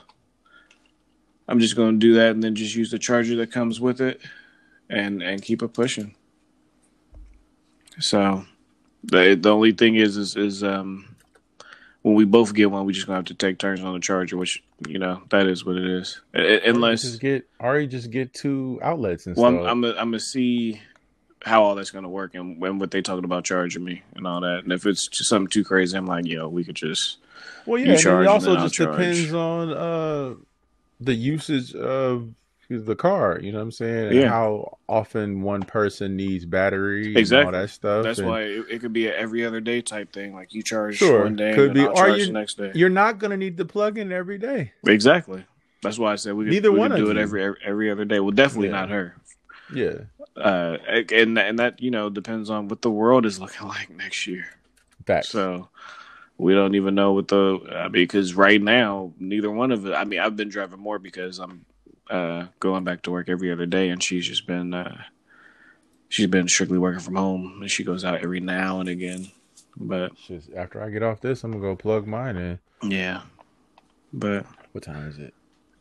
I'm 1.47 1.59
just 1.59 1.75
going 1.75 1.99
to 1.99 2.05
do 2.05 2.13
that 2.15 2.31
and 2.31 2.43
then 2.43 2.55
just 2.55 2.75
use 2.75 2.91
the 2.91 2.99
charger 2.99 3.35
that 3.37 3.51
comes 3.51 3.79
with 3.79 4.01
it, 4.01 4.21
and 4.89 5.21
and 5.21 5.41
keep 5.41 5.61
it 5.61 5.69
pushing. 5.73 6.15
So, 7.99 8.45
the 9.03 9.37
the 9.39 9.53
only 9.53 9.71
thing 9.71 9.95
is 9.95 10.17
is 10.17 10.35
is 10.35 10.63
um 10.63 11.15
when 12.01 12.15
we 12.15 12.23
both 12.23 12.53
get 12.53 12.71
one, 12.71 12.85
we 12.85 12.93
just 12.93 13.05
gonna 13.05 13.17
have 13.17 13.25
to 13.25 13.33
take 13.33 13.57
turns 13.57 13.81
on 13.81 13.93
the 13.93 13.99
charger, 13.99 14.37
which 14.37 14.63
you 14.87 14.97
know 14.97 15.21
that 15.29 15.47
is 15.47 15.65
what 15.65 15.75
it 15.75 15.85
is. 15.85 16.21
Uh, 16.33 16.59
Unless 16.65 17.01
just 17.01 17.19
get 17.19 17.47
or 17.59 17.79
you 17.79 17.87
just 17.87 18.11
get 18.11 18.33
two 18.33 18.79
outlets 18.81 19.27
and 19.27 19.35
well, 19.35 19.51
stuff. 19.51 19.67
I'm 19.67 19.83
I'm 19.83 19.93
gonna 19.95 20.19
see 20.19 20.81
how 21.43 21.63
all 21.63 21.75
that's 21.75 21.91
gonna 21.91 22.09
work 22.09 22.33
and 22.33 22.59
when 22.59 22.79
what 22.79 22.91
they 22.91 23.01
talking 23.01 23.25
about 23.25 23.43
charging 23.43 23.83
me 23.83 24.03
and 24.15 24.25
all 24.25 24.41
that. 24.41 24.59
And 24.63 24.71
if 24.71 24.85
it's 24.85 25.07
just 25.07 25.29
something 25.29 25.49
too 25.49 25.63
crazy, 25.63 25.97
I'm 25.97 26.05
like, 26.05 26.25
yo, 26.25 26.47
we 26.47 26.63
could 26.63 26.75
just 26.75 27.17
well, 27.65 27.77
you 27.79 27.87
yeah, 27.87 27.91
and 27.93 28.01
charge 28.01 28.25
it 28.25 28.29
also 28.29 28.55
just 28.55 28.75
charge. 28.75 28.91
depends 28.95 29.33
on 29.33 29.73
uh 29.73 30.35
the 30.99 31.13
usage 31.13 31.75
of 31.75 32.29
the 32.69 32.95
car. 32.95 33.39
You 33.41 33.51
know 33.51 33.59
what 33.59 33.63
I'm 33.65 33.71
saying? 33.71 34.07
And 34.07 34.15
Yeah. 34.15 34.29
how 34.29 34.77
often 34.89 35.41
one 35.41 35.61
person 35.63 36.15
needs 36.15 36.45
battery 36.45 37.07
and 37.07 37.17
Exactly. 37.17 37.45
all 37.45 37.51
that 37.61 37.69
stuff. 37.69 38.03
That's 38.03 38.19
and 38.19 38.27
why 38.27 38.41
it, 38.41 38.65
it 38.69 38.79
could 38.81 38.93
be 38.93 39.07
a 39.07 39.15
every 39.15 39.45
other 39.45 39.61
day 39.61 39.81
type 39.81 40.11
thing. 40.11 40.33
Like 40.33 40.53
you 40.53 40.61
charge 40.63 40.97
Sure, 40.97 41.23
one 41.23 41.35
day, 41.35 41.53
could 41.55 41.65
and 41.71 41.73
be. 41.75 41.81
I'll 41.81 41.97
Or 41.97 42.09
you- 42.17 42.25
the 42.25 42.31
next 42.33 42.57
day. 42.57 42.71
you're 42.75 42.89
not 42.89 43.19
gonna 43.19 43.37
need 43.37 43.57
the 43.57 43.65
plug 43.65 43.97
in 43.97 44.11
every 44.11 44.37
day. 44.37 44.73
Exactly. 44.85 45.45
That's 45.81 45.97
why 45.99 46.11
I 46.11 46.15
said 46.15 46.33
we 46.33 46.45
could, 46.45 46.53
Neither 46.53 46.71
we 46.71 46.79
one 46.79 46.91
could 46.91 46.99
of 46.99 47.05
do 47.05 47.11
it 47.11 47.17
every 47.17 47.43
every- 47.43 47.59
every 47.63 47.91
other 47.91 48.03
day. 48.05 48.19
Well, 48.19 48.31
definitely 48.31 48.67
Yeah. 48.69 48.73
not 48.73 48.89
her. 48.89 49.15
Yeah. 49.73 49.93
Uh, 50.35 50.77
and 51.13 51.37
and 51.39 51.59
that 51.59 51.81
you 51.81 51.89
know 51.91 52.09
depends 52.09 52.49
on 52.49 52.67
what 52.67 52.81
the 52.81 52.91
world 52.91 53.25
is 53.25 53.39
looking 53.39 53.67
like 53.75 53.89
next 53.89 54.27
year. 54.27 54.45
Facts. 55.05 55.29
So 55.29 55.69
we 56.37 56.53
don't 56.53 56.75
even 56.75 56.95
know 56.95 57.13
what 57.13 57.27
the 57.29 57.59
I 57.71 57.83
mean 57.83 57.91
because 57.93 58.33
right 58.35 58.61
now 58.61 59.13
neither 59.19 59.49
one 59.49 59.71
of 59.71 59.85
it. 59.85 59.93
I 59.93 60.03
mean 60.03 60.19
I've 60.19 60.35
been 60.35 60.49
driving 60.49 60.79
more 60.79 60.99
because 60.99 61.39
I'm 61.39 61.65
uh, 62.09 62.47
going 62.59 62.83
back 62.83 63.01
to 63.03 63.11
work 63.11 63.29
every 63.29 63.51
other 63.51 63.65
day, 63.65 63.89
and 63.89 64.01
she's 64.01 64.27
just 64.27 64.45
been 64.47 64.73
uh, 64.73 65.03
she's 66.09 66.27
been 66.27 66.47
strictly 66.47 66.77
working 66.77 66.99
from 67.01 67.15
home, 67.15 67.59
and 67.61 67.69
she 67.71 67.83
goes 67.83 68.03
out 68.05 68.21
every 68.23 68.39
now 68.39 68.79
and 68.79 68.89
again. 68.89 69.27
But 69.75 70.15
Just 70.27 70.51
after 70.53 70.81
I 70.81 70.89
get 70.89 71.03
off 71.03 71.21
this, 71.21 71.43
I'm 71.43 71.51
gonna 71.51 71.61
go 71.63 71.75
plug 71.75 72.07
mine 72.07 72.35
in. 72.37 72.59
yeah, 72.89 73.21
but 74.11 74.45
What 74.71 74.83
time 74.83 75.07
is 75.07 75.17
it? 75.19 75.33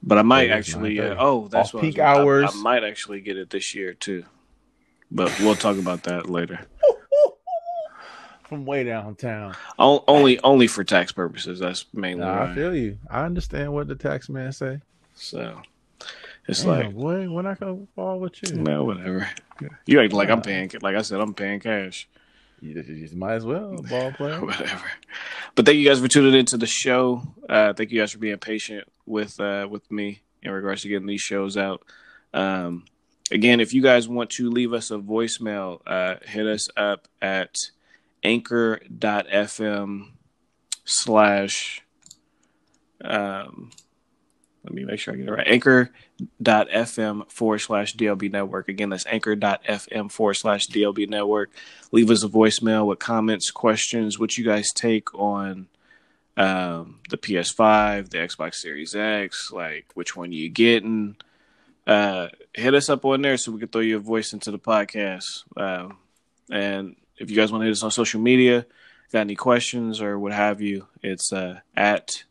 but 0.02 0.18
I 0.18 0.22
might 0.22 0.50
actually. 0.50 1.00
Uh, 1.00 1.16
oh, 1.18 1.48
that's 1.48 1.74
Off 1.74 1.78
I 1.78 1.80
peak 1.80 1.98
I- 1.98 2.16
hours. 2.18 2.50
I, 2.54 2.60
might 2.62 2.84
actually 2.84 3.20
get 3.20 3.36
it 3.38 3.50
this 3.50 3.74
year 3.74 3.94
too. 3.94 4.24
But 5.10 5.38
we'll 5.40 5.54
talk 5.54 5.78
about 5.78 6.02
that 6.04 6.28
later. 6.28 6.60
From 8.48 8.64
way 8.64 8.84
downtown. 8.84 9.56
O- 9.78 10.04
only 10.06 10.38
only 10.40 10.68
for 10.68 10.84
tax 10.84 11.10
purposes. 11.10 11.58
That's 11.58 11.84
mainly 11.92 12.24
Nah, 12.24 12.44
I 12.44 12.54
feel 12.54 12.74
you. 12.76 12.98
I 13.10 13.24
understand 13.24 13.72
what 13.72 13.88
the 13.88 13.96
tax 13.96 14.28
man 14.28 14.52
say. 14.52 14.80
So 15.14 15.60
it's 16.48 16.62
Damn, 16.62 16.68
like 16.68 16.94
boy, 16.94 17.30
when 17.30 17.46
I 17.46 17.54
go 17.54 17.86
fall 17.94 18.20
with 18.20 18.34
you, 18.42 18.56
no, 18.56 18.84
whatever. 18.84 19.28
You 19.86 20.00
act 20.00 20.12
like 20.12 20.30
I'm 20.30 20.42
paying. 20.42 20.70
Like 20.82 20.96
I 20.96 21.02
said, 21.02 21.20
I'm 21.20 21.34
paying 21.34 21.60
cash. 21.60 22.08
you, 22.60 22.80
you 22.80 23.08
might 23.16 23.34
as 23.34 23.44
well 23.44 23.76
ball 23.90 24.12
player. 24.12 24.44
whatever. 24.44 24.90
But 25.54 25.66
thank 25.66 25.78
you 25.78 25.88
guys 25.88 26.00
for 26.00 26.08
tuning 26.08 26.34
into 26.38 26.56
the 26.56 26.66
show. 26.66 27.22
Uh, 27.48 27.72
thank 27.72 27.90
you 27.90 28.00
guys 28.00 28.12
for 28.12 28.18
being 28.18 28.38
patient 28.38 28.86
with 29.06 29.40
uh, 29.40 29.66
with 29.70 29.90
me 29.90 30.22
in 30.42 30.50
regards 30.50 30.82
to 30.82 30.88
getting 30.88 31.06
these 31.08 31.20
shows 31.20 31.56
out. 31.56 31.82
Um, 32.32 32.84
again, 33.30 33.60
if 33.60 33.72
you 33.74 33.82
guys 33.82 34.08
want 34.08 34.30
to 34.30 34.50
leave 34.50 34.72
us 34.72 34.90
a 34.90 34.98
voicemail, 34.98 35.80
uh, 35.86 36.16
hit 36.24 36.46
us 36.46 36.68
up 36.76 37.08
at 37.20 37.56
anchor.fm 38.22 40.08
slash 40.84 41.82
um 43.04 43.70
let 44.64 44.74
me 44.74 44.84
make 44.84 44.98
sure 44.98 45.14
I 45.14 45.16
get 45.16 45.28
it 45.28 45.30
right. 45.30 45.46
Anchor.fm 46.20 47.30
forward 47.30 47.58
slash 47.58 47.94
DLB 47.94 48.30
network. 48.30 48.68
Again, 48.68 48.90
that's 48.90 49.06
anchor.fm 49.06 50.10
forward 50.10 50.34
slash 50.34 50.66
DLB 50.68 51.08
network. 51.08 51.50
Leave 51.92 52.10
us 52.10 52.24
a 52.24 52.28
voicemail 52.28 52.86
with 52.86 52.98
comments, 52.98 53.50
questions, 53.50 54.18
what 54.18 54.38
you 54.38 54.44
guys 54.44 54.72
take 54.72 55.14
on 55.14 55.68
um, 56.36 57.00
the 57.10 57.18
PS5, 57.18 58.10
the 58.10 58.18
Xbox 58.18 58.56
Series 58.56 58.94
X, 58.94 59.50
like 59.52 59.86
which 59.94 60.16
one 60.16 60.32
you 60.32 60.48
getting. 60.48 61.16
Uh, 61.86 62.28
hit 62.52 62.74
us 62.74 62.88
up 62.88 63.04
on 63.04 63.22
there 63.22 63.36
so 63.36 63.52
we 63.52 63.60
can 63.60 63.68
throw 63.68 63.80
your 63.80 64.00
voice 64.00 64.32
into 64.32 64.50
the 64.50 64.58
podcast. 64.58 65.44
Um, 65.56 65.98
and 66.50 66.96
if 67.18 67.30
you 67.30 67.36
guys 67.36 67.52
want 67.52 67.62
to 67.62 67.66
hit 67.66 67.72
us 67.72 67.82
on 67.82 67.90
social 67.90 68.20
media, 68.20 68.66
got 69.12 69.20
any 69.20 69.36
questions 69.36 70.00
or 70.00 70.18
what 70.18 70.32
have 70.32 70.60
you, 70.60 70.86
it's 71.02 71.32
uh, 71.32 71.60
at 71.76 72.24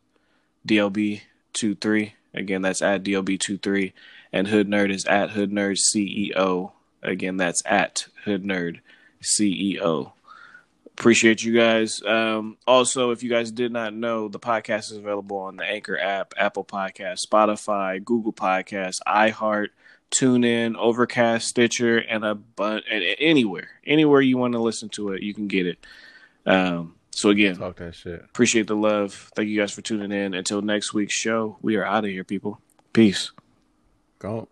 DLB23. 0.68 2.12
Again, 2.36 2.62
that's 2.62 2.82
at 2.82 3.02
DLB23. 3.02 3.92
And 4.32 4.48
Hood 4.48 4.68
Nerd 4.68 4.92
is 4.92 5.04
at 5.06 5.30
Hood 5.30 5.50
Nerd 5.50 5.78
CEO. 5.78 6.72
Again, 7.02 7.36
that's 7.36 7.62
at 7.64 8.06
Hood 8.24 8.44
Nerd 8.44 8.80
CEO. 9.22 10.12
Appreciate 10.86 11.42
you 11.42 11.54
guys. 11.54 12.02
Um, 12.02 12.56
also, 12.66 13.10
if 13.10 13.22
you 13.22 13.30
guys 13.30 13.50
did 13.50 13.70
not 13.72 13.94
know, 13.94 14.28
the 14.28 14.38
podcast 14.38 14.90
is 14.90 14.96
available 14.96 15.36
on 15.36 15.56
the 15.56 15.64
Anchor 15.64 15.98
app, 15.98 16.32
Apple 16.38 16.64
Podcast, 16.64 17.18
Spotify, 17.26 18.02
Google 18.02 18.32
Podcast, 18.32 18.96
iHeart, 19.06 19.68
TuneIn, 20.10 20.76
Overcast, 20.76 21.46
Stitcher, 21.46 21.98
and 21.98 22.24
a 22.24 22.34
bunch. 22.34 22.84
And 22.90 23.04
anywhere, 23.18 23.68
anywhere 23.86 24.20
you 24.20 24.38
want 24.38 24.54
to 24.54 24.58
listen 24.58 24.88
to 24.90 25.12
it, 25.12 25.22
you 25.22 25.34
can 25.34 25.48
get 25.48 25.66
it. 25.66 25.78
Um, 26.46 26.95
so 27.16 27.30
again, 27.30 27.56
Talk 27.56 27.76
that 27.76 27.94
shit. 27.94 28.22
appreciate 28.24 28.66
the 28.66 28.76
love. 28.76 29.30
Thank 29.34 29.48
you 29.48 29.58
guys 29.58 29.72
for 29.72 29.82
tuning 29.82 30.12
in. 30.12 30.34
Until 30.34 30.62
next 30.62 30.92
week's 30.94 31.14
show, 31.14 31.56
we 31.62 31.76
are 31.76 31.84
out 31.84 32.04
of 32.04 32.10
here, 32.10 32.24
people. 32.24 32.60
Peace. 32.92 33.32
Go. 34.18 34.48